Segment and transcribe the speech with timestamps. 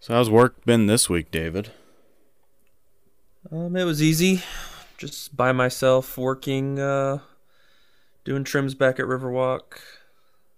[0.00, 1.70] So how's work been this week, David?
[3.50, 4.42] Um, it was easy,
[4.98, 7.18] just by myself working, uh,
[8.24, 9.80] doing trims back at Riverwalk,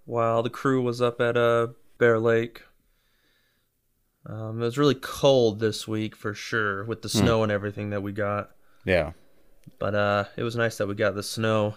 [0.04, 2.62] while the crew was up at uh Bear Lake.
[4.26, 8.02] Um, it was really cold this week for sure, with the snow and everything that
[8.02, 8.50] we got.
[8.84, 9.12] Yeah.
[9.78, 11.76] But uh, it was nice that we got the snow.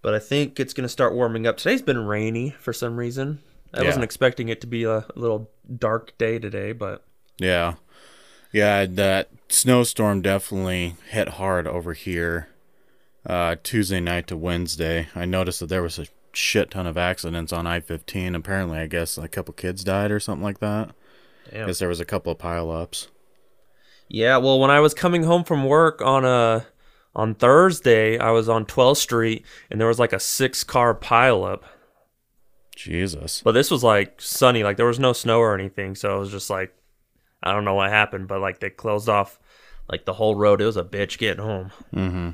[0.00, 1.56] But I think it's gonna start warming up.
[1.56, 3.40] Today's been rainy for some reason.
[3.74, 3.86] I Yeah.
[3.86, 7.04] wasn't expecting it to be a little dark day today, but
[7.38, 7.74] Yeah.
[8.52, 12.48] Yeah, that snowstorm definitely hit hard over here
[13.26, 15.08] uh, Tuesday night to Wednesday.
[15.14, 18.34] I noticed that there was a shit ton of accidents on I 15.
[18.34, 20.90] Apparently, I guess a couple kids died or something like that.
[21.52, 23.08] I guess there was a couple of pileups.
[24.08, 26.66] Yeah, well, when I was coming home from work on a
[27.16, 31.60] on Thursday, I was on 12th Street and there was like a six car pileup.
[32.74, 33.42] Jesus.
[33.42, 36.30] But this was like sunny, like there was no snow or anything, so it was
[36.30, 36.74] just like
[37.42, 39.38] I don't know what happened, but like they closed off
[39.88, 40.60] like the whole road.
[40.60, 41.70] It was a bitch getting home.
[41.94, 42.30] Mm-hmm.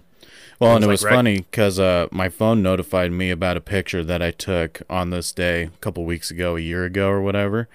[0.61, 3.57] Well, and it was was like right- funny because uh, my phone notified me about
[3.57, 7.09] a picture that I took on this day a couple weeks ago, a year ago,
[7.09, 7.69] or whatever.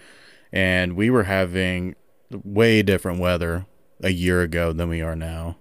[0.52, 1.96] And we were having
[2.32, 3.66] way different weather
[4.02, 5.58] a year ago than we are now.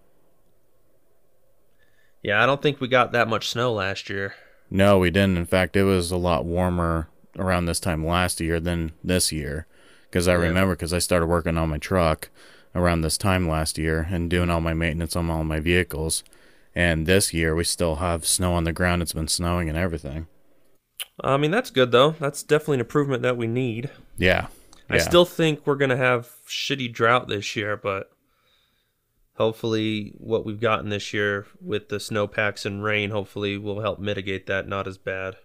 [2.22, 4.34] Yeah, I don't think we got that much snow last year.
[4.74, 5.36] No, we didn't.
[5.36, 7.06] In fact, it was a lot warmer
[7.38, 9.66] around this time last year than this year.
[10.10, 10.40] Because I Yeah.
[10.40, 12.28] remember because I started working on my truck
[12.74, 16.24] around this time last year and doing all my maintenance on all my vehicles.
[16.74, 19.00] And this year we still have snow on the ground.
[19.00, 20.26] It's been snowing and everything.
[21.22, 22.16] I mean, that's good though.
[22.18, 23.90] That's definitely an improvement that we need.
[24.18, 24.48] Yeah.
[24.90, 25.02] I Yeah.
[25.02, 28.10] still think we're gonna have shitty drought this year, but
[29.34, 34.46] hopefully, what we've gotten this year with the snowpacks and rain, hopefully, will help mitigate
[34.46, 34.68] that.
[34.68, 35.36] Not as bad.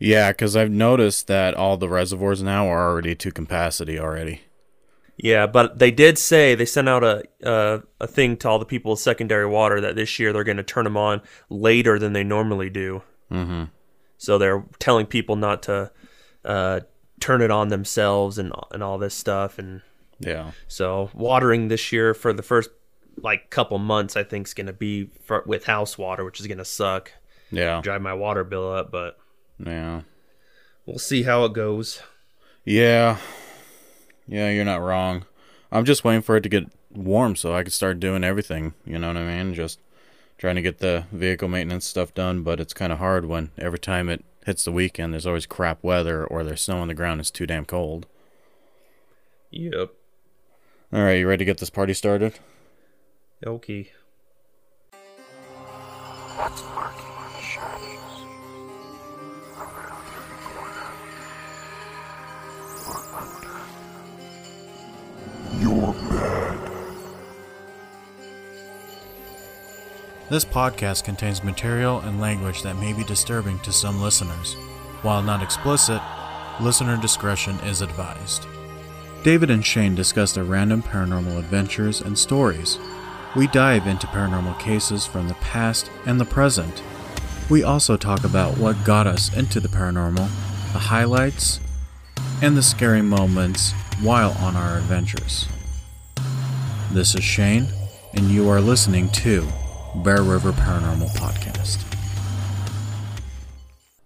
[0.00, 4.42] Yeah, because I've noticed that all the reservoirs now are already to capacity already.
[5.16, 8.64] Yeah, but they did say they sent out a uh, a thing to all the
[8.64, 12.12] people with secondary water that this year they're going to turn them on later than
[12.12, 13.02] they normally do.
[13.30, 13.64] Mm-hmm.
[14.16, 15.92] So they're telling people not to
[16.44, 16.80] uh,
[17.20, 19.58] turn it on themselves and and all this stuff.
[19.58, 19.82] And
[20.18, 20.50] Yeah.
[20.66, 22.70] so watering this year for the first
[23.16, 26.46] like couple months, I think is going to be for, with house water, which is
[26.46, 27.12] going to suck,
[27.50, 27.80] Yeah.
[27.82, 28.90] drive my water bill up.
[28.90, 29.18] But
[29.64, 30.02] Yeah.
[30.86, 32.02] we'll see how it goes.
[32.64, 33.18] Yeah.
[34.26, 35.26] Yeah, you're not wrong.
[35.70, 38.74] I'm just waiting for it to get warm so I can start doing everything.
[38.86, 39.54] You know what I mean?
[39.54, 39.80] Just
[40.38, 43.78] trying to get the vehicle maintenance stuff done, but it's kind of hard when every
[43.78, 47.20] time it hits the weekend, there's always crap weather or there's snow on the ground.
[47.20, 48.06] It's too damn cold.
[49.50, 49.90] Yep.
[50.92, 52.34] All right, you ready to get this party started?
[53.46, 53.90] Okay.
[70.30, 74.54] This podcast contains material and language that may be disturbing to some listeners.
[75.02, 76.00] While not explicit,
[76.62, 78.46] listener discretion is advised.
[79.22, 82.78] David and Shane discuss their random paranormal adventures and stories.
[83.36, 86.84] We dive into paranormal cases from the past and the present.
[87.50, 90.28] We also talk about what got us into the paranormal,
[90.72, 91.58] the highlights,
[92.40, 95.48] and the scary moments while on our adventures.
[96.92, 97.66] This is Shane,
[98.12, 99.48] and you are listening to
[99.96, 101.93] Bear River Paranormal Podcast.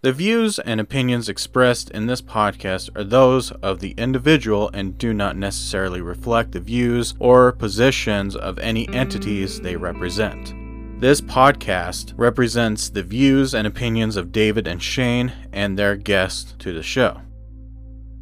[0.08, 5.12] The views and opinions expressed in this podcast are those of the individual and do
[5.12, 10.54] not necessarily reflect the views or positions of any entities they represent.
[10.98, 16.72] This podcast represents the views and opinions of David and Shane and their guests to
[16.72, 17.20] the show.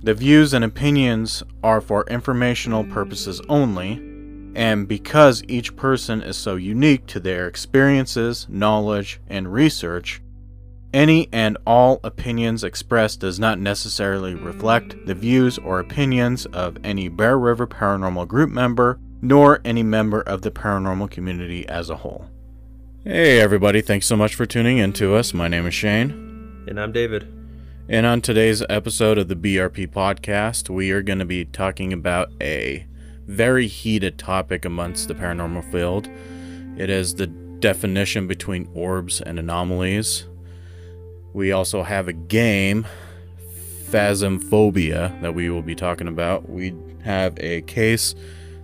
[0.03, 3.93] The views and opinions are for informational purposes only,
[4.57, 10.21] and because each person is so unique to their experiences, knowledge, and research,
[10.93, 17.09] any and all opinions expressed does not necessarily reflect the views or opinions of any
[17.09, 22.31] Bear River Paranormal Group member, nor any member of the paranormal community as a whole.
[23.05, 25.33] Hey everybody, thanks so much for tuning in to us.
[25.33, 26.65] My name is Shane.
[26.67, 27.33] And I'm David.
[27.89, 32.33] And on today's episode of the BRP podcast, we are going to be talking about
[32.41, 32.85] a
[33.27, 36.09] very heated topic amongst the paranormal field.
[36.77, 40.27] It is the definition between orbs and anomalies.
[41.37, 42.87] We also have a game,
[43.91, 46.49] Phasmophobia, that we will be talking about.
[46.49, 46.75] We
[47.05, 48.15] have a case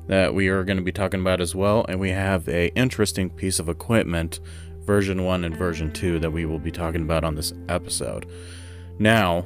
[0.06, 3.28] that we are going to be talking about as well, and we have a interesting
[3.28, 4.40] piece of equipment,
[4.86, 8.24] version 1 and version 2 that we will be talking about on this episode.
[8.98, 9.44] Now,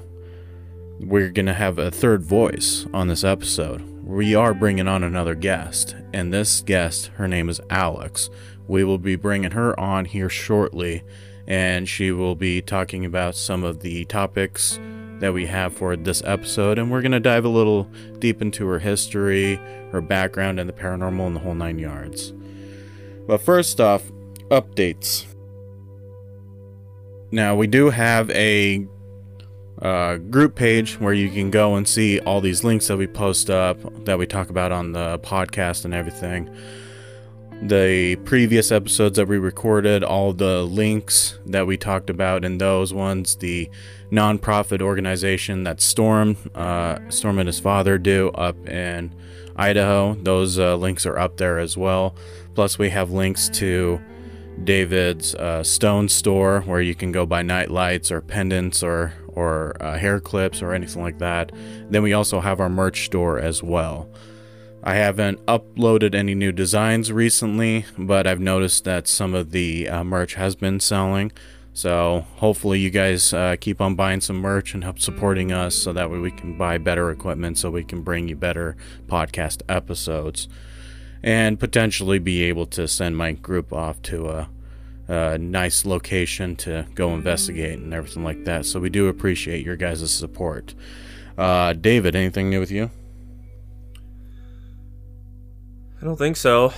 [1.00, 3.82] we're going to have a third voice on this episode.
[4.04, 8.30] we are bringing on another guest, and this guest, her name is Alex.
[8.68, 11.02] We will be bringing her on here shortly,
[11.46, 14.78] and she will be talking about some of the topics
[15.20, 17.84] that we have for this episode, and we're going to dive a little
[18.18, 19.56] deep into her history,
[19.92, 22.32] her background, and the paranormal and the whole nine yards.
[23.26, 24.02] But first off,
[24.50, 25.24] updates.
[27.32, 28.86] Now, we do have a
[29.82, 33.50] uh, group page where you can go and see all these links that we post
[33.50, 36.54] up that we talk about on the podcast and everything.
[37.62, 42.92] The previous episodes that we recorded, all the links that we talked about in those
[42.92, 43.70] ones, the
[44.12, 49.12] nonprofit organization that Storm, uh, Storm and his father do up in
[49.56, 52.14] Idaho, those uh, links are up there as well.
[52.54, 54.00] Plus, we have links to
[54.62, 59.76] David's uh, stone store where you can go buy night lights or pendants or or
[59.80, 61.52] uh, hair clips or anything like that.
[61.90, 64.08] Then we also have our merch store as well.
[64.86, 70.04] I haven't uploaded any new designs recently, but I've noticed that some of the uh,
[70.04, 71.32] merch has been selling.
[71.72, 75.92] So hopefully you guys uh, keep on buying some merch and help supporting us so
[75.92, 78.76] that way we can buy better equipment so we can bring you better
[79.08, 80.46] podcast episodes
[81.20, 84.48] and potentially be able to send my group off to a
[85.08, 88.66] a nice location to go investigate and everything like that.
[88.66, 90.74] So we do appreciate your guys' support.
[91.38, 92.90] Uh, David, anything new with you?
[96.00, 96.72] I don't think so.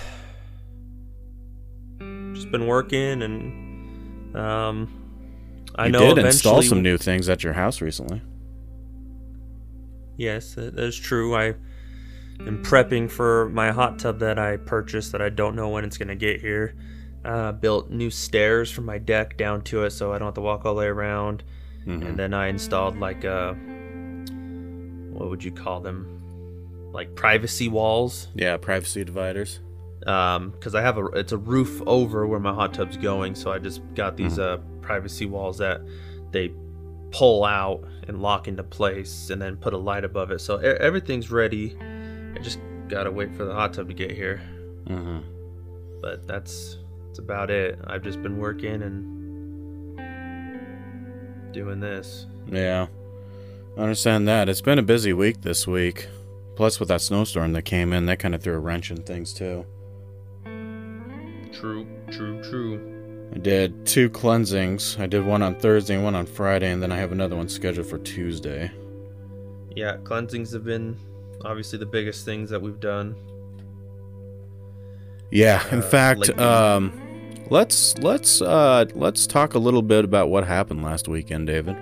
[2.32, 4.88] Just been working and um,
[5.75, 8.23] I you know did install some new things at your house recently.
[10.17, 11.35] Yes, that is true.
[11.35, 11.55] I
[12.41, 15.97] am prepping for my hot tub that I purchased that I don't know when it's
[15.99, 16.75] gonna get here.
[17.25, 20.41] Uh, built new stairs from my deck down to it, so I don't have to
[20.41, 21.43] walk all the way around.
[21.87, 22.06] Mhm.
[22.06, 23.55] And then I installed like a
[25.12, 26.18] what would you call them?
[26.93, 28.29] Like privacy walls.
[28.35, 29.61] Yeah, privacy dividers.
[30.06, 33.52] Um, because I have a it's a roof over where my hot tub's going, so
[33.52, 35.81] I just got these uh privacy walls that
[36.31, 36.52] they
[37.11, 40.40] pull out and lock into place, and then put a light above it.
[40.40, 41.76] So everything's ready.
[42.35, 42.58] I just
[42.88, 44.38] gotta wait for the hot tub to get here.
[44.87, 45.19] hmm
[46.00, 47.79] But that's that's about it.
[47.87, 49.99] I've just been working and
[51.52, 52.26] doing this.
[52.46, 52.87] Yeah,
[53.76, 54.49] I understand that.
[54.49, 56.08] It's been a busy week this week.
[56.59, 59.33] Plus, with that snowstorm that came in, that kind of threw a wrench in things
[59.33, 59.65] too.
[61.53, 63.31] True, true, true.
[63.33, 64.97] I did two cleansings.
[64.99, 67.49] I did one on Thursday and one on Friday, and then I have another one
[67.49, 68.73] scheduled for Tuesday.
[69.77, 70.99] Yeah, cleansings have been
[71.45, 73.15] obviously the biggest things that we've done.
[75.31, 76.93] Yeah, in uh, fact, um,
[77.51, 81.77] let's let's uh, let's talk a little bit about what happened last weekend, David.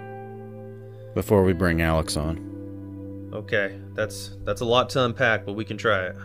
[1.15, 2.46] Before we bring Alex on.
[3.37, 6.17] Okay, that's that's a lot to unpack, but we can try it.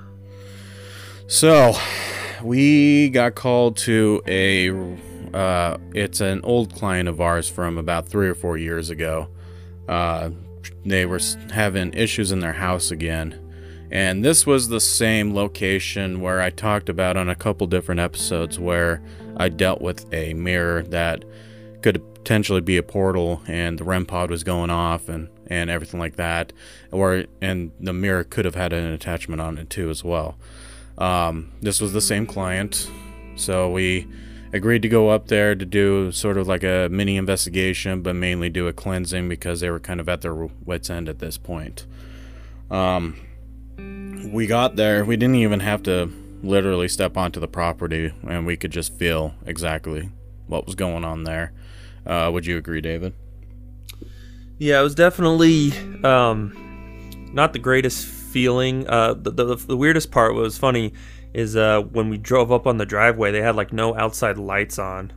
[1.28, 1.74] So,
[2.42, 4.70] we got called to a.
[5.34, 9.28] Uh, it's an old client of ours from about three or four years ago.
[9.90, 10.30] Uh,
[10.86, 11.20] they were
[11.52, 13.38] having issues in their house again.
[13.92, 18.58] And this was the same location where I talked about on a couple different episodes
[18.58, 19.02] where
[19.36, 21.26] I dealt with a mirror that
[21.82, 26.00] could potentially be a portal and the REM pod was going off and, and everything
[26.00, 26.54] like that.
[26.92, 30.38] Or and the mirror could have had an attachment on it too as well.
[30.98, 32.90] Um, this was the same client,
[33.36, 34.08] so we
[34.54, 38.50] agreed to go up there to do sort of like a mini investigation, but mainly
[38.50, 41.86] do a cleansing because they were kind of at their wits' end at this point.
[42.70, 43.18] Um,
[44.32, 46.12] we got there, we didn't even have to
[46.44, 50.10] literally step onto the property, and we could just feel exactly
[50.48, 51.52] what was going on there.
[52.06, 53.14] Uh, would you agree, David?
[54.62, 55.72] Yeah, it was definitely
[56.04, 56.54] um,
[57.34, 58.88] not the greatest feeling.
[58.88, 60.94] Uh, the, the the weirdest part was funny
[61.34, 64.78] is uh, when we drove up on the driveway, they had like no outside lights
[64.78, 65.12] on,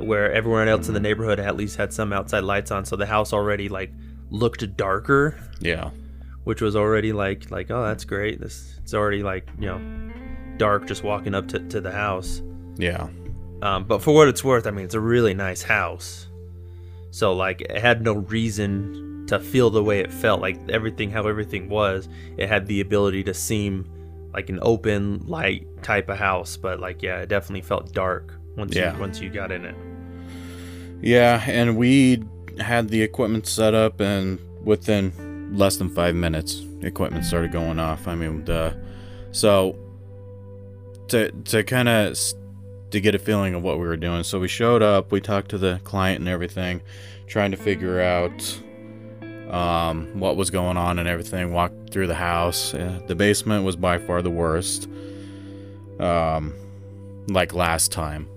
[0.00, 2.84] where everyone else in the neighborhood at least had some outside lights on.
[2.84, 3.92] So the house already like
[4.30, 5.90] looked darker, Yeah.
[6.42, 8.40] which was already like like oh that's great.
[8.40, 9.80] This it's already like you know
[10.56, 12.42] dark just walking up to, to the house.
[12.76, 13.06] Yeah.
[13.62, 16.25] Um, but for what it's worth, I mean, it's a really nice house.
[17.16, 20.42] So like, it had no reason to feel the way it felt.
[20.42, 23.88] Like everything, how everything was, it had the ability to seem
[24.34, 26.58] like an open, light type of house.
[26.58, 28.92] But like, yeah, it definitely felt dark once Yeah.
[28.92, 29.74] you once you got in it.
[31.00, 32.22] Yeah, and we
[32.60, 38.06] had the equipment set up, and within less than five minutes, equipment started going off.
[38.06, 38.76] I mean, the
[39.32, 39.74] so
[41.08, 42.18] to to kind of
[42.96, 44.24] to get a feeling of what we were doing.
[44.24, 46.80] So we showed up, we talked to the client and everything,
[47.26, 48.58] trying to figure out
[49.50, 51.52] um, what was going on and everything.
[51.52, 52.72] Walked through the house.
[52.72, 54.88] Uh, the basement was by far the worst.
[56.00, 56.54] Um,
[57.28, 58.28] like last time.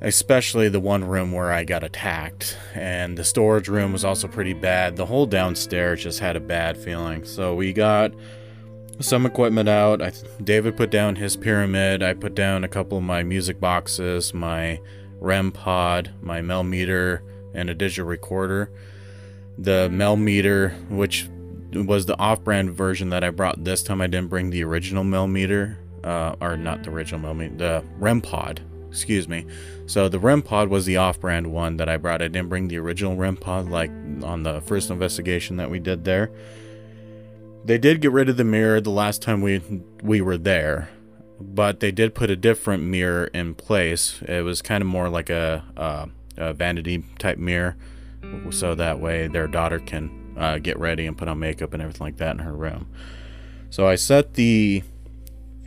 [0.00, 2.58] Especially the one room where I got attacked.
[2.74, 4.96] And the storage room was also pretty bad.
[4.96, 7.24] The whole downstairs just had a bad feeling.
[7.24, 8.12] So we got
[9.00, 10.02] some equipment out.
[10.02, 12.02] I, David put down his pyramid.
[12.02, 14.80] I put down a couple of my music boxes, my
[15.20, 17.22] REM pod, my Mel meter,
[17.54, 18.70] and a digital recorder.
[19.58, 21.28] The Mel meter, which
[21.72, 24.00] was the off-brand version that I brought this time.
[24.00, 27.84] I didn't bring the original Mel meter, uh, or not the original Mel meter, the
[27.98, 28.60] REM pod.
[28.88, 29.46] Excuse me.
[29.86, 32.20] So the REM pod was the off-brand one that I brought.
[32.20, 33.90] I didn't bring the original REM pod like
[34.22, 36.30] on the first investigation that we did there.
[37.64, 39.62] They did get rid of the mirror the last time we
[40.02, 40.88] we were there,
[41.40, 44.20] but they did put a different mirror in place.
[44.22, 47.76] It was kind of more like a, a, a vanity type mirror,
[48.50, 52.04] so that way their daughter can uh, get ready and put on makeup and everything
[52.04, 52.88] like that in her room.
[53.70, 54.82] So I set the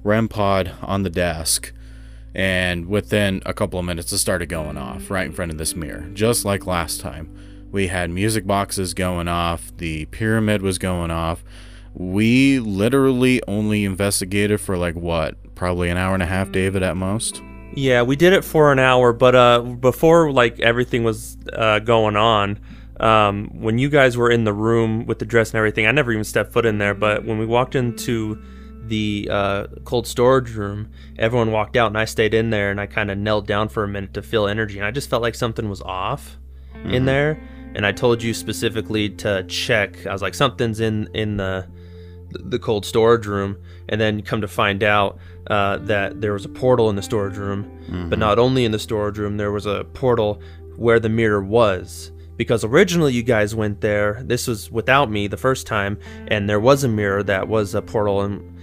[0.03, 1.71] REM pod on the desk,
[2.33, 5.77] and within a couple of minutes, it started going off right in front of this
[5.77, 7.33] mirror, just like last time.
[7.71, 11.43] We had music boxes going off, the pyramid was going off
[11.95, 16.97] we literally only investigated for like what probably an hour and a half david at
[16.97, 17.41] most
[17.73, 22.17] yeah we did it for an hour but uh before like everything was uh going
[22.17, 22.59] on
[22.99, 26.11] um when you guys were in the room with the dress and everything i never
[26.11, 28.41] even stepped foot in there but when we walked into
[28.87, 32.85] the uh, cold storage room everyone walked out and i stayed in there and i
[32.85, 35.33] kind of knelt down for a minute to feel energy and i just felt like
[35.33, 36.37] something was off
[36.75, 36.91] mm-hmm.
[36.91, 37.41] in there
[37.73, 41.67] and i told you specifically to check i was like something's in in the
[42.31, 43.57] the cold storage room,
[43.89, 45.17] and then come to find out
[45.47, 47.63] uh, that there was a portal in the storage room.
[47.85, 48.09] Mm-hmm.
[48.09, 50.41] But not only in the storage room, there was a portal
[50.75, 52.11] where the mirror was.
[52.37, 56.59] Because originally you guys went there, this was without me the first time, and there
[56.59, 58.57] was a mirror that was a portal, and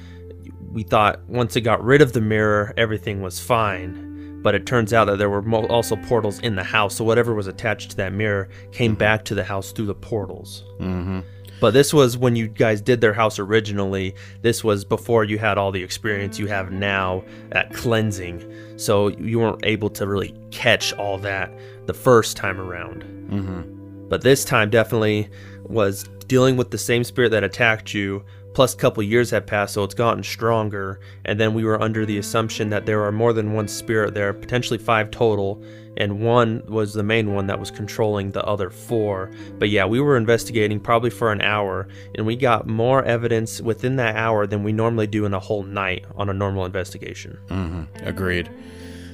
[0.73, 4.11] we thought once it got rid of the mirror, everything was fine
[4.43, 7.47] but it turns out that there were also portals in the house so whatever was
[7.47, 8.99] attached to that mirror came mm-hmm.
[8.99, 11.21] back to the house through the portals mm-hmm.
[11.63, 14.17] But this was when you guys did their house originally.
[14.41, 18.45] This was before you had all the experience you have now at cleansing.
[18.77, 23.05] So you weren't able to really catch all that the first time around.
[23.31, 24.09] Mm-hmm.
[24.09, 25.31] But this time definitely
[25.63, 28.25] was dealing with the same spirit that attacked you.
[28.55, 30.99] Plus, a couple years had passed, so it's gotten stronger.
[31.27, 34.33] And then we were under the assumption that there are more than one spirit there,
[34.33, 35.63] potentially five total,
[35.97, 39.31] and one was the main one that was controlling the other four.
[39.59, 43.97] But yeah, we were investigating probably for an hour, and we got more evidence within
[43.97, 47.39] that hour than we normally do in a whole night on a normal investigation.
[47.49, 48.07] Mm-hmm.
[48.07, 48.51] Agreed.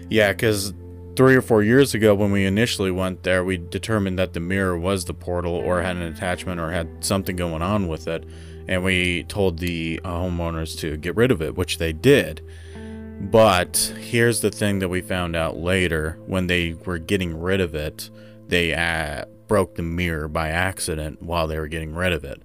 [0.09, 0.73] Yeah, because
[1.17, 4.79] three or four years ago, when we initially went there, we determined that the mirror
[4.79, 8.25] was the portal or had an attachment or had something going on with it.
[8.69, 12.43] And we told the uh, homeowners to get rid of it, which they did.
[13.21, 17.75] But here's the thing that we found out later when they were getting rid of
[17.75, 18.11] it,
[18.47, 22.43] they uh, broke the mirror by accident while they were getting rid of it.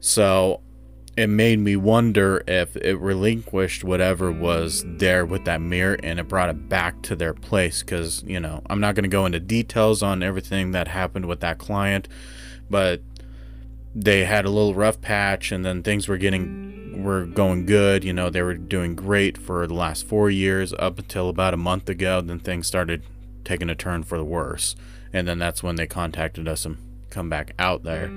[0.00, 0.60] So
[1.16, 6.28] it made me wonder if it relinquished whatever was there with that mirror and it
[6.28, 7.82] brought it back to their place.
[7.82, 11.40] Because, you know, I'm not going to go into details on everything that happened with
[11.40, 12.08] that client,
[12.70, 13.02] but
[13.94, 18.04] they had a little rough patch and then things were getting were going good.
[18.04, 21.58] You know, they were doing great for the last four years up until about a
[21.58, 22.20] month ago.
[22.20, 23.02] Then things started
[23.44, 24.76] taking a turn for the worse.
[25.12, 26.78] And then that's when they contacted us and
[27.10, 28.10] come back out there.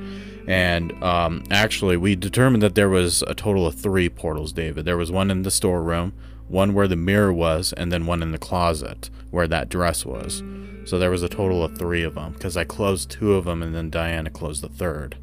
[0.48, 4.86] And um, actually, we determined that there was a total of three portals, David.
[4.86, 6.14] There was one in the storeroom,
[6.48, 10.42] one where the mirror was, and then one in the closet where that dress was.
[10.86, 13.64] So there was a total of three of them because I closed two of them
[13.64, 15.18] and then Diana closed the third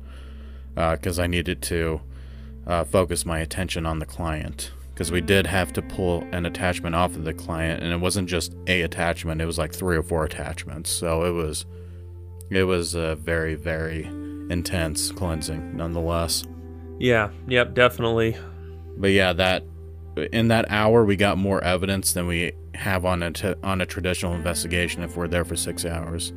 [0.74, 2.00] because uh, I needed to
[2.66, 4.72] uh, focus my attention on the client.
[4.92, 8.28] Because we did have to pull an attachment off of the client and it wasn't
[8.28, 10.90] just a attachment it was like three or four attachments.
[10.90, 11.64] So it was
[12.50, 14.04] it was a very very
[14.50, 16.44] intense cleansing nonetheless.
[16.98, 18.36] Yeah yep definitely.
[18.98, 19.64] But yeah that
[20.30, 23.86] in that hour we got more evidence than we have on a t- on a
[23.86, 26.34] traditional investigation if we're there for six hours.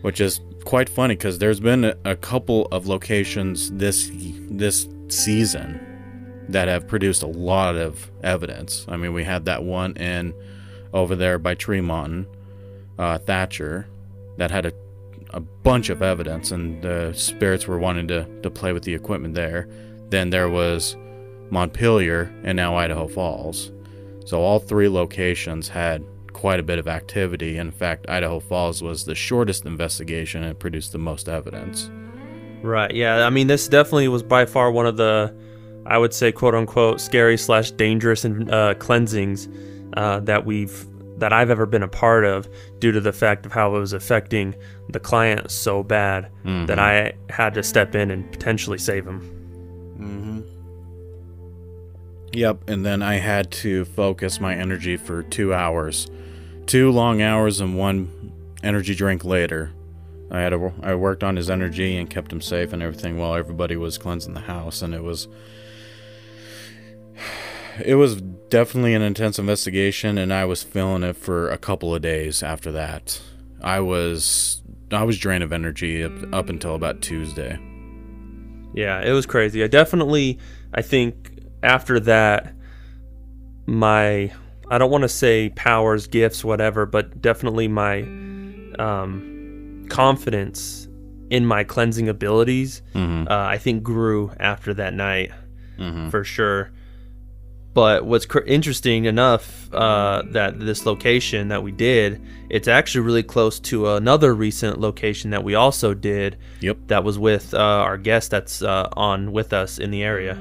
[0.00, 6.44] Which is quite funny because there's been a, a couple of locations this this season
[6.48, 8.84] that have produced a lot of evidence.
[8.88, 10.34] I mean, we had that one in
[10.92, 12.26] over there by Tremont,
[12.98, 13.86] uh, Thatcher,
[14.36, 14.72] that had a,
[15.30, 19.34] a bunch of evidence, and the spirits were wanting to, to play with the equipment
[19.34, 19.68] there.
[20.08, 20.96] Then there was
[21.50, 23.70] Montpelier and now Idaho Falls.
[24.24, 27.58] So all three locations had quite a bit of activity.
[27.58, 31.90] In fact, Idaho Falls was the shortest investigation and produced the most evidence.
[32.62, 32.94] Right.
[32.94, 33.26] Yeah.
[33.26, 35.34] I mean, this definitely was by far one of the,
[35.86, 39.48] I would say, quote unquote, scary slash dangerous and uh, cleansings
[39.94, 40.86] uh, that we've
[41.18, 42.48] that I've ever been a part of,
[42.78, 44.54] due to the fact of how it was affecting
[44.88, 46.66] the client so bad Mhm.
[46.66, 49.20] that I had to step in and potentially save him.
[50.00, 50.40] Mm-hmm.
[52.32, 56.06] Yep, and then I had to focus my energy for two hours,
[56.66, 59.72] two long hours, and one energy drink later.
[60.30, 63.34] I had a, I worked on his energy and kept him safe and everything while
[63.34, 65.28] everybody was cleansing the house, and it was
[67.84, 72.02] it was definitely an intense investigation, and I was feeling it for a couple of
[72.02, 73.20] days after that.
[73.62, 77.58] I was I was drained of energy up, up until about Tuesday.
[78.74, 79.62] Yeah, it was crazy.
[79.64, 80.38] I definitely,
[80.74, 81.32] I think
[81.62, 82.54] after that,
[83.66, 84.32] my,
[84.68, 88.02] I don't want to say powers, gifts, whatever, but definitely my
[88.78, 89.29] um,
[89.90, 90.88] confidence
[91.30, 93.28] in my cleansing abilities, Mm-hmm.
[93.30, 95.30] uh, I think grew after that night
[95.78, 96.10] Mm-hmm.
[96.10, 96.70] for sure.
[97.72, 102.20] But what's cr- interesting enough uh, that this location that we did,
[102.50, 106.36] it's actually really close to another recent location that we also did.
[106.60, 106.78] Yep.
[106.88, 110.34] That was with uh, our guest that's uh, on with us in the area.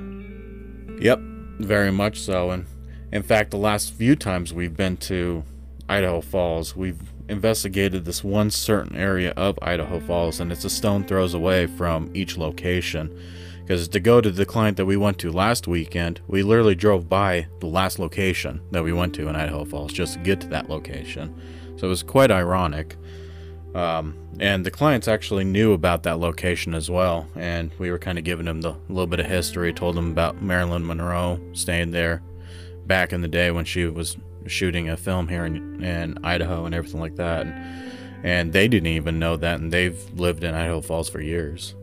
[0.99, 1.19] Yep,
[1.59, 2.49] very much so.
[2.49, 2.65] And
[3.13, 5.43] in fact, the last few times we've been to
[5.87, 11.03] Idaho Falls, we've investigated this one certain area of Idaho Falls, and it's a stone
[11.03, 13.17] throws away from each location.
[13.61, 17.07] Because to go to the client that we went to last weekend, we literally drove
[17.07, 20.47] by the last location that we went to in Idaho Falls just to get to
[20.47, 21.39] that location.
[21.77, 22.97] So it was quite ironic.
[23.75, 28.17] Um, and the clients actually knew about that location as well, and we were kind
[28.17, 32.23] of giving them the little bit of history, told them about Marilyn Monroe staying there
[32.87, 34.17] back in the day when she was
[34.49, 37.45] shooting a film here in, in Idaho and everything like that.
[37.47, 41.75] And, and they didn't even know that, and they've lived in Idaho Falls for years.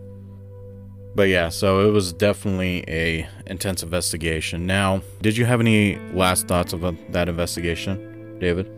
[1.14, 4.66] But yeah, so it was definitely a intense investigation.
[4.66, 8.70] Now, did you have any last thoughts about that investigation, David?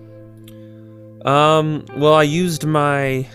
[1.27, 3.27] Um, well, I used my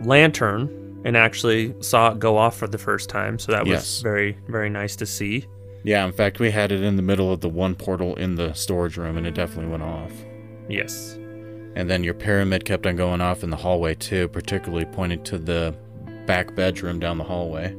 [0.00, 4.00] lantern and actually saw it go off for the first time, so that was Yes.
[4.00, 5.44] very, very nice to see.
[5.84, 8.52] Yeah, in fact, we had it in the middle of the one portal in the
[8.52, 10.12] storage room, and it definitely went off.
[10.68, 11.14] Yes.
[11.74, 15.38] And then your pyramid kept on going off in the hallway too, particularly pointing to
[15.38, 15.76] the
[16.26, 17.74] back bedroom down the hallway.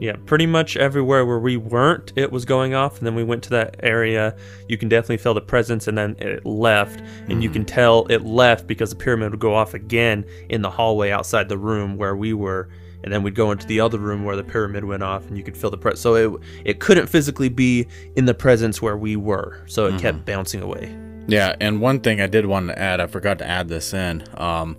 [0.00, 3.44] Yeah, pretty much everywhere where we weren't, it was going off, and then we went
[3.44, 4.36] to that area.
[4.68, 7.58] You can definitely feel the presence, and then it left, and you mm-hmm.
[7.58, 11.48] can tell it left because the pyramid would go off again in the hallway outside
[11.48, 12.68] the room where we were,
[13.04, 15.44] and then we'd go into the other room where the pyramid went off, and you
[15.44, 16.00] could feel the presence.
[16.00, 17.86] So it it couldn't physically be
[18.16, 20.96] in the presence where we were, so it kept bouncing away.
[21.26, 24.24] Yeah, and one thing I did want to add, I forgot to add this in.
[24.36, 24.76] Um,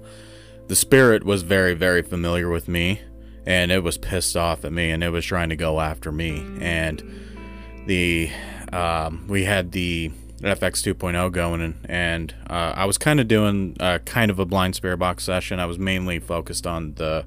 [0.67, 3.01] the spirit was very, very familiar with me,
[3.45, 6.43] and it was pissed off at me, and it was trying to go after me.
[6.59, 7.03] And
[7.85, 8.31] the
[8.73, 13.77] um, we had the FX 2.0 going, and, and uh, I was kind of doing
[13.79, 15.59] uh, kind of a blind spirit box session.
[15.59, 17.25] I was mainly focused on the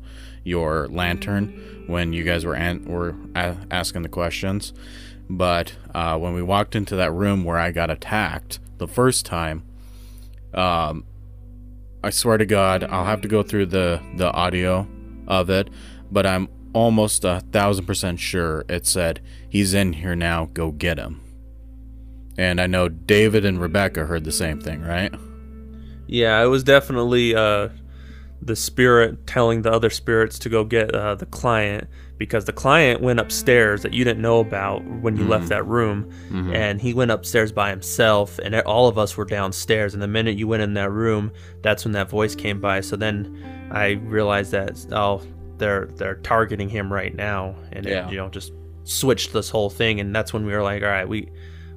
[0.49, 4.73] your lantern when you guys were an- were a- asking the questions.
[5.31, 9.63] But uh, when we walked into that room where I got attacked the first time,
[10.55, 11.05] um,
[12.03, 14.87] I swear to God, I'll have to go through the the audio
[15.27, 15.69] of it,
[16.11, 20.47] but I'm almost a thousand percent sure it said he's in here now.
[20.55, 21.21] Go get him.
[22.39, 25.13] And I know David and Rebecca heard the same thing, right?
[26.07, 27.69] Yeah, it was definitely uh,
[28.41, 33.01] the spirit telling the other spirits to go get uh, the client because the client
[33.01, 36.11] went upstairs that you didn't know about when you left that room,
[36.53, 39.95] and he went upstairs by himself, and all of us were downstairs.
[39.95, 41.31] And the minute you went in that room,
[41.63, 42.81] that's when that voice came by.
[42.81, 45.23] So then I realized that oh,
[45.59, 48.07] they're they're targeting him right now, and Yeah.
[48.07, 48.53] it, you know just
[48.85, 50.01] switched this whole thing.
[50.01, 51.29] And that's when we were like, all right, we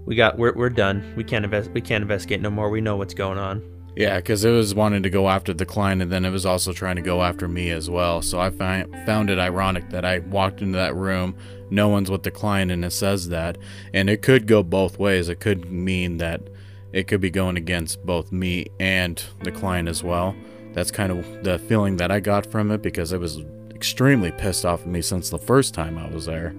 [0.06, 1.13] we got we're, we're done.
[1.15, 1.69] We can't invest.
[1.71, 2.69] We can't investigate no more.
[2.69, 3.62] We know what's going on.
[3.95, 6.71] Yeah, because it was wanting to go after the client, and then it was also
[6.71, 8.21] trying to go after me as well.
[8.21, 11.36] So I find, found it ironic that I walked into that room,
[11.69, 13.58] no one's with the client, and it says that.
[13.93, 15.27] And it could go both ways.
[15.27, 16.41] It could mean that
[16.93, 20.36] it could be going against both me and the client as well.
[20.73, 23.39] That's kind of the feeling that I got from it because it was
[23.71, 26.56] extremely pissed off at me since the first time I was there.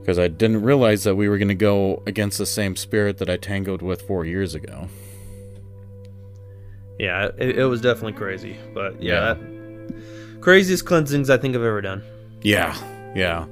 [0.00, 3.30] Because I didn't realize that we were going to go against the same spirit that
[3.30, 4.88] I tangled with four years ago.
[7.00, 8.56] Yeah, it, it was definitely crazy.
[8.74, 9.34] But yeah, Yeah.
[9.34, 12.02] that- craziest cleansings I think I've ever done.
[12.42, 12.74] Yeah,
[13.14, 13.46] yeah.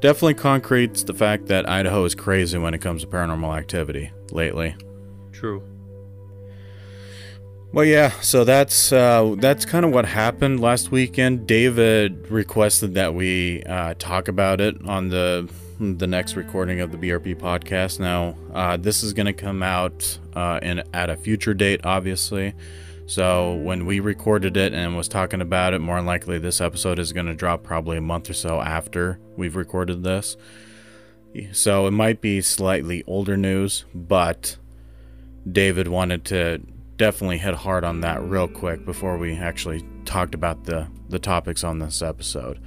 [0.00, 4.74] Definitely concretes the fact that Idaho is crazy when it comes to paranormal activity lately.
[5.32, 5.62] True.
[7.72, 8.10] Well, yeah.
[8.20, 11.46] So that's uh, that's kind of what happened last weekend.
[11.46, 15.48] David requested that we uh, talk about it on the
[15.80, 17.98] the next recording of the BRP podcast.
[17.98, 22.54] Now, uh, this is going to come out uh, in at a future date, obviously.
[23.06, 26.98] So when we recorded it and was talking about it, more than likely this episode
[26.98, 30.36] is going to drop probably a month or so after we've recorded this.
[31.52, 34.56] So it might be slightly older news, but
[35.50, 36.60] David wanted to
[36.96, 41.64] definitely hit hard on that real quick before we actually talked about the the topics
[41.64, 42.58] on this episode.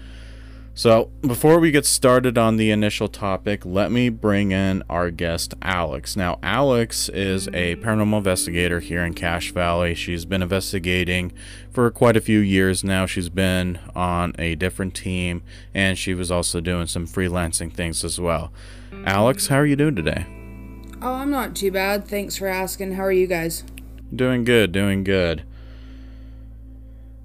[0.77, 5.53] So, before we get started on the initial topic, let me bring in our guest,
[5.61, 6.17] Alex.
[6.17, 9.95] Now, Alex is a paranormal investigator here in Cache Valley.
[9.95, 11.31] She's been investigating
[11.71, 13.05] for quite a few years now.
[13.05, 18.19] She's been on a different team, and she was also doing some freelancing things as
[18.19, 18.51] well.
[19.05, 20.25] Alex, how are you doing today?
[21.01, 22.05] Oh, I'm not too bad.
[22.05, 22.95] Thanks for asking.
[22.95, 23.63] How are you guys?
[24.13, 25.43] Doing good, doing good.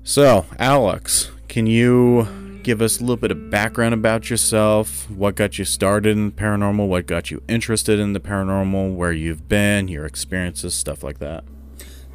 [0.04, 2.28] So, Alex, can you
[2.62, 5.10] give us a little bit of background about yourself?
[5.10, 6.88] What got you started in paranormal?
[6.88, 8.94] What got you interested in the paranormal?
[8.94, 11.44] Where you've been, your experiences, stuff like that.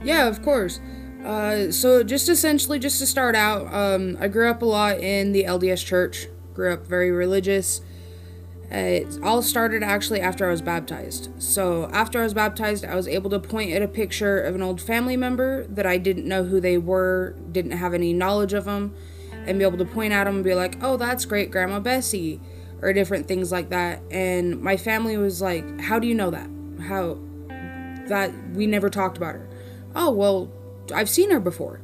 [0.04, 0.80] Yeah, of course.
[1.24, 5.32] Uh, so, just essentially, just to start out, um, I grew up a lot in
[5.32, 6.28] the LDS church.
[6.54, 7.82] Grew up very religious.
[8.70, 11.30] It all started actually after I was baptized.
[11.42, 14.62] So, after I was baptized, I was able to point at a picture of an
[14.62, 18.66] old family member that I didn't know who they were, didn't have any knowledge of
[18.66, 18.94] them,
[19.48, 22.40] and be able to point at them and be like, oh, that's great Grandma Bessie,
[22.82, 24.02] or different things like that.
[24.12, 26.50] And my family was like, how do you know that?
[26.88, 27.18] How
[28.08, 29.50] that we never talked about her?
[29.96, 30.52] Oh, well,
[30.94, 31.82] I've seen her before.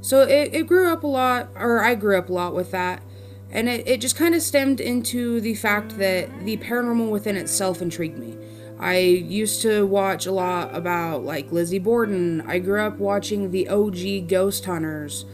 [0.00, 3.02] So it, it grew up a lot, or I grew up a lot with that.
[3.50, 7.80] And it, it just kind of stemmed into the fact that the paranormal within itself
[7.80, 8.36] intrigued me.
[8.78, 12.42] I used to watch a lot about like Lizzie Borden.
[12.46, 15.24] I grew up watching the OG Ghost Hunters.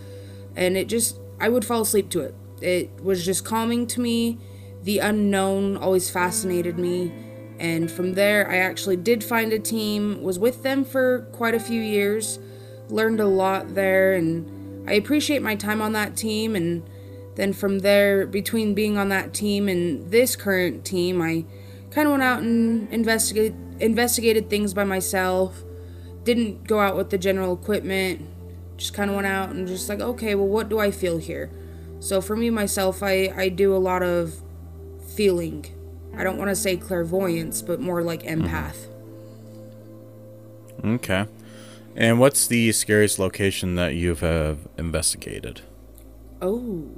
[0.55, 2.35] And it just, I would fall asleep to it.
[2.61, 4.39] It was just calming to me.
[4.83, 7.13] The unknown always fascinated me.
[7.59, 11.61] And from there, I actually did find a team, was with them for quite a
[11.61, 12.39] few years,
[12.89, 16.57] learned a lot there, and I appreciate my time on that team.
[16.57, 16.89] And
[17.35, 21.45] then from there, between being on that team and this current team, I
[21.91, 25.63] kind of went out and investigate, investigated things by myself.
[26.25, 28.27] Didn't go out with the general equipment.
[28.81, 31.51] Just kind of went out and just like, okay, well, what do I feel here?
[31.99, 34.43] So for me myself, I I do a lot of
[35.15, 35.67] feeling.
[36.17, 38.47] I don't want to say clairvoyance, but more like mm-hmm.
[38.47, 38.87] empath.
[40.83, 41.27] Okay.
[41.95, 45.61] And what's the scariest location that you have have investigated?
[46.41, 46.89] Oh,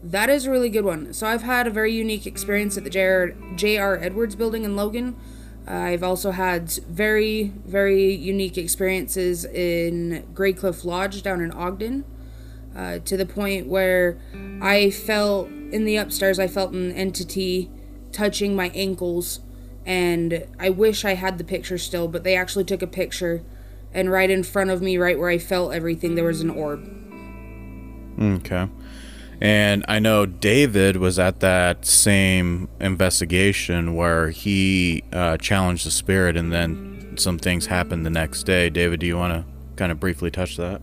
[0.00, 1.12] that is a really good one.
[1.12, 3.34] So I've had a very unique experience at the J.R.
[3.56, 3.98] J.R.
[3.98, 5.16] Edwards building in Logan.
[5.66, 12.04] I've also had very, very unique experiences in Grey Cliff Lodge down in Ogden,
[12.76, 14.18] uh, to the point where
[14.60, 17.70] I felt in the upstairs, I felt an entity
[18.10, 19.40] touching my ankles,
[19.86, 23.42] and I wish I had the picture still, but they actually took a picture,
[23.94, 26.88] and right in front of me, right where I felt everything, there was an orb.
[28.20, 28.68] Okay.
[29.42, 36.36] And I know David was at that same investigation where he uh, challenged the spirit,
[36.36, 38.70] and then some things happened the next day.
[38.70, 40.80] David, do you want to kind of briefly touch that?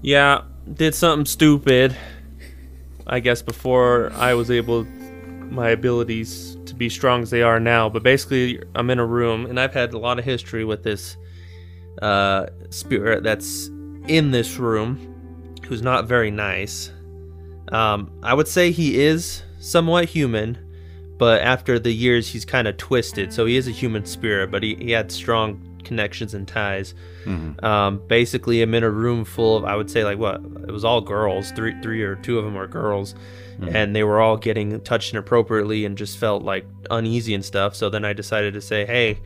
[0.00, 1.96] Yeah, did something stupid.
[3.04, 7.88] I guess before I was able, my abilities to be strong as they are now.
[7.88, 11.16] But basically, I'm in a room, and I've had a lot of history with this
[12.00, 13.66] uh, spirit that's
[14.06, 15.09] in this room
[15.70, 16.90] who's not very nice.
[17.70, 20.58] Um, I would say he is somewhat human,
[21.16, 23.32] but after the years, he's kind of twisted.
[23.32, 26.94] So he is a human spirit, but he, he had strong connections and ties.
[27.24, 27.64] Mm-hmm.
[27.64, 30.40] Um, basically, I'm in a room full of, I would say, like what?
[30.66, 31.52] It was all girls.
[31.52, 33.14] Three, three or two of them were girls,
[33.60, 33.72] Mhm.
[33.74, 37.76] and they were all getting touched inappropriately and just felt like uneasy and stuff.
[37.76, 39.20] So then I decided to say, hey,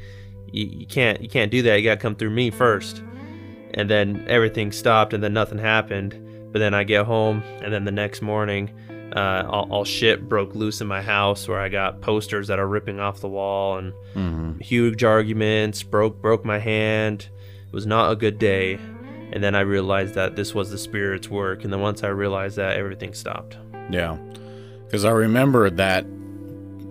[0.52, 1.76] you, you can't, you can't do that.
[1.76, 3.02] You gotta come through me first.
[3.76, 6.20] And then everything stopped, and then nothing happened.
[6.54, 8.70] But then I get home, and then the next morning,
[9.16, 12.68] uh, all, all shit broke loose in my house where I got posters that are
[12.68, 14.60] ripping off the wall and Mm-hmm.
[14.60, 17.28] huge arguments, broke broke my hand.
[17.66, 18.78] It was not a good day.
[19.32, 21.64] And then I realized that this was the spirit's work.
[21.64, 23.56] And then once I realized that, everything stopped.
[23.90, 24.16] Yeah.
[24.84, 26.06] Because I remember that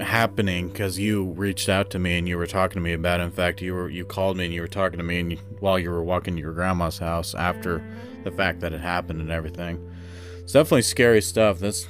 [0.01, 3.23] happening because you reached out to me and you were talking to me about it.
[3.23, 5.37] In fact, you were you called me and you were talking to me and you,
[5.61, 7.81] while you were walking to your grandma's house after
[8.23, 9.79] the fact that it happened and everything.
[10.39, 11.59] It's definitely scary stuff.
[11.59, 11.87] That's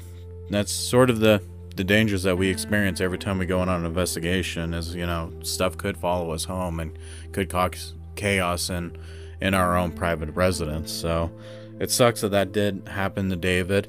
[0.50, 1.42] that's sort of the
[1.76, 4.74] the dangers that we experience every time we go on an investigation.
[4.74, 6.98] Is you know stuff could follow us home and
[7.32, 8.98] could cause chaos in
[9.42, 10.92] in our own private residence.
[10.92, 11.32] So
[11.80, 13.88] it sucks that that did happen to David.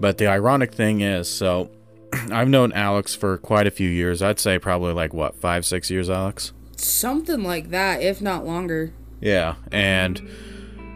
[0.00, 1.70] But the ironic thing is, so
[2.12, 4.22] I've known Alex for quite a few years.
[4.22, 6.52] I'd say probably like what, five, six years, Alex?
[6.76, 8.92] Something like that, if not longer.
[9.20, 9.54] Yeah.
[9.72, 10.28] And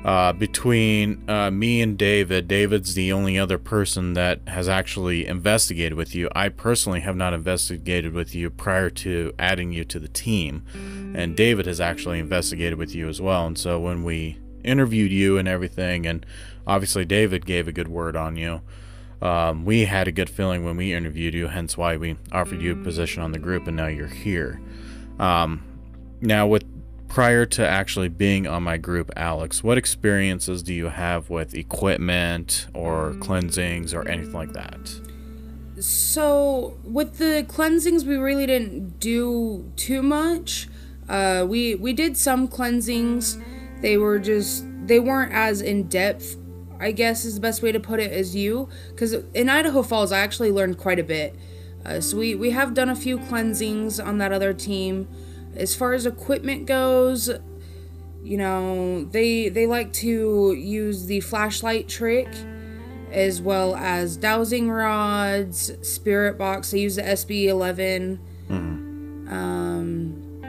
[0.05, 5.95] uh, between uh, me and David, David's the only other person that has actually investigated
[5.95, 6.31] with you.
[6.35, 10.65] I personally have not investigated with you prior to adding you to the team.
[11.15, 13.47] And David has actually investigated with you as well.
[13.47, 16.25] And so when we interviewed you and everything, and
[16.67, 18.63] obviously David gave a good word on you.
[19.21, 22.73] Um, we had a good feeling when we interviewed you, hence why we offered you
[22.73, 24.61] a position on the group, and now you're here.
[25.19, 25.63] Um,
[26.23, 26.65] now, with
[27.11, 32.67] prior to actually being on my group, Alex, what experiences do you have with equipment
[32.73, 35.01] or cleansings or anything like that?
[35.79, 40.69] So, with the cleansings, we really didn't do too much.
[41.09, 43.39] Uh, we we did some cleansings.
[43.83, 46.37] They were just they weren't as in depth
[46.81, 48.69] I guess is the best way to put it as you.
[48.89, 51.37] Because in Idaho Falls, I actually learned quite a bit.
[51.85, 55.07] Uh, so we, we have done a few cleansings on that other team.
[55.57, 57.31] As far as equipment goes,
[58.23, 62.29] you know, they they like to use the flashlight trick
[63.11, 66.71] as well as dowsing rods, spirit box.
[66.71, 68.19] They use the SB11.
[68.49, 69.29] Mm-hmm.
[69.29, 70.41] Um,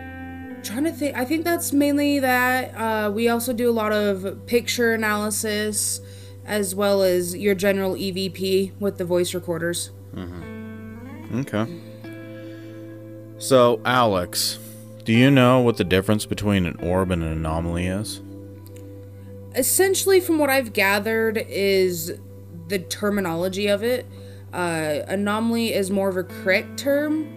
[0.63, 1.17] trying to think.
[1.17, 2.75] I think that's mainly that.
[2.75, 6.01] Uh, we also do a lot of picture analysis
[6.45, 9.91] as well as your general EVP with the voice recorders.
[10.13, 11.39] Mm-hmm.
[11.39, 11.81] Okay.
[13.37, 14.59] So, Alex,
[15.03, 18.21] do you know what the difference between an orb and an anomaly is?
[19.55, 22.13] Essentially, from what I've gathered, is
[22.67, 24.05] the terminology of it.
[24.53, 27.27] Uh, anomaly is more of a correct term,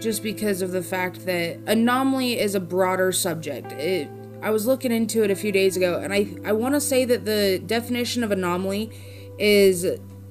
[0.00, 3.72] just because of the fact that anomaly is a broader subject.
[3.72, 4.08] It
[4.42, 7.04] I was looking into it a few days ago, and I I want to say
[7.04, 8.90] that the definition of anomaly
[9.38, 9.86] is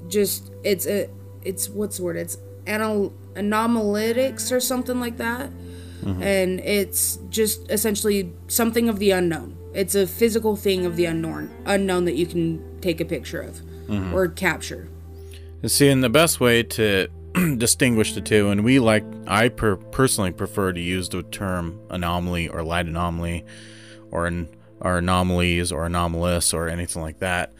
[0.07, 1.09] just it's a
[1.43, 5.49] it's what's the word it's anal or something like that,
[6.01, 6.21] mm-hmm.
[6.21, 9.57] and it's just essentially something of the unknown.
[9.73, 13.61] It's a physical thing of the unknown unknown that you can take a picture of
[13.87, 14.13] mm-hmm.
[14.13, 14.89] or capture.
[15.65, 17.07] See, and the best way to
[17.57, 22.49] distinguish the two, and we like I per- personally prefer to use the term anomaly
[22.49, 23.45] or light anomaly
[24.09, 27.53] or an, or anomalies or anomalous or anything like that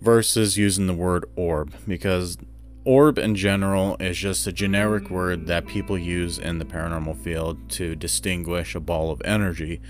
[0.00, 2.36] versus using the word orb because
[2.84, 7.68] orb in general is just a generic word that people use in the paranormal field
[7.70, 9.80] to distinguish a ball of energy.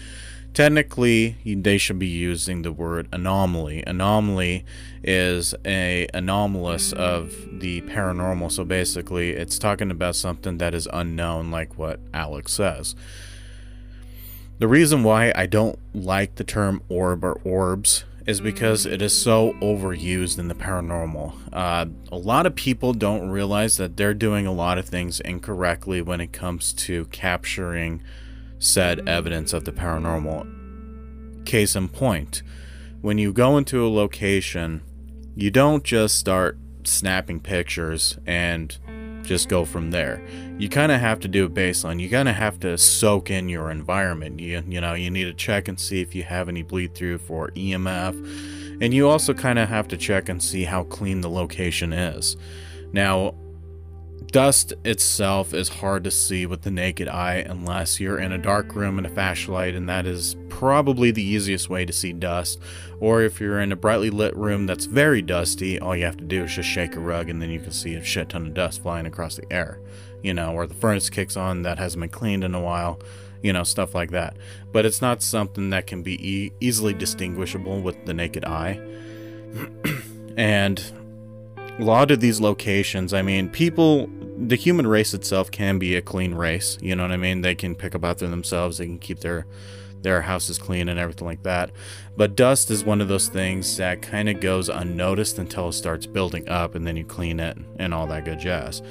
[0.54, 3.82] Technically, they should be using the word anomaly.
[3.84, 4.64] Anomaly
[5.02, 11.50] is a anomalous of the paranormal, so basically it's talking about something that is unknown
[11.50, 12.94] like what Alex says.
[14.60, 19.16] The reason why I don't like the term orb or orbs is because it is
[19.16, 21.34] so overused in the paranormal.
[21.52, 26.00] Uh, a lot of people don't realize that they're doing a lot of things incorrectly
[26.00, 28.02] when it comes to capturing
[28.58, 31.44] said evidence of the paranormal.
[31.44, 32.42] Case in point,
[33.02, 34.80] when you go into a location,
[35.36, 38.78] you don't just start snapping pictures and
[39.24, 40.22] just go from there.
[40.58, 42.00] You kind of have to do a baseline.
[42.00, 44.40] You kind of have to soak in your environment.
[44.40, 47.18] You you know, you need to check and see if you have any bleed through
[47.18, 48.80] for EMF.
[48.80, 52.36] And you also kind of have to check and see how clean the location is.
[52.92, 53.34] Now,
[54.34, 58.74] Dust itself is hard to see with the naked eye unless you're in a dark
[58.74, 62.60] room and a flashlight, and that is probably the easiest way to see dust.
[63.04, 66.24] Or if you're in a brightly lit room that's very dusty, all you have to
[66.24, 68.54] do is just shake a rug and then you can see a shit ton of
[68.54, 69.78] dust flying across the air.
[70.22, 72.98] You know, or the furnace kicks on that hasn't been cleaned in a while,
[73.42, 74.38] you know, stuff like that.
[74.72, 78.80] But it's not something that can be e- easily distinguishable with the naked eye.
[80.38, 80.82] and
[81.78, 86.00] a lot of these locations, I mean, people, the human race itself can be a
[86.00, 86.78] clean race.
[86.80, 87.42] You know what I mean?
[87.42, 88.78] They can pick up after themselves.
[88.78, 89.44] They can keep their
[90.04, 91.72] their houses clean and everything like that.
[92.16, 96.06] But dust is one of those things that kind of goes unnoticed until it starts
[96.06, 98.82] building up, and then you clean it and all that good jazz.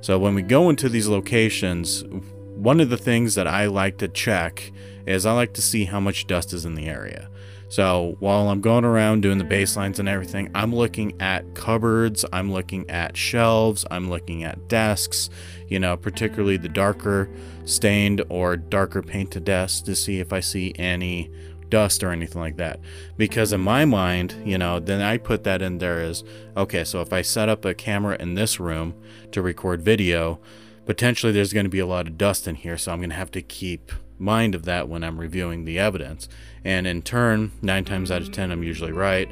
[0.00, 4.06] So when we go into these locations, one of the things that I like to
[4.06, 4.70] check
[5.06, 7.28] is I like to see how much dust is in the area.
[7.68, 12.50] So while I'm going around doing the baselines and everything, I'm looking at cupboards, I'm
[12.50, 15.28] looking at shelves, I'm looking at desks,
[15.68, 17.28] you know, particularly the darker
[17.66, 21.30] stained or darker painted desks to see if I see any
[21.68, 22.80] dust or anything like that.
[23.18, 26.24] Because in my mind, you know, then I put that in there as
[26.56, 28.94] okay, so if I set up a camera in this room
[29.32, 30.40] to record video,
[30.86, 33.16] potentially there's going to be a lot of dust in here, so I'm going to
[33.16, 36.28] have to keep mind of that when I'm reviewing the evidence.
[36.64, 39.30] And in turn, nine times out of ten, I'm usually right.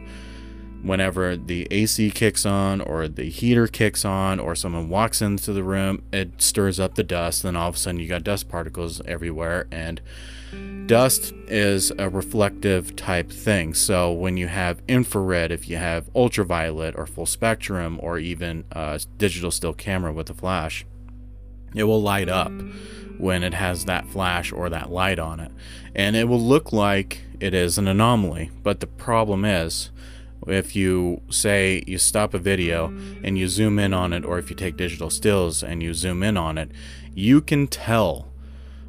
[0.83, 5.65] Whenever the AC kicks on, or the heater kicks on, or someone walks into the
[5.65, 7.43] room, it stirs up the dust.
[7.43, 9.67] Then all of a sudden, you got dust particles everywhere.
[9.73, 10.01] And
[10.87, 13.75] dust is a reflective type thing.
[13.75, 19.01] So when you have infrared, if you have ultraviolet or full spectrum, or even a
[19.19, 20.87] digital still camera with a flash,
[21.75, 22.53] it will light up
[23.19, 25.53] when it has that flash or that light on it.
[25.95, 28.51] And it will look like it is an anomaly.
[28.63, 29.91] But the problem is,
[30.47, 32.87] if you say you stop a video
[33.25, 36.23] and you zoom in on it, or if you take digital stills and you zoom
[36.23, 36.71] in on it,
[37.15, 38.29] you can tell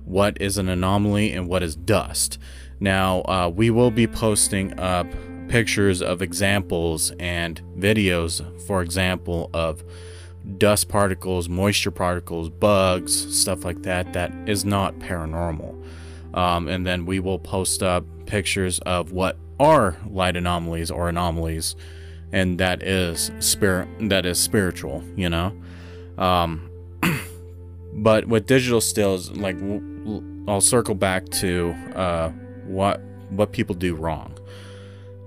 [0.05, 2.37] what is an anomaly and what is dust.
[2.79, 5.07] Now, uh, we will be posting up
[5.47, 9.83] pictures of examples and videos, for example, of
[10.57, 15.83] dust particles, moisture particles, bugs, stuff like that, that is not paranormal.
[16.33, 21.75] Um, and then we will post up pictures of what are light anomalies or anomalies,
[22.31, 25.53] and that is spirit, that is spiritual, you know.
[26.17, 26.69] Um,
[27.93, 29.57] but with digital stills, like
[30.47, 32.29] I'll circle back to uh,
[32.65, 34.36] what what people do wrong.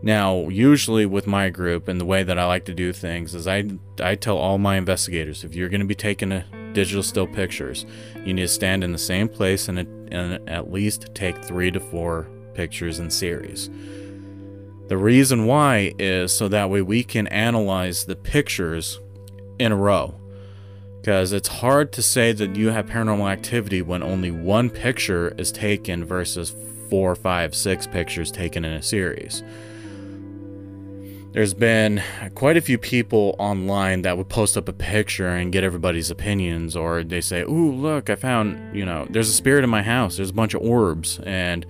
[0.03, 3.47] Now, usually with my group and the way that I like to do things is
[3.47, 3.65] I
[4.03, 7.85] I tell all my investigators if you're going to be taking a digital still pictures,
[8.25, 9.79] you need to stand in the same place and,
[10.13, 13.69] and at least take 3 to 4 pictures in series.
[14.89, 19.01] The reason why is so that way we can analyze the pictures
[19.59, 20.15] in a row.
[21.01, 25.51] Because it's hard to say that you have paranormal activity when only one picture is
[25.51, 26.55] taken versus
[26.91, 29.43] four, five, six pictures taken in a series
[31.33, 32.03] there's been
[32.35, 36.75] quite a few people online that would post up a picture and get everybody's opinions,
[36.75, 40.17] or they say, Ooh, look, I found, you know, there's a spirit in my house,
[40.17, 41.65] there's a bunch of orbs, and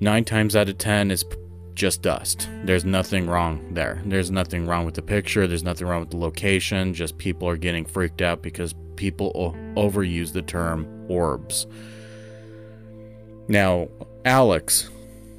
[0.00, 1.24] nine times out of ten, it's
[1.74, 2.48] just dust.
[2.64, 4.02] There's nothing wrong there.
[4.04, 7.56] There's nothing wrong with the picture, there's nothing wrong with the location, just people are
[7.56, 11.66] getting freaked out because people overuse the term orbs.
[13.46, 13.88] Now,
[14.24, 14.90] Alex,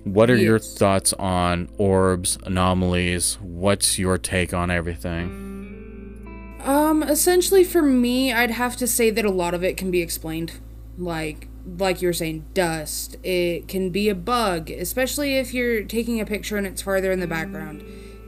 [0.03, 0.43] what are yes.
[0.43, 3.37] your thoughts on orbs, anomalies?
[3.41, 6.57] What's your take on everything?
[6.63, 10.01] Um, essentially for me, I'd have to say that a lot of it can be
[10.01, 10.59] explained.
[10.97, 13.17] Like like you were saying, dust.
[13.23, 17.19] It can be a bug, especially if you're taking a picture and it's farther in
[17.19, 17.83] the background.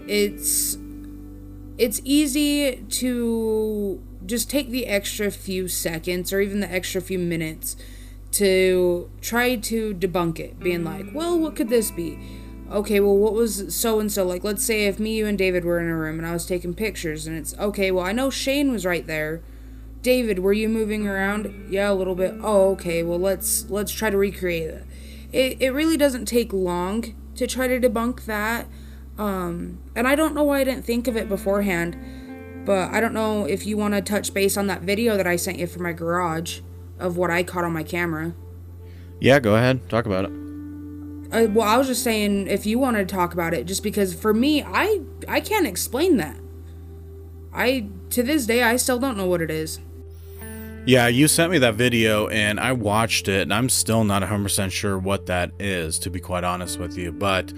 [0.07, 0.77] It's
[1.77, 7.75] it's easy to just take the extra few seconds or even the extra few minutes
[8.33, 12.19] to try to debunk it, being like, well, what could this be?
[12.71, 14.25] Okay, well, what was so and so?
[14.25, 16.45] Like, let's say if me, you, and David were in a room and I was
[16.45, 19.43] taking pictures, and it's okay, well, I know Shane was right there.
[20.01, 21.67] David, were you moving around?
[21.69, 22.35] Yeah, a little bit.
[22.41, 23.03] Oh, okay.
[23.03, 24.85] Well, let's let's try to recreate it.
[25.31, 28.67] It it really doesn't take long to try to debunk that.
[29.17, 31.95] Um, and I don't know why I didn't think of it beforehand,
[32.65, 35.37] but I don't know if you want to touch base on that video that I
[35.37, 36.59] sent you for my garage
[37.03, 38.33] of what I caught on my camera.
[39.19, 39.87] Yeah, go ahead.
[39.89, 40.31] Talk about it.
[41.31, 44.13] Uh, well, I was just saying if you wanted to talk about it, just because
[44.13, 46.37] for me, I I can't explain that.
[47.53, 49.79] I to this day I still don't know what it is.
[50.85, 54.69] Yeah, you sent me that video and I watched it, and I'm still not 100%
[54.69, 57.13] sure what that is, to be quite honest with you.
[57.13, 57.53] But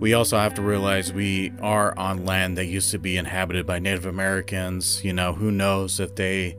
[0.00, 3.78] we also have to realize we are on land that used to be inhabited by
[3.78, 5.04] Native Americans.
[5.04, 6.56] You know, who knows if they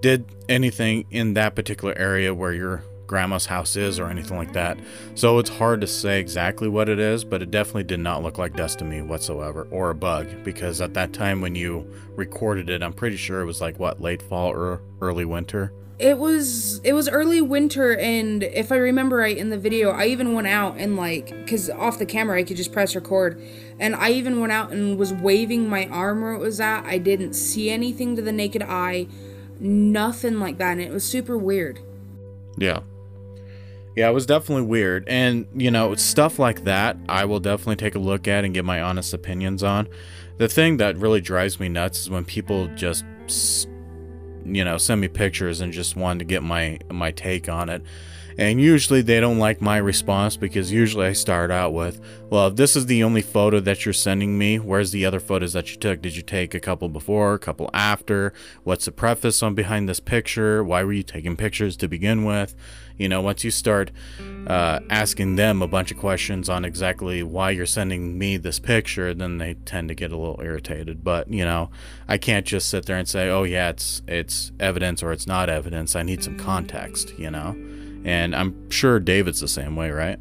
[0.00, 4.78] did anything in that particular area where your grandma's house is or anything like that.
[5.16, 8.38] So it's hard to say exactly what it is, but it definitely did not look
[8.38, 12.70] like dust to me whatsoever or a bug because at that time when you recorded
[12.70, 15.72] it, I'm pretty sure it was like what, late fall or early winter.
[15.98, 20.04] It was it was early winter and if I remember right in the video, I
[20.06, 23.42] even went out and like cuz off the camera I could just press record
[23.80, 26.84] and I even went out and was waving my arm where it was at.
[26.84, 29.08] I didn't see anything to the naked eye
[29.60, 31.80] nothing like that and it was super weird.
[32.56, 32.80] Yeah.
[33.96, 37.96] Yeah it was definitely weird and you know stuff like that i will definitely take
[37.96, 39.88] a look at and get my honest opinions on.
[40.38, 43.04] The thing that really drives me nuts is when people just
[44.44, 47.82] you know send me pictures and just want to get my my take on it
[48.38, 52.54] and usually they don't like my response because usually I start out with, well, if
[52.54, 55.76] this is the only photo that you're sending me, where's the other photos that you
[55.76, 56.00] took?
[56.00, 58.32] Did you take a couple before, a couple after?
[58.62, 60.62] What's the preface on behind this picture?
[60.62, 62.54] Why were you taking pictures to begin with?
[62.96, 63.90] You know, once you start
[64.46, 69.14] uh, asking them a bunch of questions on exactly why you're sending me this picture,
[69.14, 71.02] then they tend to get a little irritated.
[71.02, 71.70] But you know,
[72.08, 75.48] I can't just sit there and say, "Oh yeah, it's it's evidence or it's not
[75.48, 77.16] evidence." I need some context.
[77.16, 77.56] You know,
[78.04, 80.18] And I'm sure David's the same way, right?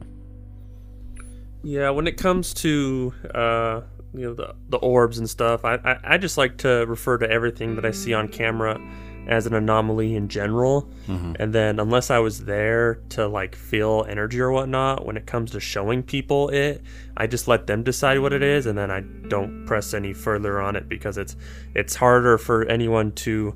[1.63, 3.81] Yeah, when it comes to uh,
[4.13, 7.29] you know the the orbs and stuff, I, I I just like to refer to
[7.29, 8.79] everything that I see on camera
[9.27, 10.89] as an anomaly in general.
[11.07, 11.33] Mm-hmm.
[11.39, 15.51] And then unless I was there to like feel energy or whatnot, when it comes
[15.51, 16.81] to showing people it,
[17.17, 20.61] I just let them decide what it is and then I don't press any further
[20.61, 21.35] on it because it's
[21.75, 23.55] it's harder for anyone to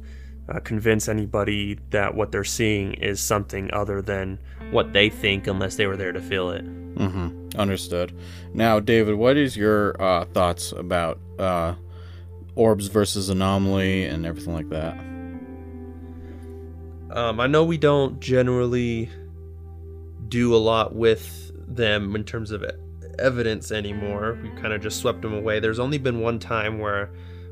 [0.51, 4.39] uh, convince anybody that what they're seeing is something other than
[4.71, 6.65] what they think unless they were there to feel it.
[6.95, 7.59] Mm-hmm.
[7.59, 8.17] Understood.
[8.53, 11.75] Now, David, what is your uh, thoughts about uh,
[12.55, 14.93] orbs versus anomaly and everything like that?
[17.15, 19.09] Um, I know we don't generally
[20.27, 22.63] do a lot with them in terms of
[23.19, 24.39] evidence anymore.
[24.41, 25.59] We kind of just swept them away.
[25.59, 27.11] There's only been one time where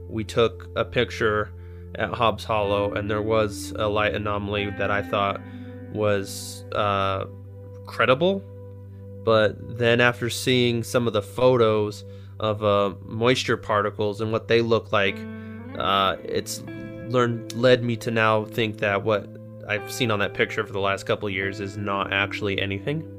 [0.09, 1.51] we took a picture
[1.95, 5.41] at Hobbs Hollow, and there was a light anomaly that I thought
[5.93, 7.25] was uh,
[7.85, 8.43] credible.
[9.23, 12.05] But then, after seeing some of the photos
[12.39, 15.17] of uh, moisture particles and what they look like,
[15.77, 16.61] uh, it's
[17.09, 19.27] learned led me to now think that what
[19.67, 23.18] I've seen on that picture for the last couple years is not actually anything.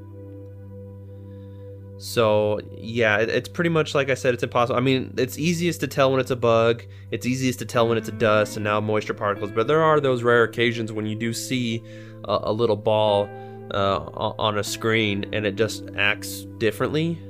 [2.01, 4.79] So yeah, it's pretty much like I said, it's impossible.
[4.79, 6.83] I mean, it's easiest to tell when it's a bug.
[7.11, 9.51] It's easiest to tell when it's a dust and now moisture particles.
[9.51, 11.85] But there are those rare occasions when you do see
[12.25, 13.29] a, a little ball
[13.75, 13.99] uh,
[14.39, 17.21] on a screen and it just acts differently,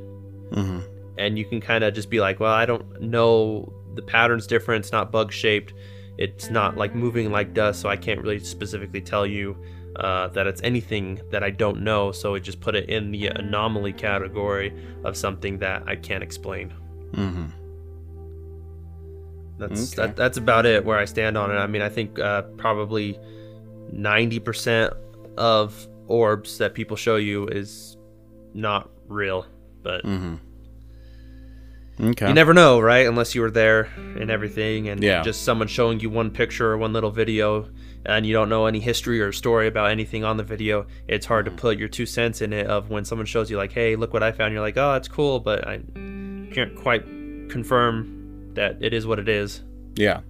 [0.52, 0.80] mm-hmm.
[1.18, 4.84] and you can kind of just be like, well, I don't know the pattern's different.
[4.84, 5.74] It's not bug shaped
[6.20, 9.56] it's not like moving like dust, so I can't really specifically tell you
[9.96, 12.12] uh, that it's anything that I don't know.
[12.12, 14.72] So it just put it in the anomaly category
[15.04, 16.72] of something that I can't explain.
[17.12, 17.46] Mm-hmm.
[19.58, 20.06] That's okay.
[20.06, 21.54] that, that's about it where I stand on it.
[21.54, 23.18] I mean, I think uh, probably
[23.92, 24.94] ninety percent
[25.36, 27.96] of orbs that people show you is
[28.54, 29.46] not real,
[29.82, 30.04] but.
[30.04, 30.36] Mm-hmm
[32.02, 32.28] Okay.
[32.28, 33.06] You never know, right?
[33.06, 35.22] Unless you were there and everything, and yeah.
[35.22, 37.68] just someone showing you one picture or one little video,
[38.06, 40.86] and you don't know any history or story about anything on the video.
[41.06, 41.56] It's hard to mm.
[41.56, 42.66] put your two cents in it.
[42.66, 45.08] Of when someone shows you, like, "Hey, look what I found," you're like, "Oh, it's
[45.08, 45.80] cool," but I
[46.52, 47.04] can't quite
[47.48, 49.62] confirm that it is what it is.
[49.96, 50.20] Yeah,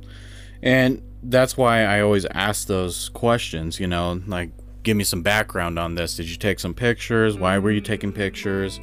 [0.63, 3.79] and that's why I always ask those questions.
[3.79, 4.51] You know, like,
[4.83, 6.17] give me some background on this.
[6.17, 7.39] Did you take some pictures?
[7.39, 8.81] Why were you taking pictures?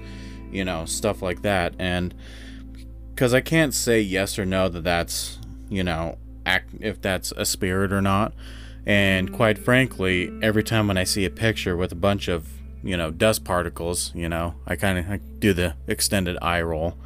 [0.51, 2.13] You know, stuff like that, and
[3.13, 7.45] because I can't say yes or no that that's you know act if that's a
[7.45, 8.33] spirit or not.
[8.87, 12.47] And quite frankly, every time when I see a picture with a bunch of
[12.81, 16.97] you know dust particles, you know, I kind of do the extended eye roll.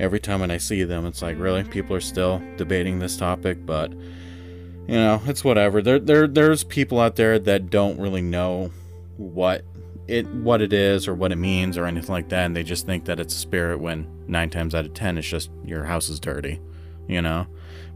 [0.00, 3.64] Every time when I see them, it's like really people are still debating this topic,
[3.64, 5.80] but you know it's whatever.
[5.80, 8.72] There there there's people out there that don't really know
[9.16, 9.64] what
[10.08, 12.86] it what it is or what it means or anything like that and they just
[12.86, 16.08] think that it's a spirit when 9 times out of 10 it's just your house
[16.08, 16.60] is dirty
[17.08, 17.46] you know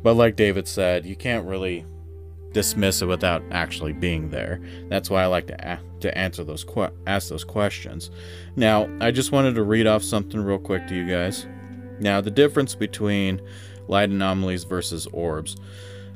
[0.02, 1.86] but like david said you can't really
[2.52, 4.60] dismiss it without actually being there.
[4.88, 8.10] That's why i like to a- to answer those que- ask those questions.
[8.56, 11.46] Now i just wanted to read off something real quick to you guys.
[12.00, 13.40] Now the difference between
[13.88, 15.56] light anomalies versus orbs.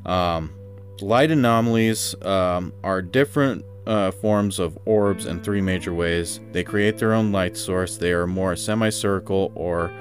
[0.07, 0.53] Um,
[1.01, 6.41] light anomalies um, are different uh, forms of orbs in three major ways.
[6.53, 9.93] They create their own light source, they are more semicircle or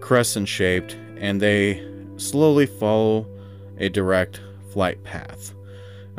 [0.00, 1.82] crescent shaped, and they
[2.16, 3.26] slowly follow
[3.78, 4.40] a direct
[4.72, 5.54] flight path.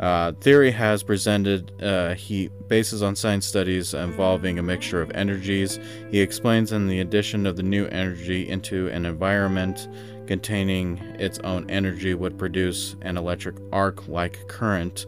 [0.00, 5.80] Uh, theory has presented uh, he bases on science studies involving a mixture of energies.
[6.10, 9.88] He explains in the addition of the new energy into an environment
[10.26, 15.06] containing its own energy would produce an electric arc-like current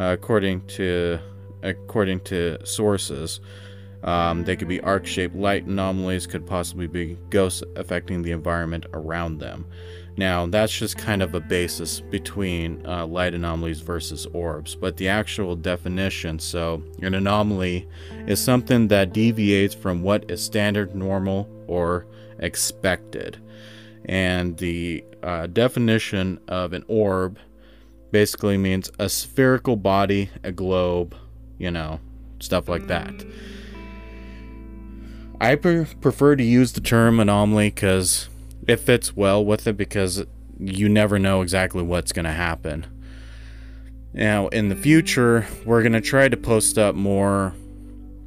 [0.00, 1.18] uh, according to
[1.62, 3.40] according to sources.
[4.04, 9.38] Um, they could be arc-shaped light anomalies, could possibly be ghosts affecting the environment around
[9.38, 9.66] them.
[10.18, 15.06] Now, that's just kind of a basis between uh, light anomalies versus orbs, but the
[15.06, 17.86] actual definition so, an anomaly
[18.26, 22.04] is something that deviates from what is standard, normal, or
[22.40, 23.40] expected.
[24.06, 27.38] And the uh, definition of an orb
[28.10, 31.14] basically means a spherical body, a globe,
[31.58, 32.00] you know,
[32.40, 33.14] stuff like that.
[35.40, 38.28] I pre- prefer to use the term anomaly because
[38.68, 40.24] it fits well with it because
[40.60, 42.86] you never know exactly what's going to happen.
[44.12, 47.54] Now, in the future, we're going to try to post up more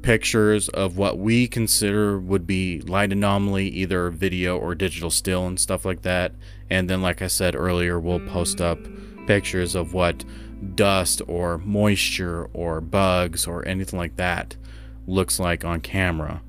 [0.02, 5.60] pictures of what we consider would be light anomaly, either video or digital still and
[5.60, 6.32] stuff like that.
[6.68, 8.78] And then, like I said earlier, we'll post up
[9.26, 10.24] pictures of what
[10.74, 14.56] dust or moisture or bugs or anything like that
[15.06, 16.42] looks like on camera.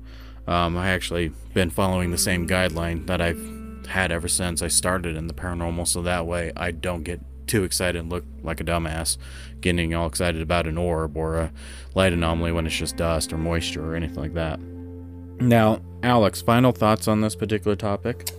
[0.46, 3.53] Um, I actually been following the same guideline that I've
[3.86, 7.64] had ever since I started in the paranormal, so that way I don't get too
[7.64, 9.16] excited and look like a dumbass,
[9.60, 11.52] getting all excited about an orb or a
[11.94, 14.60] light anomaly when it's just dust or moisture or anything like that.
[15.40, 18.30] Now, Alex, final thoughts on this particular topic?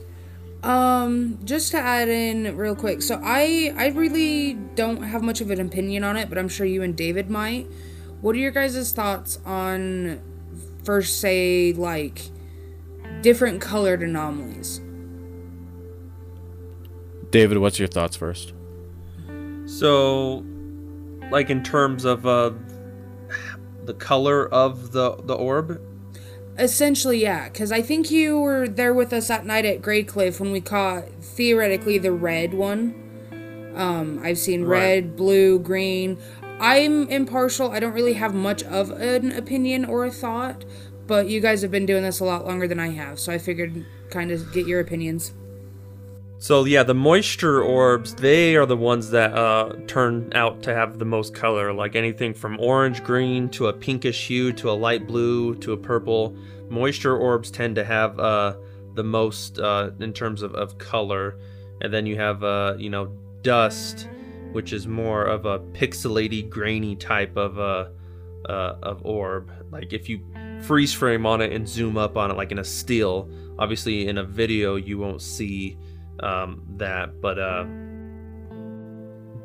[0.63, 5.51] Um, just to add in real quick, so I I really don't have much of
[5.51, 7.67] an opinion on it, but I'm sure you and David might.
[8.21, 10.21] What are your guys' thoughts on
[10.83, 12.23] first say like
[13.21, 14.81] different colored anomalies?
[17.35, 18.53] David, what's your thoughts first?
[19.65, 20.45] So,
[21.29, 22.51] like in terms of uh,
[23.83, 25.81] the color of the the orb.
[26.57, 30.39] Essentially, yeah, because I think you were there with us that night at Grey Cliff
[30.39, 32.95] when we caught theoretically the red one.
[33.75, 34.79] Um, I've seen Right.
[34.79, 36.17] red, blue, green.
[36.61, 37.71] I'm impartial.
[37.71, 40.63] I don't really have much of an opinion or a thought,
[41.05, 43.39] but you guys have been doing this a lot longer than I have, so I
[43.39, 45.33] figured kind of get your opinions.
[46.45, 50.99] So yeah, the moisture orbs, they are the ones that uh, turn out to have
[50.99, 55.07] the most color, like anything from orange green to a pinkish hue to a light
[55.07, 56.37] blue to a purple.
[56.69, 58.57] Moisture orbs tend to have uh,
[58.93, 61.39] the most uh, in terms of, of color,
[61.81, 63.07] and then you have uh, you know
[63.41, 64.07] dust,
[64.51, 67.87] which is more of a pixelated, grainy type of uh,
[68.47, 69.51] uh, of orb.
[69.71, 70.23] Like if you
[70.61, 74.19] freeze frame on it and zoom up on it, like in a still, obviously in
[74.19, 75.75] a video you won't see
[76.21, 77.21] um, that.
[77.21, 77.65] But uh,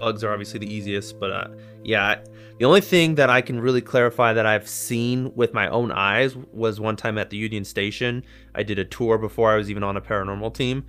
[0.00, 1.20] bugs are obviously the easiest.
[1.20, 1.48] But uh,
[1.84, 2.16] yeah,
[2.58, 6.36] the only thing that I can really clarify that I've seen with my own eyes
[6.52, 8.24] was one time at the Union Station.
[8.54, 10.84] I did a tour before I was even on a paranormal team,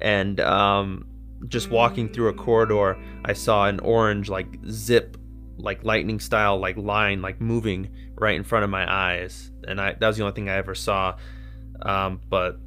[0.00, 1.06] and um,
[1.46, 5.16] just walking through a corridor, I saw an orange like zip,
[5.56, 9.92] like lightning style, like line, like moving right in front of my eyes, and I
[9.92, 11.16] that was the only thing I ever saw.
[11.82, 12.58] Um, but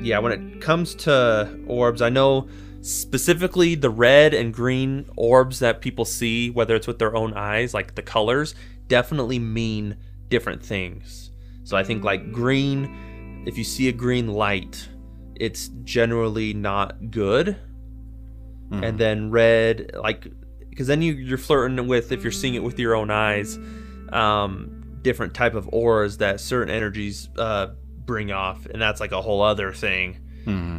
[0.00, 2.48] yeah, when it comes to orbs, I know
[2.80, 7.74] specifically the red and green orbs that people see, whether it's with their own eyes,
[7.74, 8.54] like the colors,
[8.88, 9.96] definitely mean
[10.28, 11.30] different things.
[11.64, 14.88] So I think like green, if you see a green light,
[15.36, 17.56] it's generally not good.
[18.82, 20.26] And then red, like,
[20.70, 23.58] because then you, you're flirting with, if you're seeing it with your own eyes,
[24.12, 27.68] um, different type of auras that certain energies uh,
[28.04, 30.18] bring off, and that's like a whole other thing.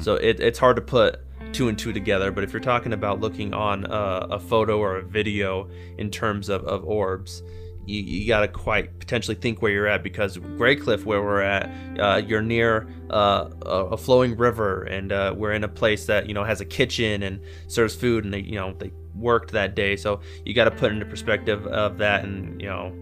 [0.01, 1.19] So it, it's hard to put
[1.53, 2.32] two and two together.
[2.32, 6.49] But if you're talking about looking on a, a photo or a video in terms
[6.49, 7.41] of, of orbs,
[7.86, 11.41] you, you got to quite potentially think where you're at because Grey Cliff, where we're
[11.41, 11.69] at,
[11.99, 16.28] uh, you're near uh, a, a flowing river, and uh, we're in a place that
[16.28, 19.76] you know has a kitchen and serves food, and they you know they worked that
[19.76, 19.95] day.
[19.95, 22.93] So you got to put into perspective of that, and you know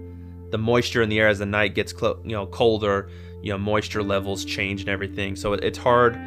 [0.49, 3.09] the moisture in the air as the night gets clo- you know colder
[3.41, 5.35] you know moisture levels change and everything.
[5.35, 6.19] So it's hard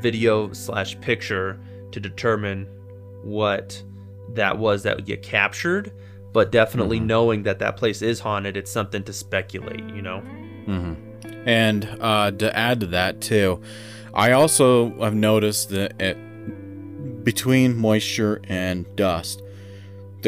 [0.00, 1.58] video slash picture
[1.92, 2.68] to determine
[3.22, 3.82] what
[4.34, 5.92] that was that would get captured
[6.32, 10.22] but definitely knowing that that place is haunted it's something to speculate you know?
[11.46, 13.62] And uh, to add to that too,
[14.12, 19.42] I also have noticed that it, between moisture and dust,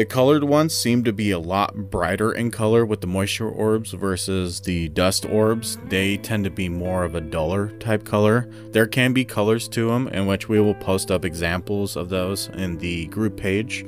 [0.01, 3.91] the colored ones seem to be a lot brighter in color with the moisture orbs
[3.91, 5.77] versus the dust orbs.
[5.89, 8.49] They tend to be more of a duller type color.
[8.71, 12.47] There can be colors to them, in which we will post up examples of those
[12.47, 13.85] in the group page.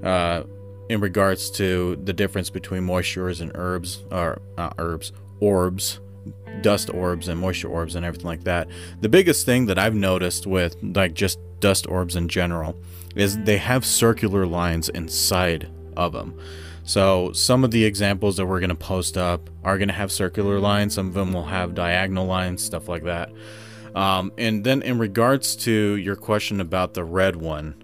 [0.00, 0.44] Uh,
[0.88, 5.10] in regards to the difference between moistures and herbs, or not herbs,
[5.40, 5.98] orbs,
[6.66, 8.66] dust orbs and moisture orbs and everything like that.
[9.00, 12.76] The biggest thing that I've noticed with like just dust orbs in general
[13.14, 16.36] is they have circular lines inside of them.
[16.82, 20.10] So some of the examples that we're going to post up are going to have
[20.10, 20.94] circular lines.
[20.94, 23.30] Some of them will have diagonal lines, stuff like that.
[23.94, 27.80] Um, and then in regards to your question about the red one,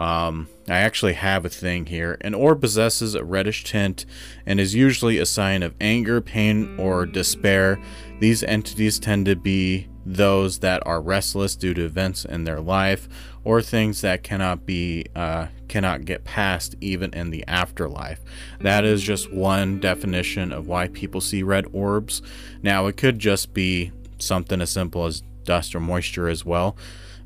[0.00, 2.16] um, I actually have a thing here.
[2.22, 4.06] An orb possesses a reddish tint
[4.46, 7.78] and is usually a sign of anger, pain, or despair.
[8.18, 13.10] These entities tend to be those that are restless due to events in their life
[13.44, 18.20] or things that cannot be uh, cannot get past even in the afterlife.
[18.60, 22.22] That is just one definition of why people see red orbs.
[22.62, 26.76] Now it could just be something as simple as dust or moisture as well.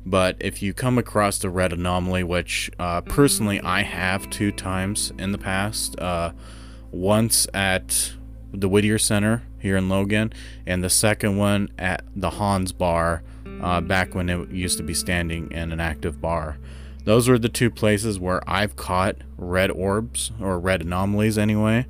[0.05, 5.11] But if you come across the red anomaly, which uh, personally I have two times
[5.17, 6.31] in the past, uh,
[6.91, 8.13] once at
[8.53, 10.31] the Whittier Center here in Logan,
[10.65, 13.23] and the second one at the Hans Bar
[13.61, 16.57] uh, back when it used to be standing in an active bar.
[17.03, 21.85] Those were the two places where I've caught red orbs or red anomalies anyway.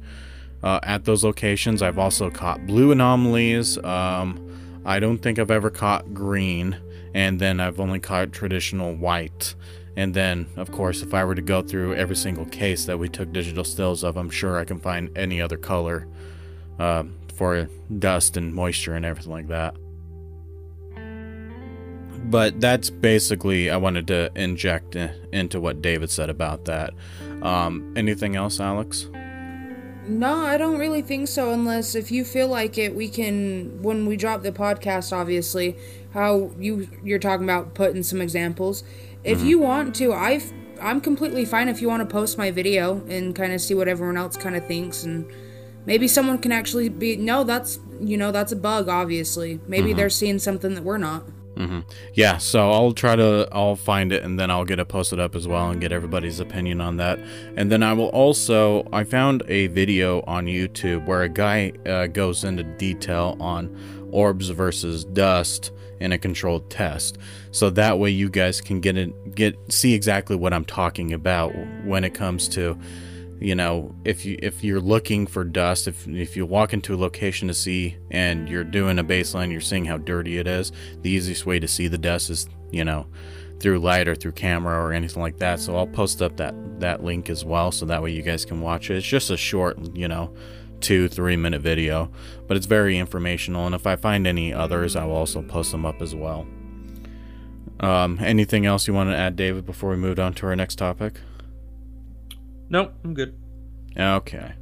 [0.63, 3.77] Uh, at those locations, I've also caught blue anomalies.
[3.77, 6.77] Um, I don't think I've ever caught green,
[7.15, 9.55] and then I've only caught traditional white.
[9.95, 13.07] And then, of course, if I were to go through every single case that we
[13.07, 16.07] took digital stills of, I'm sure I can find any other color
[16.77, 19.77] uh, for dust and moisture and everything like that.
[22.29, 26.93] But that's basically, I wanted to inject into what David said about that.
[27.41, 29.07] Um, anything else, Alex?
[30.07, 31.51] No, I don't really think so.
[31.51, 35.11] Unless if you feel like it, we can when we drop the podcast.
[35.11, 35.77] Obviously,
[36.13, 38.83] how you you're talking about putting some examples.
[39.23, 39.47] If mm-hmm.
[39.47, 40.41] you want to, I
[40.81, 43.87] I'm completely fine if you want to post my video and kind of see what
[43.87, 45.25] everyone else kind of thinks and
[45.85, 49.97] maybe someone can actually be no that's you know that's a bug obviously maybe mm-hmm.
[49.97, 51.23] they're seeing something that we're not
[51.55, 51.79] mm-hmm.
[52.13, 55.35] yeah so i'll try to i'll find it and then i'll get it posted up
[55.35, 57.19] as well and get everybody's opinion on that
[57.55, 62.07] and then i will also i found a video on youtube where a guy uh,
[62.07, 63.75] goes into detail on
[64.11, 67.17] orbs versus dust in a controlled test
[67.51, 71.53] so that way you guys can get it get see exactly what i'm talking about
[71.85, 72.77] when it comes to
[73.39, 76.97] you know if you if you're looking for dust if if you walk into a
[76.97, 80.71] location to see and you're doing a baseline you're seeing how dirty it is
[81.01, 83.05] the easiest way to see the dust is you know
[83.59, 85.59] through light or through camera or anything like that.
[85.59, 88.61] So i'll post up that that link as well so that way you guys can
[88.61, 88.97] watch it.
[88.97, 90.33] It's just a short you know
[90.81, 92.11] two three minute video
[92.47, 95.85] but it's very informational and if i find any others i will also post them
[95.85, 96.45] up as well.
[97.79, 100.75] Um, anything else you want to add david before we move on to our next
[100.75, 101.21] topic
[102.69, 103.37] Nope, I'm good.
[103.95, 104.53] Okay.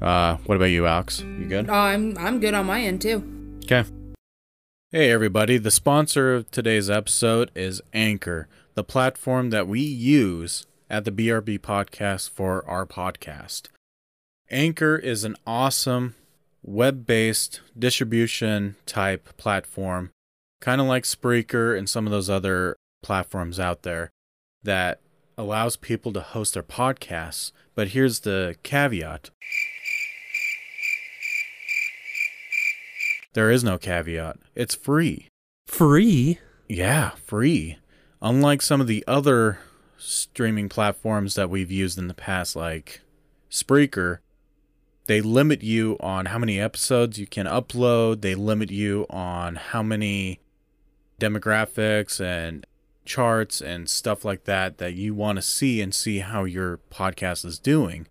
[0.00, 1.20] Uh, what about you, Alex?
[1.20, 1.68] You good?
[1.68, 3.58] Uh, I'm I'm good on my end too.
[3.64, 3.84] Okay.
[4.90, 11.04] Hey everybody, the sponsor of today's episode is Anchor, the platform that we use at
[11.04, 13.68] the BRP podcast for our podcast.
[14.50, 16.16] Anchor is an awesome
[16.64, 20.10] web-based distribution type platform,
[20.60, 24.10] kind of like Spreaker and some of those other platforms out there
[24.64, 24.98] that
[25.40, 29.30] allows people to host their podcasts, but here's the caveat.
[33.32, 34.36] There is no caveat.
[34.54, 35.28] It's free.
[35.66, 36.38] Free?
[36.68, 37.78] Yeah, free.
[38.20, 39.60] Unlike some of the other
[39.96, 43.00] streaming platforms that we've used in the past, like
[43.50, 44.18] Spreaker,
[45.06, 49.82] they limit you on how many episodes you can upload, they limit you on how
[49.82, 50.40] many
[51.18, 52.66] demographics and
[53.04, 57.44] charts and stuff like that that you want to see and see how your podcast
[57.44, 58.06] is doing.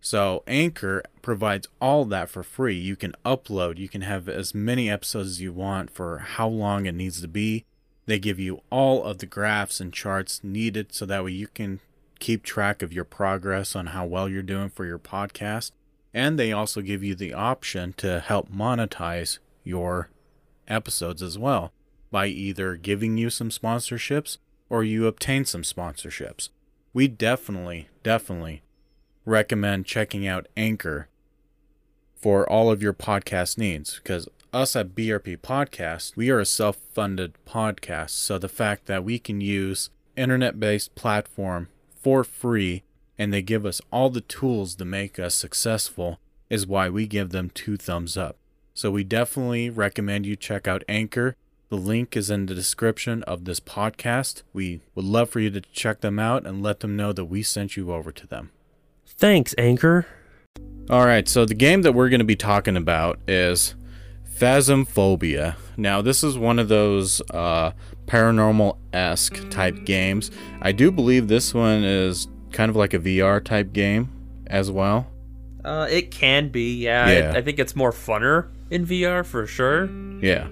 [0.00, 2.76] So, Anchor provides all that for free.
[2.76, 6.86] You can upload, you can have as many episodes as you want for how long
[6.86, 7.66] it needs to be.
[8.06, 11.80] They give you all of the graphs and charts needed so that way you can
[12.18, 15.72] keep track of your progress on how well you're doing for your podcast.
[16.14, 20.08] And they also give you the option to help monetize your
[20.66, 21.72] episodes as well
[22.10, 24.38] by either giving you some sponsorships
[24.68, 26.48] or you obtain some sponsorships.
[26.92, 28.62] We definitely, definitely
[29.24, 31.08] recommend checking out Anchor
[32.16, 36.76] for all of your podcast needs because us at BRP Podcast, we are a self
[36.92, 38.10] funded podcast.
[38.10, 42.82] So the fact that we can use internet based platform for free
[43.18, 47.30] and they give us all the tools to make us successful is why we give
[47.30, 48.36] them two thumbs up.
[48.74, 51.36] So we definitely recommend you check out Anchor
[51.70, 54.42] the link is in the description of this podcast.
[54.52, 57.44] We would love for you to check them out and let them know that we
[57.44, 58.50] sent you over to them.
[59.06, 60.06] Thanks, Anchor.
[60.90, 63.76] All right, so the game that we're going to be talking about is
[64.36, 65.54] Phasmophobia.
[65.76, 67.70] Now, this is one of those uh,
[68.06, 70.32] paranormal esque type games.
[70.60, 74.10] I do believe this one is kind of like a VR type game
[74.48, 75.06] as well.
[75.64, 77.08] Uh, it can be, yeah.
[77.08, 77.32] yeah.
[77.32, 79.88] I, I think it's more funner in VR for sure.
[80.20, 80.48] Yeah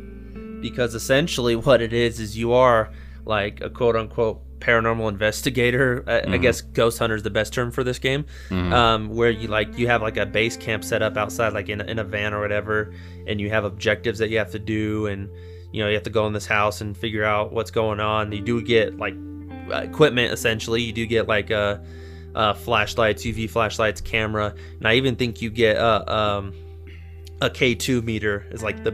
[0.61, 2.91] because essentially what it is is you are
[3.25, 6.05] like a quote unquote paranormal investigator.
[6.07, 6.35] I, mm-hmm.
[6.35, 8.73] I guess ghost hunter is the best term for this game, mm-hmm.
[8.73, 11.81] um, where you like you have like a base camp set up outside, like in
[11.81, 12.93] a, in a van or whatever,
[13.27, 15.29] and you have objectives that you have to do, and
[15.73, 18.33] you know you have to go in this house and figure out what's going on.
[18.33, 19.15] You do get like
[19.71, 20.83] equipment essentially.
[20.83, 21.59] You do get like a.
[21.59, 21.85] Uh,
[22.35, 26.53] uh, flashlights, UV flashlights, camera, and I even think you get a um,
[27.41, 28.93] a K2 meter is like the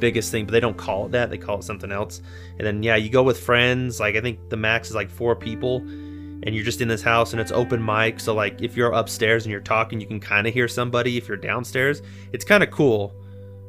[0.00, 1.30] biggest thing, but they don't call it that.
[1.30, 2.20] They call it something else.
[2.58, 4.00] And then yeah, you go with friends.
[4.00, 7.32] Like I think the max is like four people, and you're just in this house
[7.32, 8.20] and it's open mic.
[8.20, 11.16] So like if you're upstairs and you're talking, you can kind of hear somebody.
[11.16, 13.14] If you're downstairs, it's kind of cool.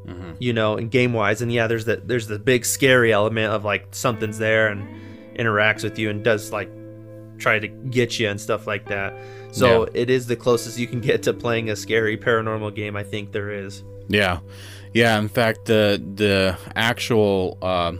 [0.05, 0.31] Mm-hmm.
[0.39, 3.65] You know, and game wise, and yeah, there's the there's the big scary element of
[3.65, 4.87] like something's there and
[5.37, 6.69] interacts with you and does like
[7.37, 9.13] try to get you and stuff like that.
[9.51, 10.01] So Yeah.
[10.01, 12.95] it is the closest you can get to playing a scary paranormal game.
[12.95, 13.83] I think there is.
[14.07, 14.39] Yeah,
[14.97, 15.19] yeah.
[15.19, 17.99] In fact, the the actual um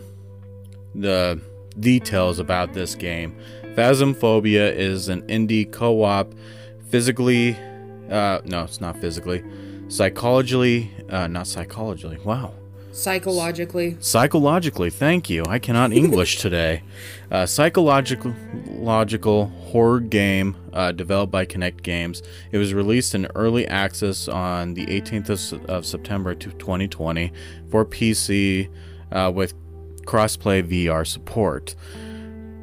[0.96, 1.40] the
[1.80, 3.38] details about this game,
[3.76, 6.34] Phasmophobia is an indie co-op,
[6.90, 7.56] physically,
[8.10, 9.44] uh, no, it's not physically,
[9.90, 12.18] psychologically, uh, not psychologically.
[12.24, 12.54] Wow,
[12.98, 13.96] Psychologically.
[14.00, 14.90] psychologically.
[14.90, 15.44] Thank you.
[15.48, 16.82] I cannot English today.
[17.30, 18.34] Uh, psychological
[18.66, 22.24] logical horror game uh, developed by Kinetic Games.
[22.52, 27.32] It was released in early access on the 18th of, of September to 2020
[27.70, 28.68] for PC
[29.12, 29.54] uh, with
[30.06, 31.76] crossplay VR support.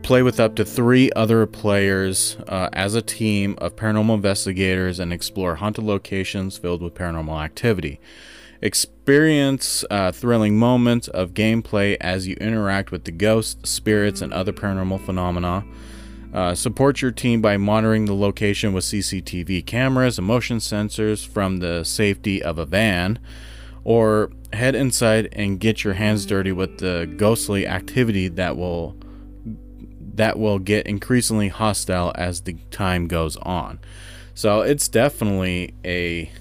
[0.02, 5.12] Play with up to three other players uh, as a team of paranormal investigators and
[5.12, 8.00] explore haunted locations filled with paranormal activity.
[9.04, 14.50] Experience uh, thrilling moments of gameplay as you interact with the ghosts, spirits, and other
[14.50, 15.62] paranormal phenomena.
[16.32, 21.58] Uh, support your team by monitoring the location with CCTV cameras and motion sensors from
[21.58, 23.18] the safety of a van,
[23.84, 28.96] or head inside and get your hands dirty with the ghostly activity that will
[30.14, 33.78] that will get increasingly hostile as the time goes on.
[34.32, 36.32] So it's definitely a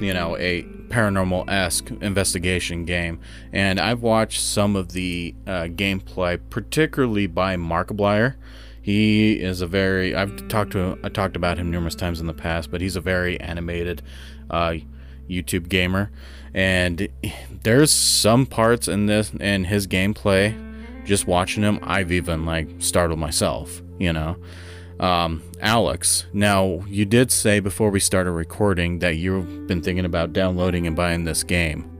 [0.00, 0.62] you know, a
[0.94, 3.18] paranormal esque investigation game.
[3.52, 8.36] And I've watched some of the uh, gameplay, particularly by Markiplier.
[8.80, 12.34] He is a very I've talked to I talked about him numerous times in the
[12.34, 14.02] past, but he's a very animated
[14.50, 14.74] uh,
[15.28, 16.12] YouTube gamer,
[16.52, 17.08] and
[17.62, 20.54] there's some parts in this in his gameplay.
[21.04, 23.82] Just watching him, I've even like startled myself.
[23.98, 24.36] You know,
[25.00, 30.32] um, Alex, now you did say before we started recording that you've been thinking about
[30.32, 31.90] downloading and buying this game.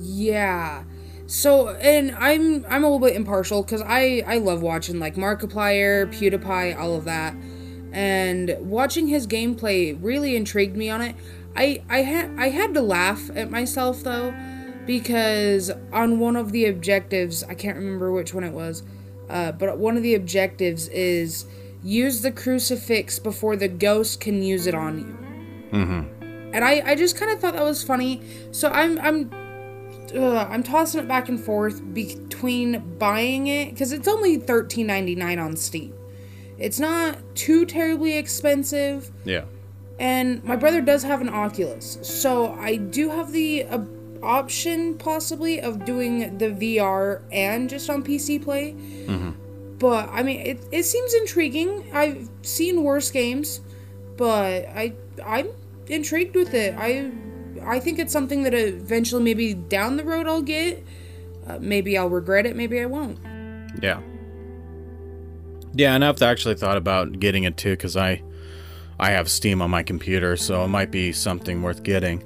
[0.00, 0.84] Yeah.
[1.26, 6.12] So, and I'm I'm a little bit impartial because I I love watching like Markiplier,
[6.12, 7.34] PewDiePie, all of that,
[7.92, 11.14] and watching his gameplay really intrigued me on it.
[11.54, 14.34] I I had I had to laugh at myself though,
[14.86, 18.82] because on one of the objectives I can't remember which one it was,
[19.30, 21.46] uh, but one of the objectives is
[21.82, 25.78] use the crucifix before the ghost can use it on you.
[25.78, 26.52] Mm-hmm.
[26.54, 28.20] And I I just kind of thought that was funny.
[28.50, 29.30] So I'm I'm
[30.14, 35.14] uh, I'm tossing it back and forth between buying it because it's only thirteen ninety
[35.14, 35.94] nine on Steam.
[36.58, 39.44] It's not too terribly expensive, Yeah.
[39.98, 43.78] and my brother does have an Oculus, so I do have the uh,
[44.22, 48.76] option possibly of doing the VR and just on PC play.
[49.78, 51.90] But I mean, it it seems intriguing.
[51.94, 53.62] I've seen worse games,
[54.18, 54.92] but I
[55.24, 55.48] I'm
[55.88, 56.74] intrigued with it.
[56.76, 57.10] I
[57.62, 60.84] I think it's something that eventually, maybe down the road, I'll get.
[61.46, 62.56] Uh, maybe I'll regret it.
[62.56, 63.18] Maybe I won't.
[63.82, 64.00] Yeah.
[65.72, 68.22] Yeah, and I've actually thought about getting it too because I,
[68.98, 72.22] I have Steam on my computer, so it might be something worth getting.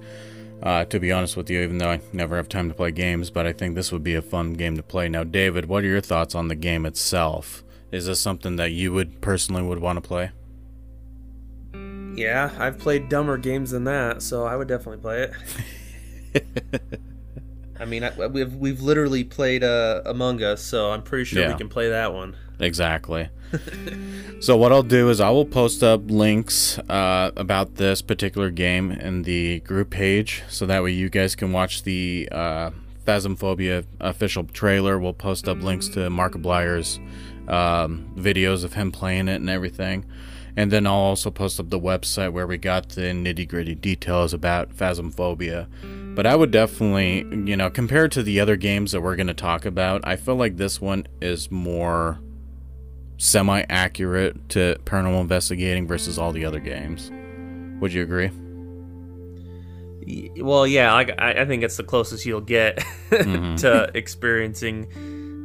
[0.64, 3.28] Uh, to be honest with you, even though I never have time to play games,
[3.30, 5.10] but I think this would be a fun game to play.
[5.10, 7.62] Now, David, what are your thoughts on the game itself?
[7.92, 10.30] Is this something that you would personally would want to play?
[12.16, 15.28] Yeah, I've played dumber games than that, so I would definitely play
[16.34, 16.80] it.
[17.78, 21.52] I mean, I, we've we've literally played uh, Among Us, so I'm pretty sure Yeah.
[21.52, 22.36] we can play that one.
[22.60, 23.28] Exactly.
[24.40, 28.90] So what I'll do is I will post up links uh, about this particular game
[28.90, 32.70] in the group page, so that way you guys can watch the uh,
[33.04, 34.98] Phasmophobia official trailer.
[34.98, 36.98] We'll post up links to Markiplier's
[37.48, 40.06] um, videos of him playing it and everything.
[40.56, 44.32] And then I'll also post up the website where we got the nitty gritty details
[44.32, 45.66] about Phasmophobia.
[46.14, 49.34] But I would definitely, you know, compared to the other games that we're going to
[49.34, 52.20] talk about, I feel like this one is more
[53.16, 57.10] semi accurate to paranormal investigating versus all the other games.
[57.80, 58.30] Would you agree?
[60.42, 62.76] Well, yeah, I, I think it's the closest you'll get
[63.10, 63.58] Mhm.
[63.60, 64.86] to experiencing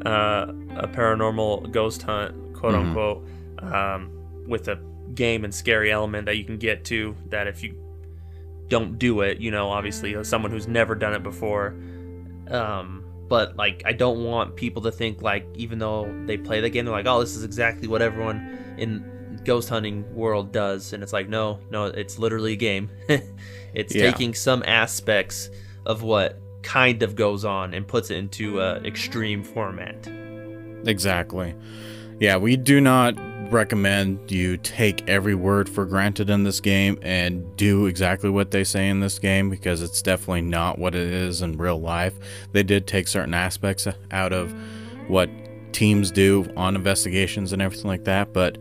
[0.06, 2.88] uh, a paranormal ghost hunt, quote Mhm.
[2.88, 3.28] unquote,
[3.60, 4.10] um,
[4.48, 4.78] with a
[5.14, 7.16] game and scary element that you can get to.
[7.30, 7.76] That if you
[8.68, 11.74] don't do it, you know, obviously, someone who's never done it before.
[12.50, 12.99] Um,
[13.30, 16.86] but like, I don't want people to think like, even though they play the game,
[16.86, 21.14] they're like, oh, this is exactly what everyone in ghost hunting world does, and it's
[21.14, 22.90] like, no, no, it's literally a game.
[23.74, 24.12] it's Yeah.
[24.12, 25.50] taking some aspects
[25.86, 30.08] of what kind of goes on and puts it into a extreme format.
[30.86, 31.56] Exactly.
[32.20, 33.16] Yeah, we do not
[33.52, 38.64] recommend you take every word for granted in this game and do exactly what they
[38.64, 42.14] say in this game because it's definitely not what it is in real life.
[42.52, 44.54] They did take certain aspects out of
[45.08, 45.30] what
[45.74, 48.58] teams do on investigations and everything like that, but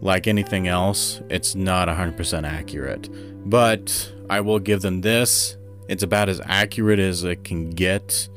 [0.00, 3.08] like anything else, it's not 100% accurate.
[3.48, 5.56] But I will give them this
[5.88, 8.28] it's about as accurate as it can get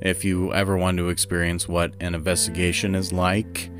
[0.00, 3.70] if you ever want to experience what an investigation is like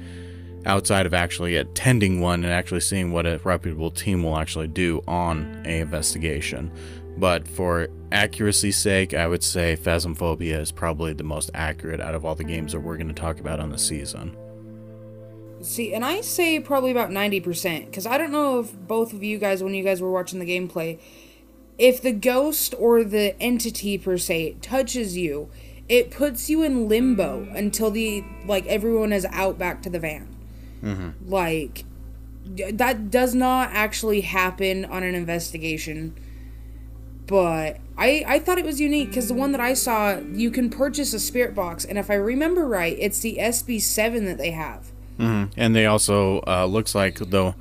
[0.69, 5.03] outside of actually attending one and actually seeing what a reputable team will actually do
[5.09, 6.71] on a investigation.
[7.16, 12.25] But for accuracy's sake, I would say Phasmophobia is probably the most accurate out of
[12.25, 14.37] all the games that we're going to talk about on the season.
[15.61, 19.39] See, and I say probably about 90%, because I don't know if both of you
[19.39, 21.01] guys, when you guys were watching the gameplay,
[21.79, 25.51] if the ghost or the entity per se touches you,
[25.89, 30.38] it puts you in limbo until the, like, everyone is out back to the van.
[30.83, 31.31] Mm-hmm.
[31.31, 31.85] Like,
[32.45, 36.14] that does not actually happen on an investigation
[37.29, 40.70] but I, I thought it was unique because the one that I saw, you can
[40.70, 44.91] purchase a spirit box, and if I remember right, it's the SB7 that they have.
[45.18, 45.53] Mm-hmm.
[45.57, 47.55] And they also uh, looks like though,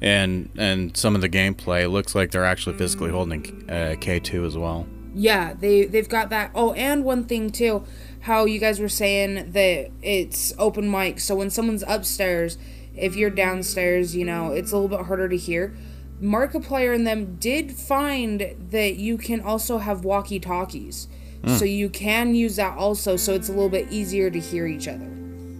[0.00, 4.58] and and some of the gameplay looks like they're actually physically holding uh, K2 as
[4.58, 4.86] well.
[5.14, 6.50] Yeah, they they've got that.
[6.54, 7.84] Oh, and one thing too,
[8.24, 12.56] how you guys were saying that it's open mic, so when someone's upstairs,
[12.96, 15.76] if you're downstairs, you know it's a little bit harder to hear.
[16.22, 21.06] Markiplier and them did find that you can also have walkie talkies.
[21.42, 21.58] Mm.
[21.58, 24.88] So you can use that also, so it's a little bit easier to hear each
[24.88, 25.10] other.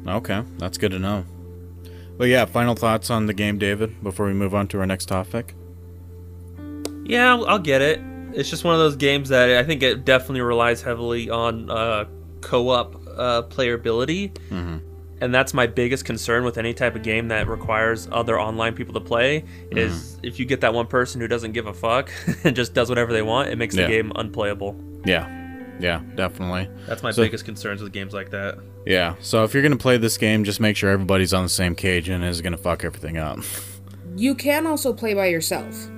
[0.08, 1.26] Okay, that's good to know.
[2.16, 5.04] But yeah, final thoughts on the game, David, before we move on to our next
[5.06, 5.54] topic?
[7.04, 8.00] Yeah, I'll, I'll get it.
[8.32, 12.06] It's just one of those games that I think it definitely relies heavily on uh,
[12.44, 14.32] co op uh, playability.
[14.50, 14.78] Mm-hmm.
[15.20, 18.92] And that's my biggest concern with any type of game that requires other online people
[18.94, 20.26] to play is mm-hmm.
[20.26, 22.10] if you get that one person who doesn't give a fuck
[22.44, 23.86] and just does whatever they want it makes yeah.
[23.86, 24.76] the game unplayable.
[25.06, 25.40] Yeah.
[25.80, 26.68] Yeah definitely.
[26.86, 28.58] That's my so, biggest concerns with games like that.
[28.84, 29.14] Yeah.
[29.20, 32.08] So if you're gonna play this game just make sure everybody's on the same cage
[32.08, 33.38] and is gonna fuck everything up.
[34.16, 35.88] You can also play by yourself.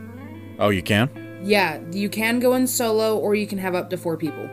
[0.58, 1.10] Oh you can?
[1.42, 4.48] Yeah you can go in solo or you can have up to four people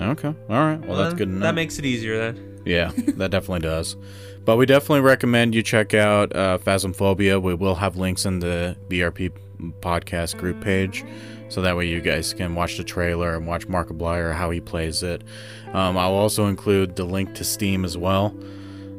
[0.00, 3.30] okay all right well, well that's good enough that makes it easier then yeah, that
[3.30, 3.96] definitely does.
[4.44, 7.40] But we definitely recommend you check out uh, Phasmophobia.
[7.40, 9.32] We will have links in the BRP
[9.80, 11.04] podcast group page,
[11.48, 15.02] so that way you guys can watch the trailer and watch Markiplier how he plays
[15.02, 15.24] it.
[15.72, 18.36] Um, I'll also include the link to Steam as well.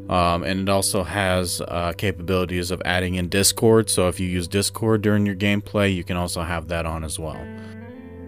[0.10, 3.92] Um, and it also has uh, capabilities of adding in Discord.
[3.92, 7.20] So if you use Discord during your gameplay, you can also have that on as
[7.20, 7.40] well.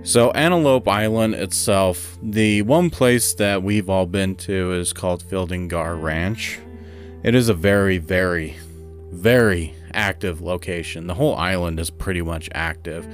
[0.04, 5.68] So, Antelope Island itself, the one place that we've all been to is called Fielding
[5.68, 6.58] Garr Ranch.
[7.22, 8.58] It is a very, very,
[9.12, 11.06] very active location.
[11.06, 13.08] The whole island is pretty much active.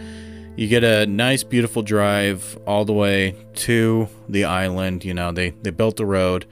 [0.56, 5.04] You get a nice, beautiful drive all the way to the island.
[5.04, 6.46] You know, they, they built the road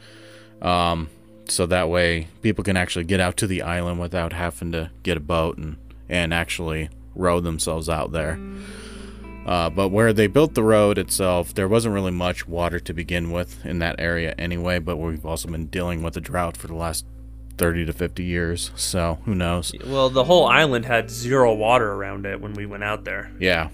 [0.61, 1.09] um,
[1.47, 5.15] so that way people can actually get out to the island without having to get
[5.15, 5.77] a boat and,
[6.09, 8.37] and actually row themselves out there.
[9.45, 13.31] Uh, but where they built the road itself, there wasn't really much water to begin
[13.31, 14.79] with in that area anyway.
[14.79, 17.05] But we've also been dealing with a drought for the last
[17.57, 18.71] 30 to 50 years.
[18.75, 19.71] So who knows?
[19.85, 23.31] Well, the whole island had zero water around it when we went out there.
[23.39, 23.69] Yeah.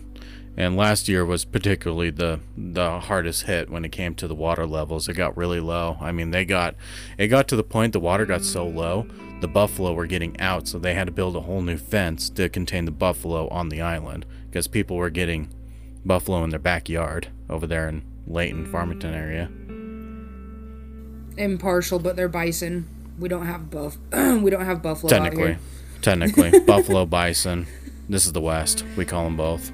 [0.57, 4.67] And last year was particularly the the hardest hit when it came to the water
[4.67, 5.07] levels.
[5.07, 5.97] It got really low.
[6.01, 6.75] I mean, they got
[7.17, 9.07] it got to the point the water got so low,
[9.39, 12.49] the buffalo were getting out, so they had to build a whole new fence to
[12.49, 15.47] contain the buffalo on the island because people were getting
[16.05, 19.49] buffalo in their backyard over there in Layton, Farmington area.
[21.37, 22.87] Impartial, but they're bison.
[23.19, 23.97] We don't have buff.
[24.11, 25.09] we don't have buffalo.
[25.09, 25.57] Technically,
[26.01, 27.67] technically, buffalo, bison.
[28.09, 28.83] This is the West.
[28.97, 29.71] We call them both.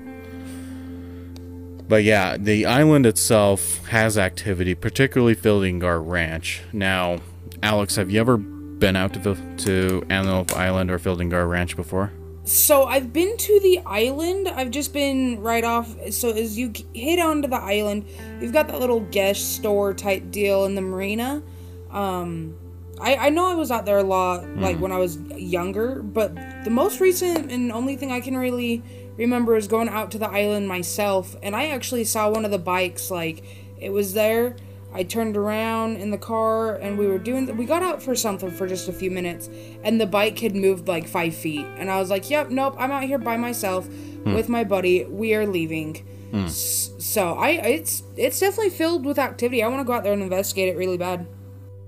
[1.88, 6.62] But yeah, the island itself has activity, particularly Fielding Garr Ranch.
[6.74, 7.20] Now,
[7.64, 12.12] Alex, have you ever been out to to Antelope Island or Fielding Garr Ranch before?
[12.48, 14.48] So I've been to the island.
[14.48, 15.94] I've just been right off.
[16.12, 18.06] So as you hit onto the island,
[18.40, 21.44] you've got that little guest store type deal in the marina.
[21.92, 22.58] Um,
[23.02, 24.62] I I know I was out there a lot, mm.
[24.62, 26.02] like when I was younger.
[26.02, 28.82] But the most recent and only thing I can really
[29.18, 32.60] remember is going out to the island myself, and I actually saw one of the
[32.60, 33.12] bikes.
[33.12, 33.44] Like
[33.78, 34.56] it was there
[34.98, 38.50] I turned around in the car and we were doing, we got out for something
[38.50, 39.48] for just a few minutes
[39.84, 41.68] and the bike had moved like five feet.
[41.78, 44.34] And I was like, yep, nope, I'm out here by myself hmm.
[44.34, 45.06] with my buddy.
[45.06, 45.98] We are leaving.
[46.32, 46.48] Hmm.
[46.48, 49.62] So I, it's, it's definitely filled with activity.
[49.62, 51.28] I want to go out there and investigate it really bad.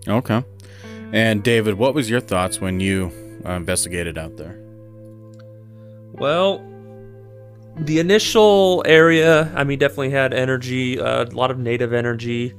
[0.07, 0.43] Okay.
[1.11, 3.11] And David, what was your thoughts when you
[3.43, 4.55] uh, investigated out there?
[6.11, 6.63] Well,
[7.75, 12.53] the initial area, I mean, definitely had energy, uh, a lot of native energy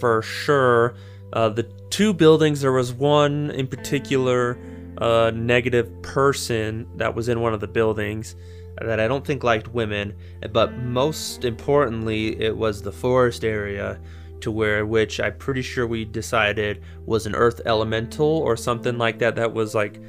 [0.00, 0.94] for sure.
[1.32, 4.58] Uh, the two buildings, there was one in particular
[4.98, 8.36] uh, negative person that was in one of the buildings
[8.80, 10.14] that I don't think liked women,
[10.52, 14.00] but most importantly, it was the forest area
[14.40, 19.18] to where which I'm pretty sure we decided was an earth elemental or something like
[19.20, 20.00] that that was like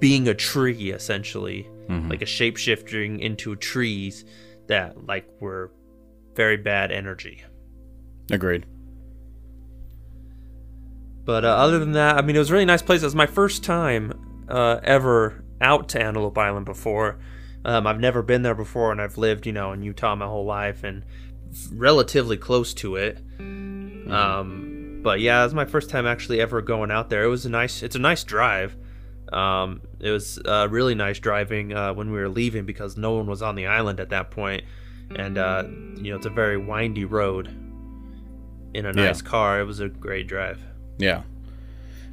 [0.00, 1.68] being a tree essentially,
[2.08, 4.24] like a shape shifting into trees
[4.66, 5.72] that like were
[6.34, 7.44] very bad energy.
[8.30, 8.66] Agreed.
[11.26, 13.02] But uh, other than that, I mean, it was a really nice place.
[13.02, 17.18] It was my first time uh, ever out to Antelope Island before.
[17.64, 20.44] Um, I've never been there before, and I've lived, you know, in Utah my whole
[20.46, 21.04] life and
[21.72, 23.18] relatively close to it.
[23.40, 27.24] Um, but yeah, it was my first time actually ever going out there.
[27.24, 27.82] It was a nice.
[27.82, 28.76] It's a nice drive.
[29.32, 33.26] Um, it was uh, really nice driving uh, when we were leaving because no one
[33.26, 34.62] was on the island at that point,
[35.16, 35.64] and uh,
[35.96, 37.48] you know, it's a very windy road.
[38.74, 39.06] In a Yeah.
[39.06, 40.60] nice car, it was a great drive.
[40.98, 41.22] Yeah.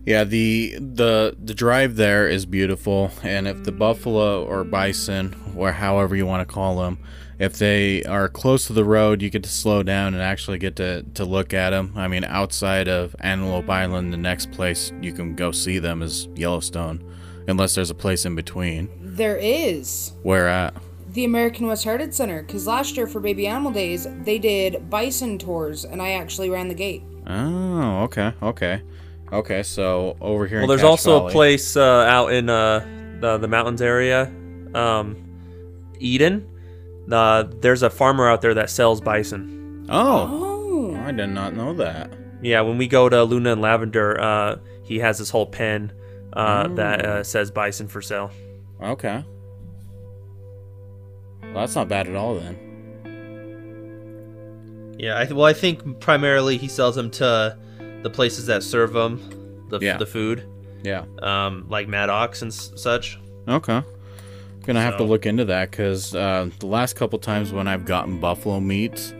[0.06, 5.72] Yeah, the the the drive there is beautiful and if the buffalo or bison or
[5.72, 6.98] however you want to call them,
[7.40, 10.76] if they are close to the road, you get to slow down and actually get
[10.76, 11.94] to to look at them.
[11.96, 16.28] I mean, outside of Antelope Island, the next place you can go see them is
[16.36, 17.02] Yellowstone,
[17.48, 18.90] unless there's a place in between.
[19.02, 20.74] There is Where at?
[21.14, 25.38] the American West Heritage Center because last year for Baby Animal Days they did bison
[25.38, 27.04] tours and I actually ran the gate.
[27.28, 28.34] Oh, okay.
[28.42, 28.82] Okay.
[29.32, 32.50] Okay, so over here Well, in there's Cache also Valley- a place uh, out in
[32.50, 32.80] uh,
[33.20, 34.32] the the mountains area,
[34.76, 35.16] um,
[36.00, 36.48] Eden.
[37.12, 39.86] Uh, there's a farmer out there that sells bison.
[39.90, 40.40] Oh,
[40.94, 42.14] Oh, I did not know that.
[42.42, 45.92] Yeah, when we go to Luna and Lavender, uh, he has this whole pen
[46.34, 48.32] uh, that uh, says bison for sale.
[48.82, 49.24] Okay.
[51.42, 52.58] Well, that's not bad at all then.
[54.98, 57.58] Yeah, I th- well, I think primarily he sells them to
[58.04, 59.98] the places that serve them, the, Yeah.
[59.98, 60.44] the food,
[60.84, 61.06] Yeah.
[61.22, 63.18] um, like Maddox and s- such.
[63.48, 63.82] Okay.
[64.66, 68.20] Gonna have to look into that because uh, the last couple times when I've gotten
[68.20, 69.14] buffalo meat,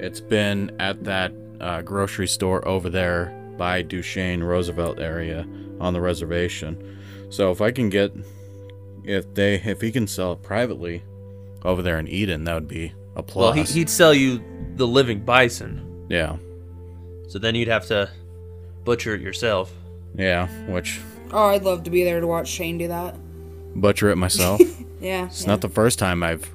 [0.00, 5.46] it's been at that uh, grocery store over there by Duchesne Roosevelt area
[5.80, 6.98] on the reservation.
[7.30, 8.12] So if I can get,
[9.04, 11.02] if they, if he can sell it privately
[11.64, 13.54] over there in Eden, that would be a plus.
[13.54, 14.42] Well, he, he'd sell you
[14.78, 16.36] the living bison, yeah,
[17.28, 18.08] so then you'd have to
[18.84, 19.72] butcher it yourself.
[20.14, 20.48] yeah.
[20.66, 21.00] Which
[21.32, 23.14] oh, I'd love to be there to watch Shane do that.
[23.74, 24.60] butcher it myself.
[25.00, 25.46] Yeah, It's yeah.
[25.50, 26.50] not the first time I've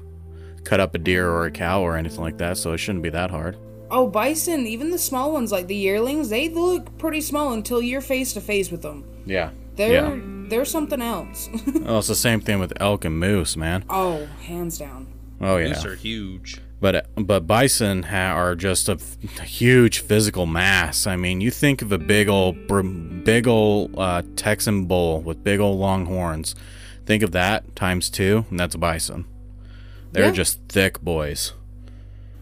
[0.64, 3.08] cut up a deer or a cow or anything like that, so it shouldn't be
[3.08, 3.56] that hard.
[3.90, 8.02] Oh, bison, even the small ones like the yearlings, they look pretty small until you're
[8.02, 9.02] face to face with them.
[9.24, 9.48] Yeah.
[9.76, 10.20] They're Yeah.
[10.50, 11.48] they're something else.
[11.86, 13.84] Oh, it's the same thing with elk and moose, man.
[13.88, 15.06] oh, hands down.
[15.40, 15.68] Oh yeah.
[15.68, 16.60] These are huge.
[16.80, 21.06] But but bison ha- are just a f- huge physical mass.
[21.06, 22.56] I mean, you think of a big old
[23.24, 26.54] big old uh, Texan bull with big old long horns.
[27.06, 29.24] Think of that times two, and that's a bison.
[30.12, 30.30] They're Yeah.
[30.32, 31.52] just thick boys.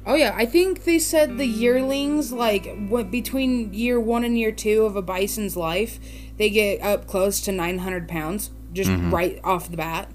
[0.05, 4.51] Oh yeah, I think they said the yearlings like what between year one and year
[4.51, 6.01] two of a bison's life,
[6.39, 10.11] they get up close to 900 pounds just right off the bat.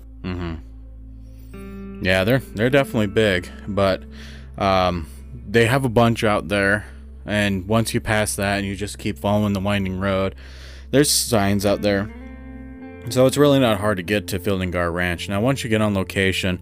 [2.02, 4.04] Yeah, they're they're definitely big, but
[4.58, 5.08] um,
[5.48, 6.86] they have a bunch out there,
[7.26, 10.36] and once you pass that and you just keep following the winding road,
[10.92, 12.14] there's signs out there.
[13.10, 15.30] So it's really not hard to get to Fielding Garr Ranch.
[15.30, 16.60] Now, once you get on location,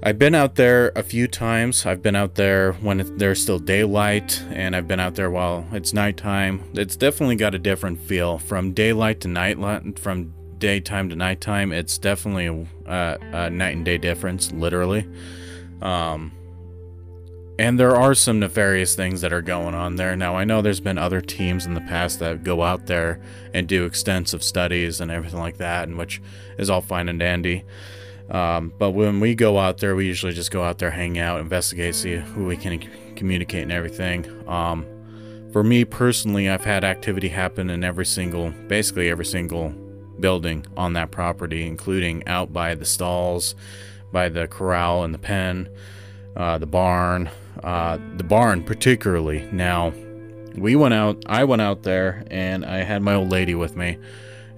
[0.00, 1.86] I've been out there a few times.
[1.86, 5.92] I've been out there when there's still daylight, and I've been out there while it's
[5.92, 6.62] nighttime.
[6.74, 10.32] It's definitely got a different feel from daylight to night, from
[10.64, 11.72] daytime to nighttime.
[11.72, 15.06] It's definitely a, a, night and day difference, literally.
[15.82, 16.32] Um,
[17.58, 20.16] and there are some nefarious things that are going on there.
[20.16, 23.20] Now, I know there's been other teams in the past that go out there
[23.52, 26.22] and do extensive studies and everything like that, and which
[26.56, 27.62] is all fine and dandy.
[28.30, 31.40] Um, but when we go out there, we usually just go out there, hang out,
[31.40, 32.82] investigate, see who we can
[33.16, 34.48] communicate and everything.
[34.48, 34.86] Um,
[35.52, 39.74] for me personally, I've had activity happen in every single, basically every single
[40.20, 43.54] building on that property, including out by the stalls,
[44.12, 45.68] by the corral and the pen,
[46.36, 47.30] uh, the barn,
[47.62, 49.48] uh, the barn particularly.
[49.52, 49.92] Now,
[50.56, 53.98] we went out, I went out there, and I had my old lady with me,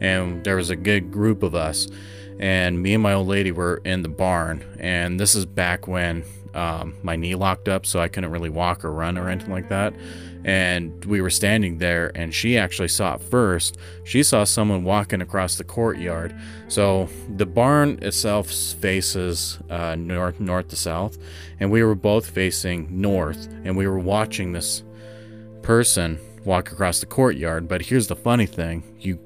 [0.00, 1.88] and there was a good group of us
[2.38, 6.24] and me and my old lady were in the barn and this is back when
[6.56, 9.68] um, my knee locked up so i couldn't really walk or run or anything like
[9.68, 9.94] that.
[10.44, 13.78] And we were standing there and she actually saw it first.
[14.04, 16.36] She saw someone walking across the courtyard.
[16.68, 21.18] So the barn itself faces uh, north north to south
[21.58, 24.84] and we were both facing north and we were watching this
[25.62, 27.68] person walk across the courtyard.
[27.68, 28.84] But here's the funny thing.
[29.00, 29.18] You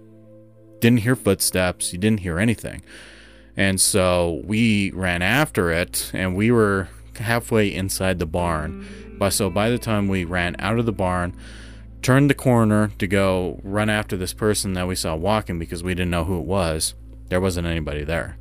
[0.81, 2.83] didn't hear footsteps, you didn't hear anything.
[3.57, 6.89] And so we ran after it, and we were
[7.21, 9.17] halfway inside the barn.
[9.19, 11.37] But so by the time we ran out of the barn,
[12.03, 15.95] turned the corner to go run after this person that we saw walking because we
[15.95, 16.95] didn't know who it was,
[17.29, 18.37] there wasn't anybody there.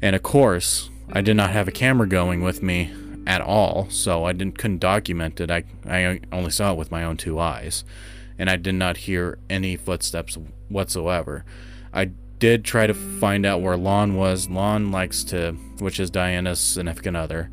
[0.00, 2.90] And of course, I did not have a camera going with me
[3.26, 5.50] at all, so I didn't couldn't document it.
[5.50, 7.84] I I only saw it with my own two eyes,
[8.38, 10.36] and I did not hear any footsteps
[10.68, 11.44] whatsoever.
[11.92, 14.48] I did try to find out where Lon was.
[14.48, 17.50] Lon likes to, which is Diana's significant other.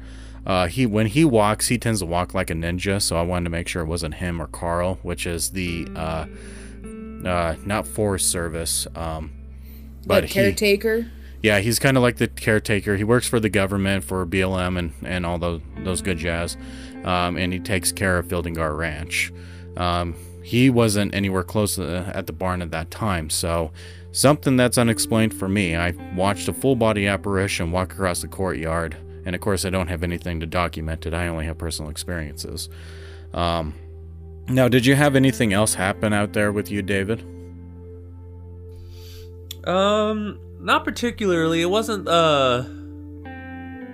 [0.49, 2.99] Uh, he when he walks, he tends to walk like a ninja.
[2.99, 6.25] So I wanted to make sure it wasn't him or Carl, which is the uh,
[7.23, 9.31] uh, not Forest Service, um,
[10.07, 11.01] but caretaker.
[11.01, 11.09] He,
[11.43, 12.97] yeah, he's kind of like the caretaker.
[12.97, 16.57] He works for the government for BLM and, and all those those good jazz,
[17.03, 19.31] um, and he takes care of Fielding Garr Ranch.
[19.77, 23.71] Um, he wasn't anywhere close to, at the barn at that time, so
[24.11, 25.75] something that's unexplained for me.
[25.75, 28.97] I watched a full body apparition walk across the courtyard,
[29.29, 31.13] and of course, I don't have anything to document it.
[31.13, 32.67] I only have personal experiences.
[33.31, 33.75] Um,
[34.47, 37.23] now, did you have anything else happen out there with you, David?
[39.65, 41.61] Um, not particularly.
[41.61, 42.63] It wasn't uh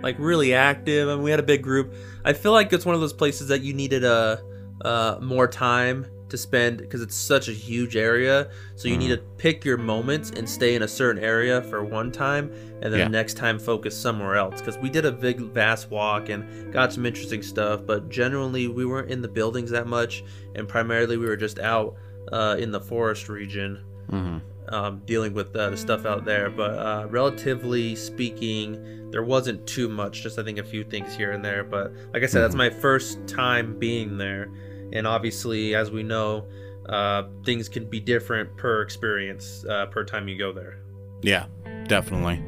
[0.01, 1.09] like really active.
[1.09, 1.93] I mean, we had a big group.
[2.23, 4.41] I feel like it's one of those places that you needed a
[4.85, 8.49] uh, uh, more time to spend because it's such a huge area.
[8.75, 12.11] So you need to pick your moments and stay in a certain area for one
[12.11, 12.51] time,
[12.81, 13.05] and then yeah.
[13.05, 14.59] the next time focus somewhere else.
[14.59, 18.85] Because we did a big, vast walk and got some interesting stuff, but generally we
[18.85, 20.23] weren't in the buildings that much,
[20.55, 21.95] and primarily we were just out
[22.31, 23.83] uh, in the forest region.
[24.09, 24.37] Mm-hmm
[24.69, 26.49] um, dealing with uh, the stuff out there.
[26.49, 30.23] But uh, relatively speaking, there wasn't too much.
[30.23, 31.63] Just I think a few things here and there.
[31.63, 32.75] But like I said, that's mm-hmm.
[32.75, 34.49] my first time being there,
[34.95, 36.47] and obviously, as we know,
[36.89, 40.79] uh, things can be different per experience uh, per time you go there.
[41.21, 41.45] Yeah,
[41.87, 42.43] definitely.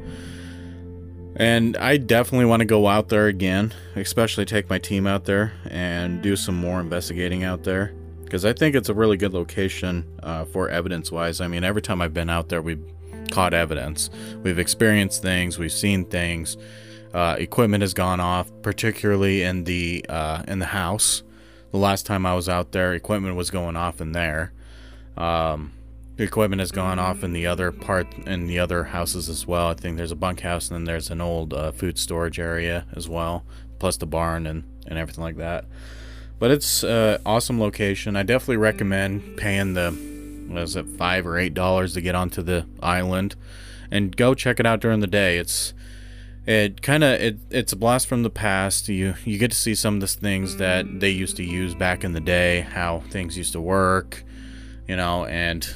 [1.36, 5.52] And I definitely want to go out there again, especially take my team out there
[5.70, 7.94] and do some more investigating out there
[8.24, 11.40] because I think it's a really good location uh, for evidence wise.
[11.40, 12.84] I mean, every time I've been out there, we've
[13.30, 14.10] caught evidence,
[14.42, 16.56] we've experienced things, we've seen things.
[17.14, 21.22] Uh, equipment has gone off, particularly in the uh, in the house.
[21.70, 24.52] The last time I was out there, equipment was going off in there.
[25.16, 25.72] Um,
[26.16, 29.68] the equipment has gone off in the other part in the other houses as well.
[29.68, 33.08] I think there's a bunkhouse and then there's an old uh, food storage area as
[33.08, 33.44] well,
[33.78, 35.66] plus the barn and and everything like that.
[36.38, 38.16] But it's an awesome location.
[38.16, 39.90] I definitely recommend paying the,
[40.48, 43.36] what is it, five or eight dollars to get onto the island,
[43.90, 45.38] and go check it out during the day.
[45.38, 45.74] It's
[46.48, 48.88] it kind of it, it's a blast from the past.
[48.88, 52.04] You you get to see some of the things that they used to use back
[52.04, 54.24] in the day, how things used to work,
[54.88, 55.68] you know, and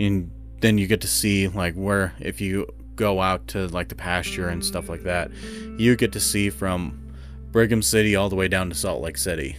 [0.00, 0.30] and
[0.60, 2.66] then you get to see like where if you
[2.96, 5.30] go out to like the pasture and stuff like that,
[5.76, 7.12] you get to see from
[7.50, 9.58] Brigham City all the way down to Salt Lake City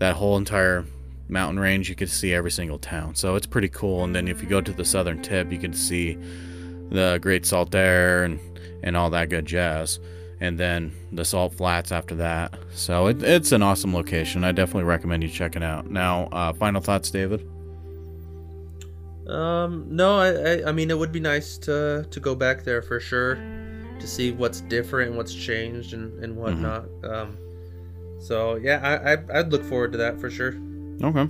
[0.00, 0.84] that whole entire
[1.28, 3.14] mountain range, you could see every single town.
[3.14, 4.04] So it's pretty cool.
[4.04, 6.18] And then if you go to the southern tip, you can see
[6.90, 8.38] the Great Saltair and,
[8.86, 9.98] and all that good jazz.
[10.40, 12.54] And then the Salt Flats after that.
[12.72, 14.44] So it, it's an awesome location.
[14.44, 15.90] I definitely recommend you checking out.
[15.90, 17.46] Now, uh, final thoughts, David?
[19.26, 22.80] Um, no, I, I, I mean, it would be nice to, to go back there
[22.80, 23.34] for sure
[23.98, 26.84] to see what's different and what's changed and, and whatnot.
[26.84, 27.12] Mm-hmm.
[27.12, 27.38] Um,
[28.20, 30.54] so yeah, I, I I'd look forward to that for sure.
[31.02, 31.28] Okay.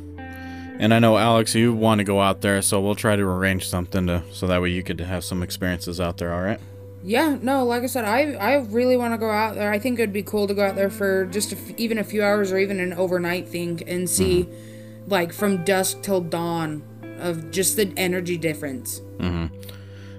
[0.78, 3.66] And I know Alex, you want to go out there, so we'll try to arrange
[3.68, 6.34] something to so that way you could have some experiences out there.
[6.34, 6.60] All right.
[7.06, 9.70] Yeah, no, like I said, I I really want to go out there.
[9.70, 12.24] I think it'd be cool to go out there for just a, even a few
[12.24, 15.08] hours or even an overnight thing and see, mm-hmm.
[15.08, 16.82] like from dusk till dawn,
[17.20, 19.02] of just the energy difference.
[19.18, 19.54] Mm-hmm.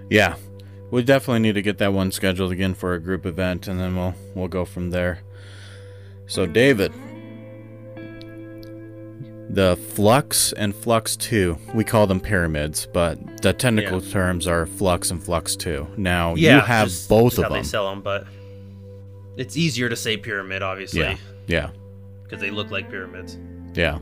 [0.09, 0.37] Yeah,
[0.89, 3.97] we definitely need to get that one scheduled again for a group event, and then
[3.97, 5.19] we'll we'll go from there.
[6.25, 6.93] So, David,
[9.49, 14.11] the Flux and Flux 2, we call them pyramids, but the technical yeah.
[14.11, 15.87] terms are Flux and Flux 2.
[15.97, 17.53] Now, yeah, you have both of them.
[17.53, 18.27] they sell them, but
[19.37, 21.01] it's easier to say pyramid, obviously.
[21.01, 21.17] Yeah.
[21.47, 21.69] Yeah.
[22.23, 23.37] Because they look like pyramids.
[23.73, 23.99] Yeah.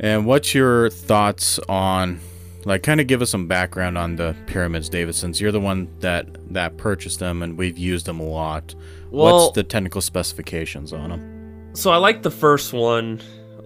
[0.00, 2.20] And what's your thoughts on
[2.64, 5.88] like kind of give us some background on the pyramids, David, since you're the one
[6.00, 8.74] that that purchased them and we've used them a lot.
[9.10, 11.70] Well, What's the technical specifications on them?
[11.74, 13.20] So I like the first one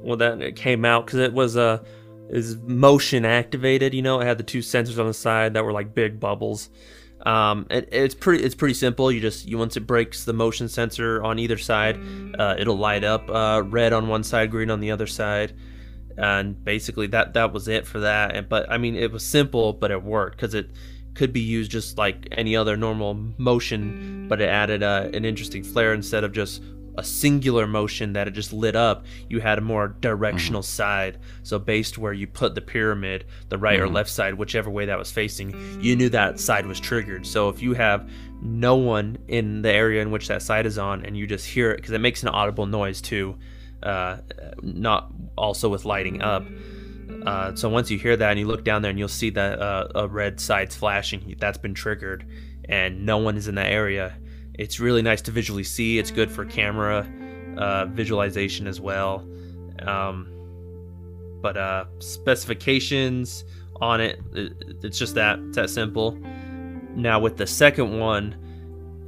[0.07, 1.79] when that it came out because it was a uh,
[2.29, 3.95] is motion activated.
[3.95, 6.71] You know, it had the two sensors on the side that were like big bubbles.
[7.25, 9.11] Um, it, it's pretty it's pretty simple.
[9.11, 12.01] You just you once it breaks the motion sensor on either side,
[12.39, 15.55] uh, it'll light up uh, red on one side, green on the other side
[16.19, 18.35] and basically that that was it for that.
[18.35, 20.71] And but I mean, it was simple, but it worked because it
[21.15, 25.63] could be used just like any other normal motion, but it added uh, an interesting
[25.63, 26.63] flair instead of just
[26.99, 30.67] a singular motion that it just lit up, you had a more directional mm-hmm.
[30.67, 31.19] side.
[31.43, 33.89] So based where you put the pyramid, the right mm-hmm.
[33.89, 37.27] or left side, whichever way that was facing, you knew that side was triggered.
[37.27, 38.09] So if you have
[38.41, 41.71] no one in the area in which that side is on, and you just hear
[41.71, 43.37] it because it makes an audible noise too,
[43.83, 44.19] uh,
[44.63, 46.45] not also with lighting up.
[47.25, 49.61] Uh, so once you hear that and you look down there and you'll see that
[49.61, 52.25] uh, a red side's flashing, that's been triggered,
[52.69, 54.17] and no one is in that area
[54.59, 55.99] it's really nice to visually see.
[55.99, 57.07] It's good for camera
[57.57, 59.27] uh, visualization as well.
[59.83, 60.33] Um,
[61.43, 63.45] but uh, specifications
[63.81, 64.53] on it, it,
[64.83, 66.19] it's just that it's that simple.
[66.95, 68.37] Now with the second one,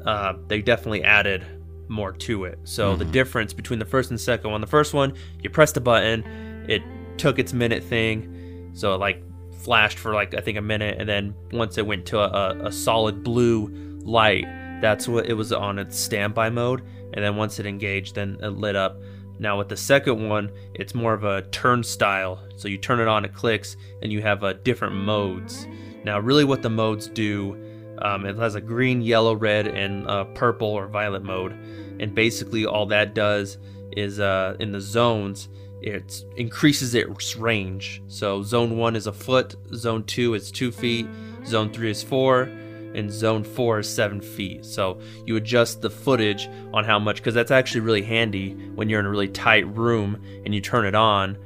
[0.04, 1.44] uh, they definitely added
[1.88, 2.58] more to it.
[2.64, 2.98] So mm-hmm.
[2.98, 6.22] the difference between the first and second one, the first one, you pressed a button,
[6.68, 6.82] it
[7.16, 9.22] took its minute thing, so it like
[9.56, 12.72] flashed for like I think a minute, and then once it went to a, a
[12.72, 13.68] solid blue
[14.02, 14.44] light,
[14.80, 16.82] that's what it was on its standby mode,
[17.12, 19.00] and then once it engaged, then it lit up.
[19.38, 22.42] Now with the second one, it's more of a turnstile.
[22.56, 25.66] So you turn it on, it clicks, and you have uh, different modes.
[26.04, 27.56] Now, really, what the modes do,
[28.02, 31.52] um, it has a green, yellow, red, and uh, purple or violet mode,
[32.00, 33.58] and basically all that does
[33.92, 35.48] is uh, in the zones,
[35.80, 38.02] it increases its range.
[38.06, 41.06] So zone one is a foot, zone two is two feet,
[41.46, 42.48] zone three is four,
[42.94, 44.64] and zone 4 is 7 feet.
[44.64, 49.00] So you adjust the footage on how much, because that's actually really handy when you're
[49.00, 51.38] in a really tight room and you turn it on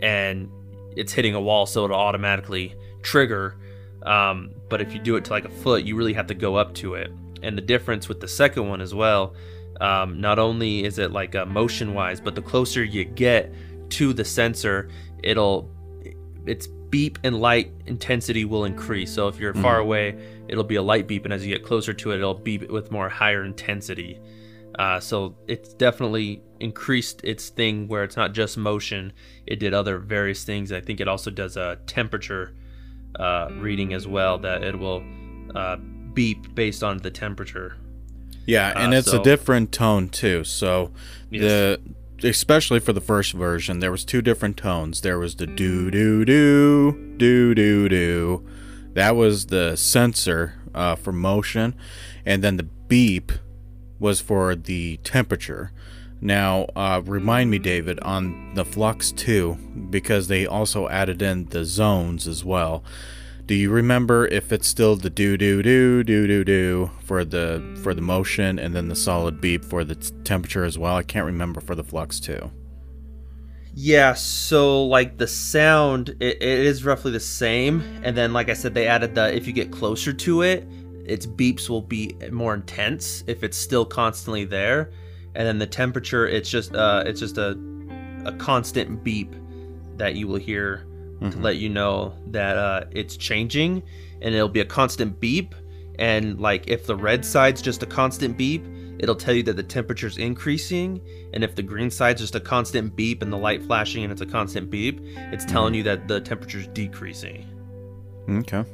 [0.00, 0.50] and
[0.96, 3.56] it's hitting a wall, so it'll automatically trigger.
[4.02, 6.56] Um, but if you do it to like a foot, you really have to go
[6.56, 7.12] up to it.
[7.42, 9.34] And the difference with the second one as well,
[9.80, 13.52] um, not only is it like uh, motion wise, but the closer you get
[13.90, 14.88] to the sensor,
[15.22, 15.70] it'll
[16.46, 19.12] its beep and light intensity will increase.
[19.12, 19.62] So if you're mm.
[19.62, 20.16] far away,
[20.48, 22.90] it'll be a light beep, and as you get closer to it, it'll beep with
[22.90, 24.20] more higher intensity.
[24.78, 29.12] Uh, so it's definitely increased its thing where it's not just motion;
[29.46, 30.72] it did other various things.
[30.72, 32.54] I think it also does a temperature
[33.18, 35.02] uh, reading as well that it will
[35.54, 35.76] uh,
[36.14, 37.76] beep based on the temperature.
[38.46, 40.44] Yeah, and uh, it's so, a different tone too.
[40.44, 40.90] So
[41.30, 41.42] yes.
[41.42, 41.80] the
[42.28, 45.00] especially for the first version, there was two different tones.
[45.00, 48.48] There was the do do do do do do
[48.94, 51.74] that was the sensor uh, for motion,
[52.24, 53.32] and then the beep
[53.98, 55.72] was for the temperature.
[56.20, 61.64] Now, uh, remind me, David, on the Flux 2, because they also added in the
[61.64, 62.84] zones as well.
[63.44, 67.60] Do you remember if it's still the do do do do do do for the
[67.82, 70.94] for the motion and then the solid beep for the t- temperature as well?
[70.96, 72.50] I can't remember for the Flux 2.
[73.74, 78.54] Yeah, so like the sound, it, it is roughly the same, and then like I
[78.54, 80.66] said, they added the if you get closer to it,
[81.06, 84.90] its beeps will be more intense if it's still constantly there,
[85.34, 87.58] and then the temperature, it's just uh, it's just a
[88.26, 89.34] a constant beep
[89.96, 90.86] that you will hear
[91.16, 91.30] mm-hmm.
[91.30, 93.82] to let you know that uh, it's changing,
[94.20, 95.54] and it'll be a constant beep,
[95.98, 98.64] and like if the red side's just a constant beep,
[98.98, 101.00] it'll tell you that the temperature's increasing
[101.32, 104.20] and if the green side's just a constant beep and the light flashing and it's
[104.20, 105.00] a constant beep
[105.32, 107.46] it's telling you that the temperature's decreasing.
[108.28, 108.64] Okay.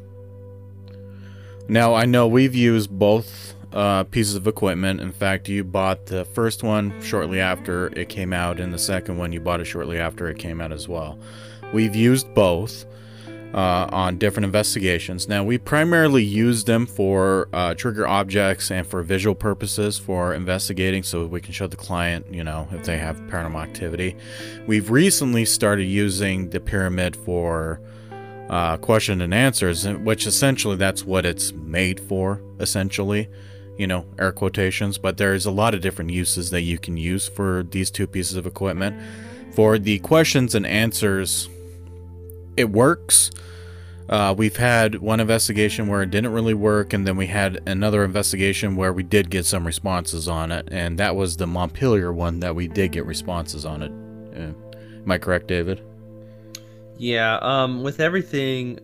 [1.69, 5.01] Now i know we've used both uh, pieces of equipment.
[5.01, 9.19] In fact you bought the first one shortly after it came out and the second
[9.19, 11.19] one you bought it shortly after it came out as well.
[11.73, 12.87] We've used both
[13.55, 15.29] uh, on different investigations.
[15.29, 21.03] Now, we primarily use them for uh, trigger objects and for visual purposes for investigating
[21.03, 24.17] so we can show the client, you know, if they have paranormal activity.
[24.67, 27.81] We've recently started using the pyramid for
[28.51, 33.29] uh, question and answers, which essentially that's what it's made for, essentially,
[33.79, 34.99] you know, air quotations.
[34.99, 38.37] But there's a lot of different uses that you can use for these two pieces
[38.37, 39.01] of equipment.
[39.55, 41.49] For the questions and answers,
[42.59, 43.31] it works.
[44.09, 48.05] Uh, we've had one investigation where it didn't really work, and then we had another
[48.05, 52.41] investigation where we did get some responses on it, and that was the Montpelier one
[52.41, 53.93] that we did get responses on it.
[54.37, 54.53] Uh,
[55.03, 55.83] am I correct, David?
[56.97, 57.39] Yeah.
[57.43, 58.81] Um, with everything,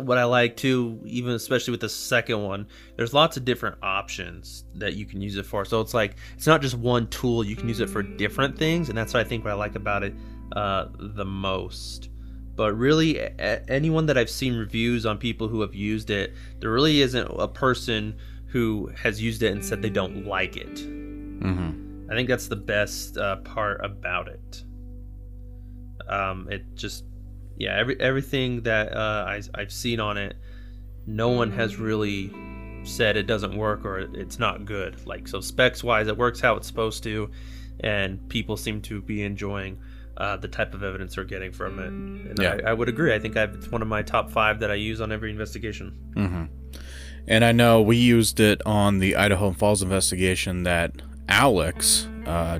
[0.00, 4.64] what I like too, even especially with the second one, there's lots of different options
[4.76, 5.64] that you can use it for.
[5.64, 8.88] So it's like it's not just one tool; you can use it for different things,
[8.88, 10.14] and that's what I think what I like about it
[10.52, 12.10] uh, the most
[12.58, 13.20] but really
[13.68, 17.46] anyone that I've seen reviews on people who have used it, there really isn't a
[17.46, 18.16] person
[18.46, 20.74] who has used it and said they don't like it.
[20.74, 22.10] Mm-hmm.
[22.10, 24.64] I think that's the best uh, part about it.
[26.08, 27.04] Um, it just,
[27.58, 30.34] yeah, every everything that uh, I, I've seen on it,
[31.06, 32.32] no one has really
[32.82, 35.06] said it doesn't work or it's not good.
[35.06, 37.30] Like so, specs wise, it works how it's supposed to,
[37.84, 39.78] and people seem to be enjoying.
[40.18, 42.58] Uh, the type of evidence they're getting from it, and Yeah.
[42.66, 43.14] I, I would agree.
[43.14, 45.96] I think I've, it's one of my top five that I use on every investigation.
[46.16, 46.44] Mm-hmm.
[47.28, 52.58] And I know we used it on the Idaho Falls investigation that Alex uh,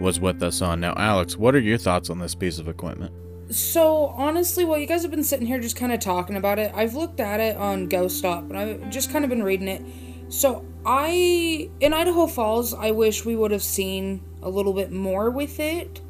[0.00, 0.80] was with us on.
[0.80, 3.12] Now, Alex, what are your thoughts on this piece of equipment?
[3.50, 6.72] So honestly, while you guys have been sitting here just kind of talking about it,
[6.74, 9.82] I've looked at it on GhostStop and I've just kind of been reading it.
[10.28, 15.30] So I in Idaho Falls, I wish we would have seen a little bit more
[15.30, 16.00] with it.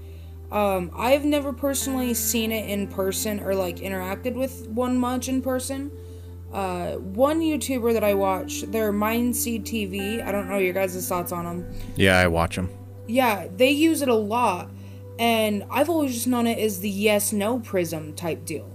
[0.52, 5.40] Um, I've never personally seen it in person or like interacted with one much in
[5.40, 5.90] person.
[6.52, 10.22] Uh, one YouTuber that I watch, they're Mindseed TV.
[10.22, 11.74] I don't know your guys' thoughts on them.
[11.96, 12.68] Yeah, I watch them.
[13.08, 14.70] Yeah, they use it a lot,
[15.18, 18.70] and I've always just known it as the yes no prism type deal.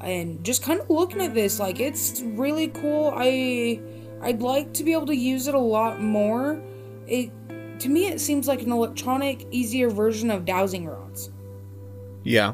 [0.00, 3.12] And just kind of looking at this, like it's really cool.
[3.16, 3.80] I
[4.22, 6.62] I'd like to be able to use it a lot more.
[7.08, 7.32] It
[7.80, 11.30] to me it seems like an electronic, easier version of dowsing rods.
[12.24, 12.52] Yeah,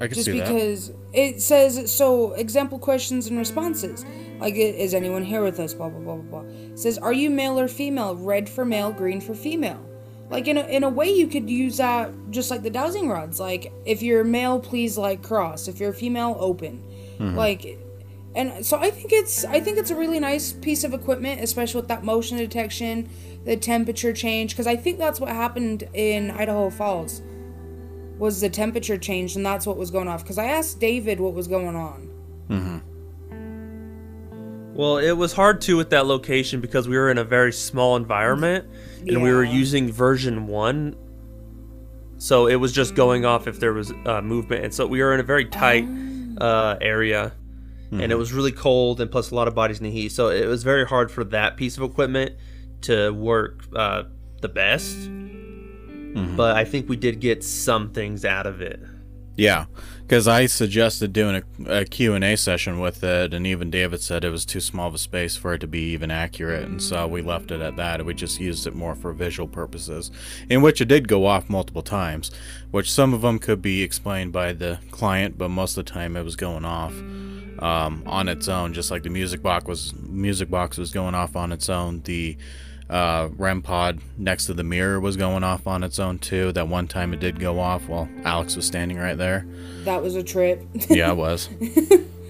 [0.00, 0.48] I can Just see that.
[0.48, 4.04] because it says so example questions and responses.
[4.38, 5.72] Like is anyone here with us?
[5.72, 6.50] Blah blah blah blah blah.
[6.50, 8.14] It says are you male or female?
[8.16, 9.82] Red for male, green for female.
[10.28, 13.40] Like in a, in a way you could use that just like the dowsing rods.
[13.40, 15.68] Like if you're male, please like cross.
[15.68, 16.82] If you're female, open.
[17.18, 17.36] Mm-hmm.
[17.36, 17.78] Like
[18.34, 21.80] and so I think it's I think it's a really nice piece of equipment, especially
[21.80, 23.08] with that motion detection,
[23.46, 27.22] the temperature change, because I think that's what happened in Idaho Falls.
[28.18, 30.22] Was the temperature changed, and that's what was going off.
[30.22, 32.10] Because I asked David what was going on.
[32.50, 32.82] Mhm.
[34.74, 37.96] Well, it was hard too with that location because we were in a very small
[37.96, 38.66] environment
[39.06, 40.94] and we were using version one.
[42.18, 44.64] So it was just going off if there was uh, movement.
[44.64, 45.88] And so we were in a very tight
[46.38, 47.32] uh, area
[47.90, 50.12] and it was really cold and plus a lot of bodies in the heat.
[50.12, 52.32] So it was very hard for that piece of equipment
[52.86, 54.04] to work uh,
[54.40, 54.96] the best.
[56.36, 58.80] But I think we did get some things out of it.
[59.36, 59.66] Yeah,
[60.00, 64.30] because I suggested doing a, a Q&A session with it, and even David said it
[64.30, 67.20] was too small of a space for it to be even accurate, and so we
[67.20, 68.04] left it at that.
[68.06, 70.10] We just used it more for visual purposes,
[70.48, 72.30] in which it did go off multiple times,
[72.70, 76.16] which some of them could be explained by the client, but most of the time
[76.16, 76.94] it was going off
[77.58, 81.36] um, on its own, just like the music box was music box was going off
[81.36, 82.00] on its own.
[82.02, 82.38] The
[82.88, 86.52] uh, REM pod next to the mirror was going off on its own too.
[86.52, 89.46] That one time it did go off while Alex was standing right there.
[89.84, 90.62] That was a trip.
[90.88, 91.48] Yeah, it was.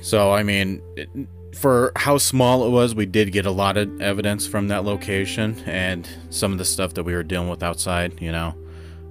[0.02, 1.08] so I mean, it,
[1.54, 5.62] for how small it was, we did get a lot of evidence from that location,
[5.66, 8.20] and some of the stuff that we were dealing with outside.
[8.20, 8.54] You know,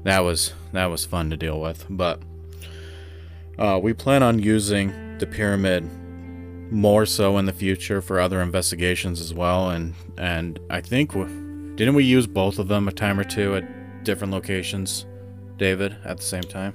[0.03, 1.85] that was that was fun to deal with.
[1.89, 2.21] But
[3.57, 5.89] uh, we plan on using the pyramid
[6.71, 11.25] more so in the future for other investigations as well, and and I think we,
[11.75, 15.05] didn't we use both of them a time or two at different locations,
[15.57, 16.73] David, at the same time.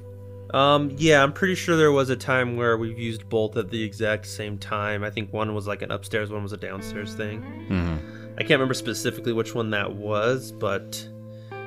[0.53, 3.83] Um, yeah, I'm pretty sure there was a time where we've used both at the
[3.83, 5.05] exact same time.
[5.05, 7.41] I think one was like an upstairs, one was a downstairs thing.
[7.69, 8.35] Mm-hmm.
[8.35, 11.07] I can't remember specifically which one that was, but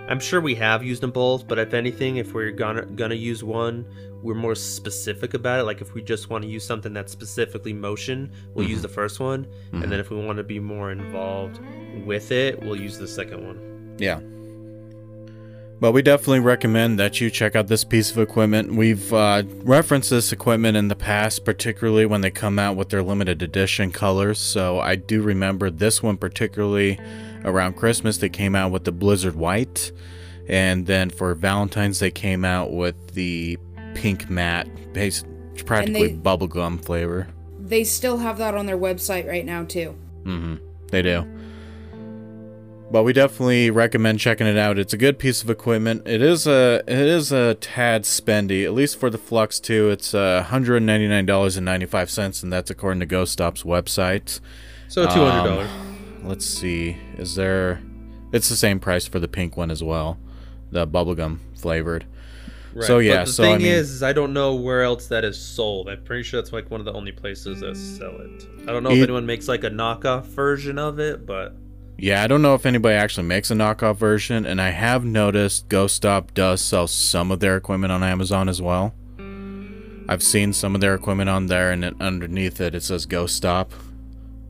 [0.07, 1.47] I'm sure we have used them both.
[1.47, 3.85] But if anything, if we're gonna gonna use one,
[4.21, 5.63] we're more specific about it.
[5.63, 8.84] Like if we just want to use something that's specifically motion, we'll use mm-hmm.
[8.84, 9.99] the first one, and then mm-hmm.
[9.99, 11.59] if we want to be more involved
[12.05, 13.95] with it, we'll use the second one.
[13.97, 14.19] Yeah.
[15.84, 18.73] But we definitely recommend that you check out this piece of equipment.
[18.73, 23.03] We've uh, referenced this equipment in the past, particularly when they come out with their
[23.03, 24.39] limited edition colors.
[24.39, 27.01] So I do remember this one particularly
[27.43, 28.15] around Christmas.
[28.15, 29.91] They came out with the Blizzard White,
[30.47, 33.57] and then for Valentine's they came out with the
[33.93, 34.69] pink matte,
[35.65, 37.27] practically bubblegum flavor.
[37.60, 39.93] they still have that on their website right now too.
[40.23, 40.55] Mm-hmm.
[40.91, 41.27] They do.
[42.93, 44.77] But we definitely recommend checking it out.
[44.77, 46.07] It's a good piece of equipment.
[46.07, 49.89] It is a it is a tad spendy, at least for the Flux 2.
[49.89, 54.39] It's uh, $199.95, and that's according to GhostStop's website.
[54.89, 55.69] So two hundred dollars.
[56.21, 56.95] Let's see.
[57.17, 57.81] Is there
[58.31, 60.19] It's the same price for the pink one as well,
[60.69, 62.05] the bubblegum flavored.
[62.75, 62.85] Right.
[62.85, 65.07] So, yeah, But the so, thing I mean- is, is, I don't know where else
[65.07, 65.89] that is sold.
[65.89, 68.47] I'm pretty sure that's like one of the only places that sell it.
[68.67, 71.55] I don't know if anyone makes like a knockoff version of it, but
[71.97, 75.69] Yeah, I don't know if anybody actually makes a knockoff version, and I have noticed
[75.69, 78.93] GhostStop does sell some of their equipment on Amazon as well.
[80.09, 83.69] I've seen some of their equipment on there, and it, underneath it, it says GhostStop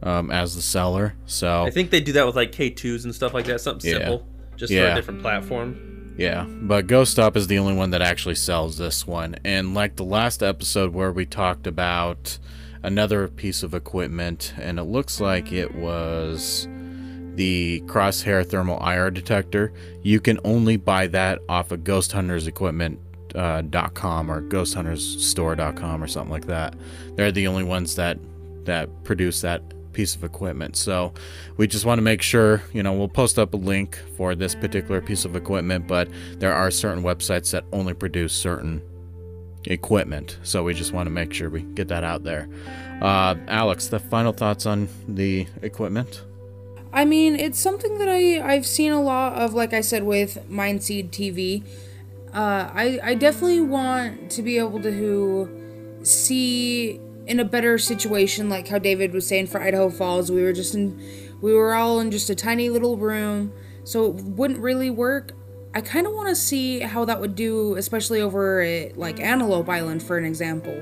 [0.02, 1.16] um, as the seller.
[1.26, 3.62] So I think they do that with like K2s and stuff like that.
[3.62, 3.98] Something Yeah.
[4.00, 6.16] simple, just for a different platform.
[6.18, 9.36] Yeah, but GhostStop is the only one that actually sells this one.
[9.44, 12.40] And like the last episode where we talked about
[12.84, 16.68] another piece of equipment, and it looks like it was
[17.36, 23.00] the Crosshair Thermal IR detector, you can only buy that off of Ghost Hunters Equipment
[23.36, 26.76] uh, or ghosthuntersstore.com or something like that.
[27.16, 28.20] They're the only ones that
[28.66, 29.62] that produce that
[29.94, 30.76] piece of equipment.
[30.76, 31.14] So
[31.58, 34.56] we just want to make sure, you know, we'll post up a link for this
[34.56, 38.82] particular piece of equipment, but there are certain websites that only produce certain
[39.66, 40.38] equipment.
[40.44, 42.50] So we just want to make sure we get that out there.
[43.02, 46.24] Uh, Alex, the final thoughts on the equipment?
[46.94, 50.38] I mean, it's something that I I've seen a lot of, like I said, with
[50.50, 51.64] Mindseed TV.
[52.32, 58.68] Uh, I I definitely want to be able to see in a better situation, like
[58.68, 60.32] how David was saying for Idaho Falls.
[60.32, 61.02] We were just in,
[61.42, 63.52] we were all in just a tiny little room,
[63.84, 65.32] so it wouldn't really work.
[65.74, 69.68] I kind of want to see how that would do, especially over at like Antelope
[69.68, 70.80] Island, for an example.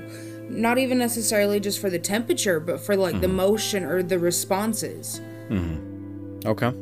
[0.50, 3.22] Not even necessarily just for the temperature, but for like mm-hmm.
[3.22, 5.22] the motion or the responses.
[5.48, 5.91] Mm-hmm.
[6.44, 6.72] Okay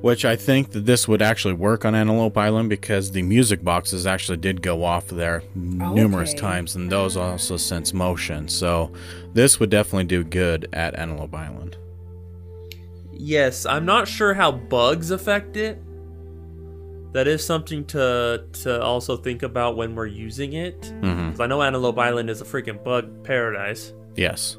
[0.00, 4.06] which I think that this would actually work on Antelope Island because the music boxes
[4.06, 6.38] actually did go off there numerous okay.
[6.38, 8.48] times, and those also sense motion.
[8.48, 8.92] So
[9.34, 11.76] this would definitely do good at Antelope Island.
[13.12, 15.78] Yes, I'm not sure how bugs affect it.
[17.12, 20.80] That is something to to also think about when we're using it.
[20.80, 21.42] Mm-hmm.
[21.42, 23.92] I know Antelope Island is a freaking bug paradise.
[24.16, 24.56] Yes.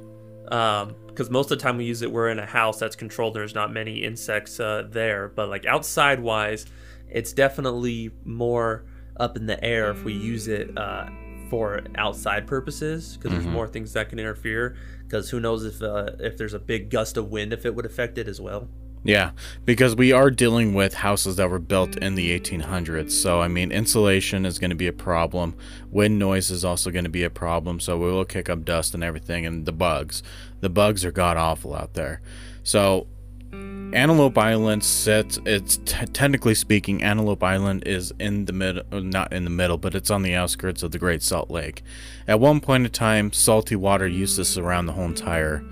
[0.51, 3.33] Um, because most of the time we use it, we're in a house that's controlled.
[3.33, 6.65] There's not many insects uh, there, but like outside wise,
[7.09, 8.85] it's definitely more
[9.17, 11.07] up in the air if we use it uh,
[11.49, 13.43] for outside purposes because mm-hmm.
[13.43, 14.77] there's more things that can interfere.
[15.03, 17.85] Because who knows if uh, if there's a big gust of wind, if it would
[17.85, 18.69] affect it as well.
[19.03, 19.31] Yeah,
[19.65, 23.11] because we are dealing with houses that were built in the 1800s.
[23.11, 25.55] So, I mean, insulation is going to be a problem.
[25.89, 27.79] Wind noise is also going to be a problem.
[27.79, 30.21] So, we will kick up dust and everything, and the bugs.
[30.59, 32.21] The bugs are god awful out there.
[32.61, 33.07] So,
[33.53, 39.49] Antelope Island sits, it's technically speaking, Antelope Island is in the middle, not in the
[39.49, 41.83] middle, but it's on the outskirts of the Great Salt Lake.
[42.27, 45.65] At one point in time, salty water used to surround the whole entire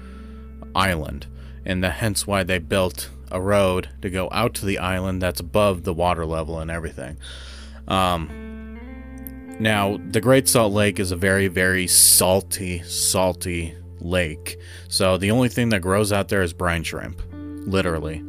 [0.75, 1.27] island,
[1.63, 5.39] and the, hence why they built a road to go out to the island that's
[5.39, 7.17] above the water level and everything.
[7.87, 14.57] Um, now, the Great Salt Lake is a very, very salty, salty lake.
[14.87, 18.23] So the only thing that grows out there is brine shrimp, literally.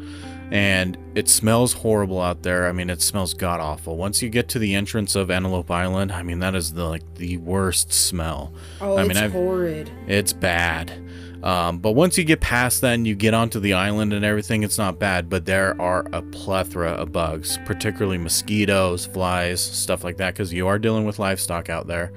[0.51, 2.67] And it smells horrible out there.
[2.67, 3.97] I mean, it smells god awful.
[3.97, 7.15] Once you get to the entrance of Antelope Island, I mean, that is the like
[7.15, 8.53] the worst smell.
[8.81, 9.93] Oh, I it's mean, horrid.
[10.09, 10.93] It's bad.
[11.43, 14.63] Um, but once you get past that and you get onto the island and everything,
[14.63, 15.31] it's not bad.
[15.31, 20.67] But there are a plethora of bugs, particularly mosquitoes, flies, stuff like that, because you
[20.67, 22.13] are dealing with livestock out there.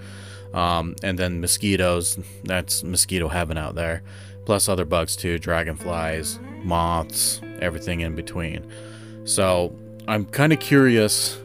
[0.54, 4.04] Um, and then mosquitoes, that's mosquito heaven out there.
[4.46, 8.70] Plus other bugs too, dragonflies, moths, everything in between.
[9.26, 9.76] So
[10.08, 11.40] I'm kind of curious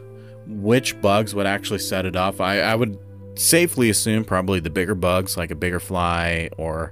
[0.45, 2.41] which bugs would actually set it off.
[2.41, 2.99] I, I would
[3.35, 6.91] safely assume probably the bigger bugs, like a bigger fly or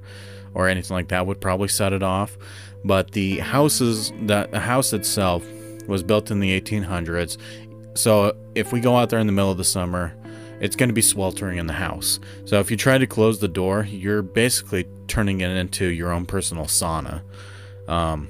[0.57, 2.35] or anything like that would probably set it off.
[2.83, 5.45] But the houses, the house itself
[5.87, 7.37] was built in the 1800s.
[7.93, 10.15] So if we go out there in the middle of the summer,
[10.59, 12.19] it's going to be sweltering in the house.
[12.45, 16.25] So if you try to close the door, you're basically turning it into your own
[16.25, 17.21] personal sauna.
[17.87, 18.27] Um,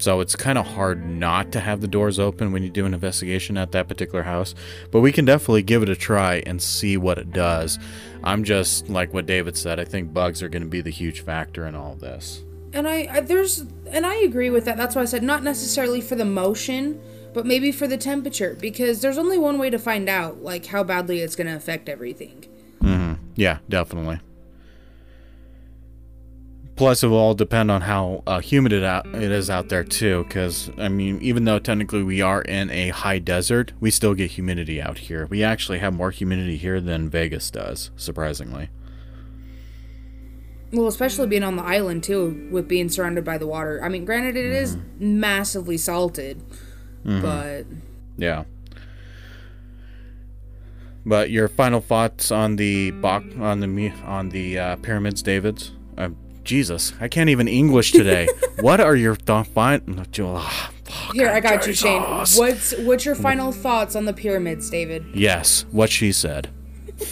[0.00, 2.94] so it's kind of hard not to have the doors open when you do an
[2.94, 4.54] investigation at that particular house.
[4.90, 7.78] But we can definitely give it a try and see what it does.
[8.24, 9.78] I'm just like what David said.
[9.78, 12.42] I think bugs are going to be the huge factor in all this.
[12.72, 14.76] And I, I there's and I agree with that.
[14.76, 17.00] That's why I said not necessarily for the motion,
[17.34, 20.82] but maybe for the temperature because there's only one way to find out like how
[20.82, 22.46] badly it's going to affect everything.
[22.80, 23.14] Mm-hmm.
[23.34, 24.20] Yeah, definitely.
[26.80, 29.84] Plus, it will all depend on how uh, humid it, out, it is out there
[29.84, 30.24] too.
[30.24, 34.30] Because I mean, even though technically we are in a high desert, we still get
[34.30, 35.26] humidity out here.
[35.26, 38.70] We actually have more humidity here than Vegas does, surprisingly.
[40.72, 43.84] Well, especially being on the island too, with being surrounded by the water.
[43.84, 44.54] I mean, granted, it mm-hmm.
[44.54, 46.42] is massively salted,
[47.04, 47.20] mm-hmm.
[47.20, 47.66] but
[48.16, 48.44] yeah.
[51.04, 55.72] But your final thoughts on the on the on the uh, pyramids, David's?
[56.50, 58.26] Jesus, I can't even English today.
[58.60, 59.48] what are your thoughts?
[59.56, 61.66] Oh, Here, I got Jesus.
[61.68, 62.02] you, Shane.
[62.02, 65.06] What's what's your final thoughts on the pyramids, David?
[65.14, 66.50] Yes, what she said.
[67.00, 67.04] I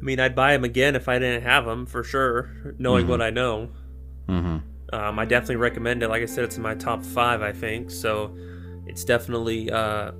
[0.00, 3.10] mean, I'd buy them again if I didn't have them for sure, knowing mm-hmm.
[3.10, 3.70] what I know.
[4.28, 4.58] Mm-hmm.
[4.94, 6.08] Um, I definitely recommend it.
[6.08, 7.90] Like I said, it's in my top five, I think.
[7.90, 8.36] So
[8.86, 10.12] it's definitely uh,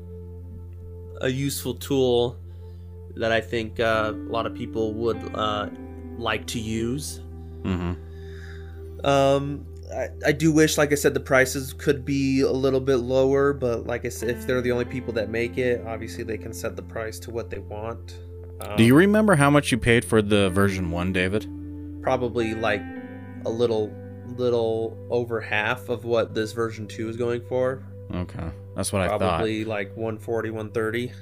[1.21, 2.37] a useful tool
[3.15, 5.69] that I think uh, a lot of people would uh,
[6.17, 7.21] like to use.
[7.63, 8.08] Mm-hmm.
[9.05, 12.97] Um, I, I do wish, like I said, the prices could be a little bit
[12.97, 16.37] lower, but like I said, if they're the only people that make it, obviously they
[16.39, 18.19] can set the price to what they want.
[18.61, 21.47] Um, Do you remember how much you paid for the version one, David?
[22.03, 22.81] probably like
[23.45, 23.93] a little,
[24.37, 27.83] little over half of what this version two is going for?
[28.15, 29.19] Okay, that's what I thought.
[29.19, 31.13] Probably like 140, 130.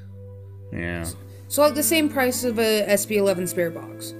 [0.73, 1.05] Yeah.
[1.48, 4.15] So like the same price of a SB11 spirit box.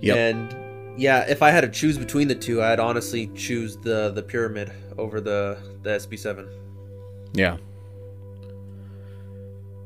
[0.00, 0.16] Yep.
[0.16, 0.56] And
[1.00, 4.70] yeah, if I had to choose between the two, I'd honestly choose the the pyramid
[4.98, 6.46] over the the SB7.
[7.32, 7.56] Yeah.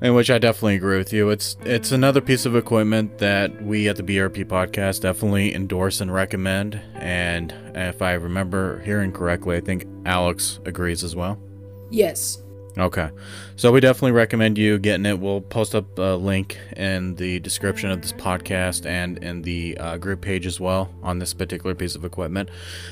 [0.03, 1.31] In which I definitely agree with you.
[1.31, 6.12] It's it's another piece of equipment that we at the BRP podcast definitely endorse and
[6.12, 6.81] recommend.
[6.95, 11.39] And if I remember hearing correctly, I think Alex agrees as well.
[11.91, 12.43] Yes.
[12.76, 13.10] Okay.
[13.55, 15.20] So we definitely recommend you getting it.
[15.20, 19.96] We'll post up a link in the description of this podcast and in the uh,
[19.96, 22.48] group page as well on this particular piece of equipment.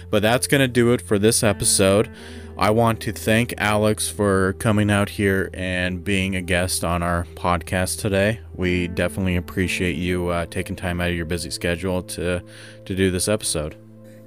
[0.09, 2.09] But that's going to do it for this episode.
[2.57, 7.25] I want to thank Alex for coming out here and being a guest on our
[7.35, 8.41] podcast today.
[8.55, 12.45] We definitely appreciate you uh, taking time out of your busy schedule to
[12.85, 13.77] to do this episode.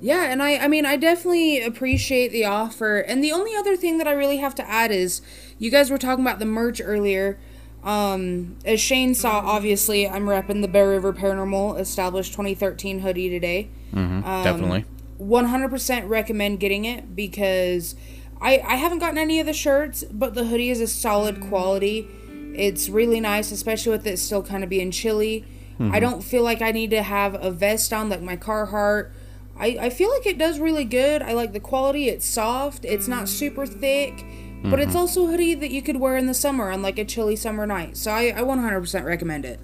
[0.01, 2.97] Yeah, and I I mean I definitely appreciate the offer.
[2.99, 5.21] And the only other thing that I really have to add is
[5.59, 7.37] you guys were talking about the merch earlier.
[7.83, 13.69] Um as Shane saw obviously I'm repping the Bear River Paranormal established 2013 hoodie today.
[13.91, 14.85] hmm definitely.
[15.19, 17.95] 100% recommend getting it because
[18.41, 22.07] I I haven't gotten any of the shirts, but the hoodie is a solid quality.
[22.53, 25.45] It's really nice, especially with it still kind of being chilly.
[25.77, 29.11] I don't feel like I need to have a vest on like my Carhartt.
[29.59, 31.21] I, I feel like it does really good.
[31.21, 32.07] I like the quality.
[32.07, 32.85] It's soft.
[32.85, 34.23] It's not super thick,
[34.69, 37.05] but it's also a hoodie that you could wear in the summer on like a
[37.05, 37.97] chilly summer night.
[37.97, 39.59] So I, I 100% recommend it.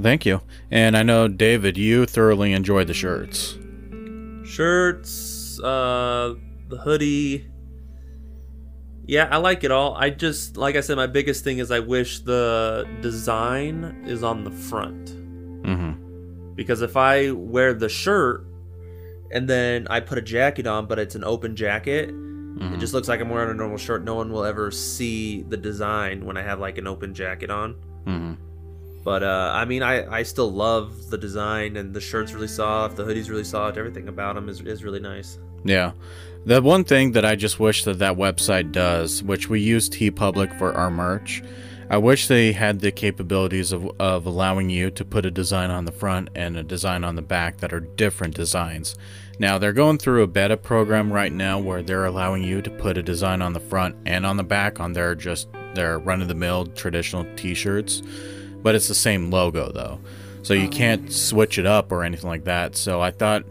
[0.00, 0.40] Thank you.
[0.70, 3.58] And I know David, you thoroughly enjoyed the shirts.
[4.44, 6.34] Shirts, uh,
[6.68, 7.48] the hoodie.
[9.04, 9.94] Yeah, I like it all.
[9.94, 14.44] I just, like I said, my biggest thing is I wish the design is on
[14.44, 15.08] the front.
[15.64, 16.54] Mm-hmm.
[16.54, 18.46] Because if I wear the shirt
[19.30, 22.14] and then I put a jacket on, but it's an open jacket,
[22.70, 24.04] it just looks like I'm wearing a normal shirt.
[24.04, 27.74] No one will ever see the design when I have like an open jacket on.
[28.06, 28.34] Mm-hmm.
[29.04, 32.96] But uh, I mean, I, I still love the design, and the shirt's really soft,
[32.96, 35.38] the hoodie's really soft, everything about them is, is really nice.
[35.64, 35.92] Yeah.
[36.44, 40.56] The one thing that I just wish that that website does, which we use TeePublic
[40.58, 41.42] for our merch,
[41.90, 45.84] I wish they had the capabilities of, of allowing you to put a design on
[45.84, 48.96] the front and a design on the back that are different designs.
[49.42, 52.96] Now, they're going through a beta program right now where they're allowing you to put
[52.96, 56.28] a design on the front and on the back on their just their run of
[56.28, 58.04] the mill traditional t shirts,
[58.62, 59.98] but it's the same logo though.
[60.42, 60.70] So you oh.
[60.70, 62.76] can't switch it up or anything like that.
[62.76, 63.42] So I thought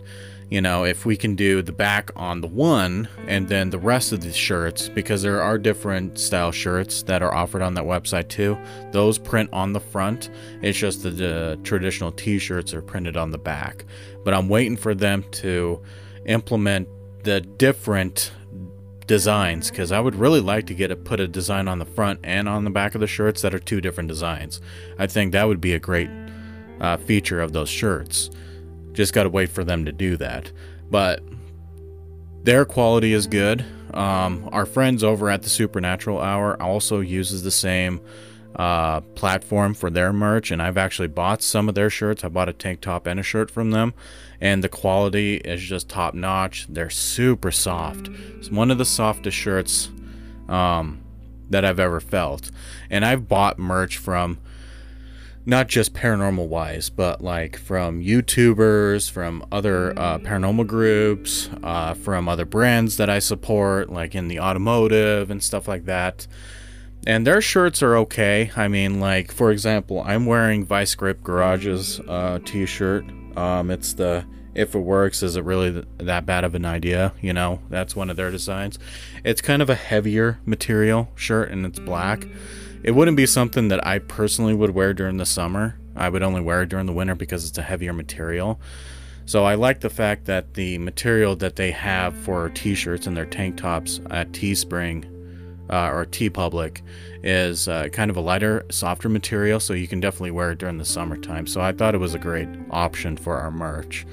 [0.52, 4.12] you know, if we can do the back on the one and then the rest
[4.12, 8.28] of the shirts, because there are different style shirts that are offered on that website
[8.28, 8.58] too,
[8.92, 10.30] those print on the front.
[10.62, 13.86] It's just the traditional t shirts are printed on the back.
[14.26, 15.82] But I'm waiting for them to
[16.26, 16.90] implement
[17.24, 18.34] the different
[19.08, 22.20] designs because I would really like to get it put a design on the front
[22.26, 24.60] and on the back of the shirts that are two different designs.
[25.00, 26.10] I think that would be a great
[26.82, 28.30] uh, feature of those shirts.
[28.94, 30.52] Just got to wait for them to do that.
[30.90, 31.24] But
[32.44, 33.66] their quality is good.
[33.94, 38.02] Um, our friends over at the Supernatural Hour also uses the same
[38.56, 42.24] uh, platform for their merch, and I've actually bought some of their shirts.
[42.24, 43.94] I bought a tank top and a shirt from them,
[44.40, 46.68] and the quality is just top notch.
[46.70, 48.10] They're super soft.
[48.38, 49.90] It's one of the softest shirts
[50.50, 51.02] um,
[51.50, 52.52] that I've ever felt,
[52.90, 54.40] and I've bought merch from
[55.46, 62.30] not just paranormal wise, but like from YouTubers, from other uh, paranormal groups, uh, from
[62.30, 66.28] other brands that I support, like in the automotive and stuff like that.
[67.08, 68.52] And their shirts are okay.
[68.56, 73.06] I mean, like for example, I'm wearing Vice Grip Garage's uh, t-shirt.
[73.36, 77.14] Um, it's the if it works, is it really th- that bad of an idea?
[77.22, 78.78] You know, that's one of their designs.
[79.24, 82.28] It's kind of a heavier material shirt, and it's black.
[82.84, 85.78] It wouldn't be something that I personally would wear during the summer.
[85.96, 88.60] I would only wear it during the winter because it's a heavier material.
[89.26, 93.26] So I like the fact that the material that they have for t-shirts and their
[93.26, 95.06] tank tops at Teespring
[95.70, 96.82] uh, or TeePublic
[97.24, 100.78] is uh, kind of a lighter, softer material, so you can definitely wear it during
[100.78, 101.48] the summertime.
[101.48, 104.06] So I thought it was a great option for our merch.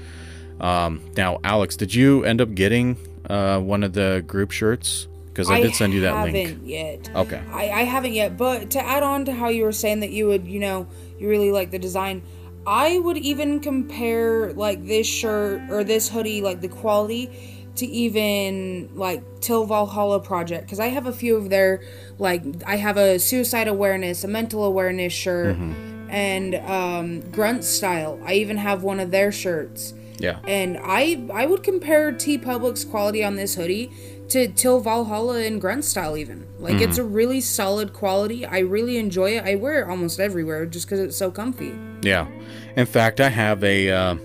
[0.61, 2.97] Um, now, Alex, did you end up getting
[3.29, 5.08] uh, one of the group shirts?
[5.39, 6.59] Because I, did send you that haven't link.
[6.63, 7.09] yet.
[7.15, 7.41] Okay.
[7.53, 8.35] I, I haven't yet.
[8.35, 10.85] But to add on to how you were saying that you would, you know,
[11.17, 12.23] you really like the design,
[12.67, 17.31] I would even compare like this shirt or this hoodie, like the quality,
[17.77, 21.81] to even like Til Valhalla project because I have a few of their
[22.17, 26.09] like I have a suicide awareness, a mental awareness shirt, mm-hmm.
[26.09, 28.19] and um, grunt style.
[28.25, 29.93] I even have one of their shirts.
[30.17, 30.39] Yeah.
[30.45, 33.89] And I I would compare TeePublic's quality on this hoodie
[34.29, 36.47] to Til Valhalla in Grunt style even.
[36.59, 36.83] Like mm-hmm.
[36.83, 38.45] it's a really solid quality.
[38.45, 39.43] I really enjoy it.
[39.43, 41.77] I wear it almost everywhere just because it's so comfy.
[42.01, 42.27] Yeah.
[42.75, 43.89] In fact, I have a.
[43.89, 44.15] Uh,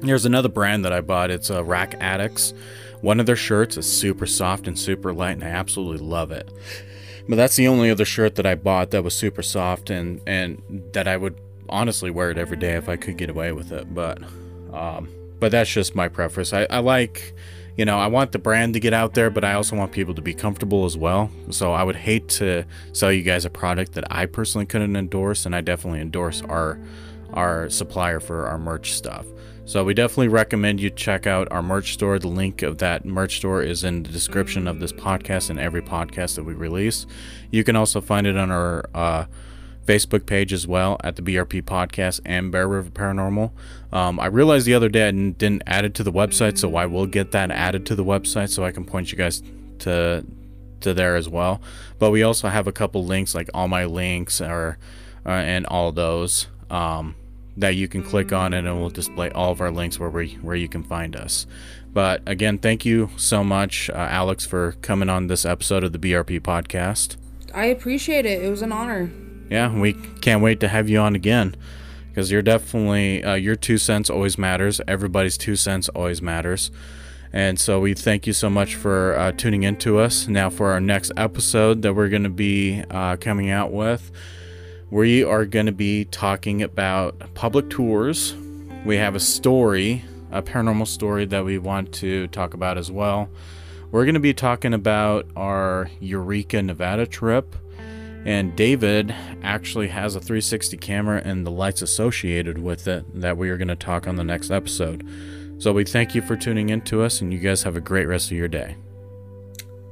[0.00, 1.30] there's another brand that I bought.
[1.30, 2.52] It's a uh, Rack Addicts.
[3.00, 6.50] One of their shirts is super soft and super light, and I absolutely love it.
[7.28, 10.82] But that's the only other shirt that I bought that was super soft and and
[10.92, 13.92] that I would honestly wear it every day if I could get away with it.
[13.92, 14.22] But
[14.72, 15.08] um,
[15.38, 16.52] but that's just my preference.
[16.52, 17.34] I, I like
[17.76, 20.14] you know, I want the brand to get out there, but I also want people
[20.14, 21.30] to be comfortable as well.
[21.50, 25.44] So I would hate to sell you guys a product that I personally couldn't endorse,
[25.44, 26.78] and I definitely endorse our
[27.34, 29.26] our supplier for our merch stuff.
[29.66, 32.20] So we definitely recommend you check out our merch store.
[32.20, 35.82] The link of that merch store is in the description of this podcast and every
[35.82, 37.04] podcast that we release.
[37.50, 39.24] You can also find it on our uh,
[39.86, 43.52] Facebook page as well at the BRP Podcast and Bear River Paranormal.
[43.92, 46.86] Um, I realized the other day I didn't add it to the website, so I
[46.86, 49.42] will get that added to the website so I can point you guys
[49.80, 50.24] to
[50.80, 51.60] to there as well.
[51.98, 54.78] But we also have a couple links, like all my links, or
[55.24, 57.14] uh, and all those um,
[57.56, 60.34] that you can click on, and it will display all of our links where we
[60.42, 61.46] where you can find us.
[61.92, 65.98] But again, thank you so much, uh, Alex, for coming on this episode of the
[65.98, 67.16] BRP Podcast.
[67.54, 68.42] I appreciate it.
[68.42, 69.10] It was an honor
[69.50, 71.54] yeah, we can't wait to have you on again
[72.08, 74.80] because you're definitely uh, your two cents always matters.
[74.88, 76.70] Everybody's two cents always matters.
[77.32, 80.26] And so we thank you so much for uh, tuning in to us.
[80.26, 84.10] Now, for our next episode that we're going to be uh, coming out with,
[84.90, 88.34] we are going to be talking about public tours.
[88.86, 93.28] We have a story, a paranormal story that we want to talk about as well.
[93.90, 97.56] We're going to be talking about our Eureka, Nevada trip.
[98.26, 103.50] And David actually has a 360 camera and the lights associated with it that we
[103.50, 105.08] are going to talk on the next episode.
[105.58, 108.06] So we thank you for tuning in to us, and you guys have a great
[108.06, 108.76] rest of your day.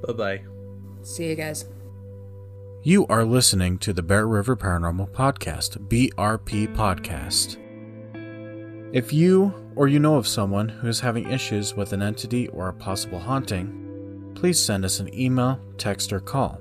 [0.04, 0.42] Bye bye.
[1.02, 1.66] See you guys.
[2.82, 7.56] You are listening to the Bear River Paranormal Podcast, BRP Podcast.
[8.92, 12.68] If you or you know of someone who is having issues with an entity or
[12.68, 16.60] a possible haunting, please send us an email, text, or call.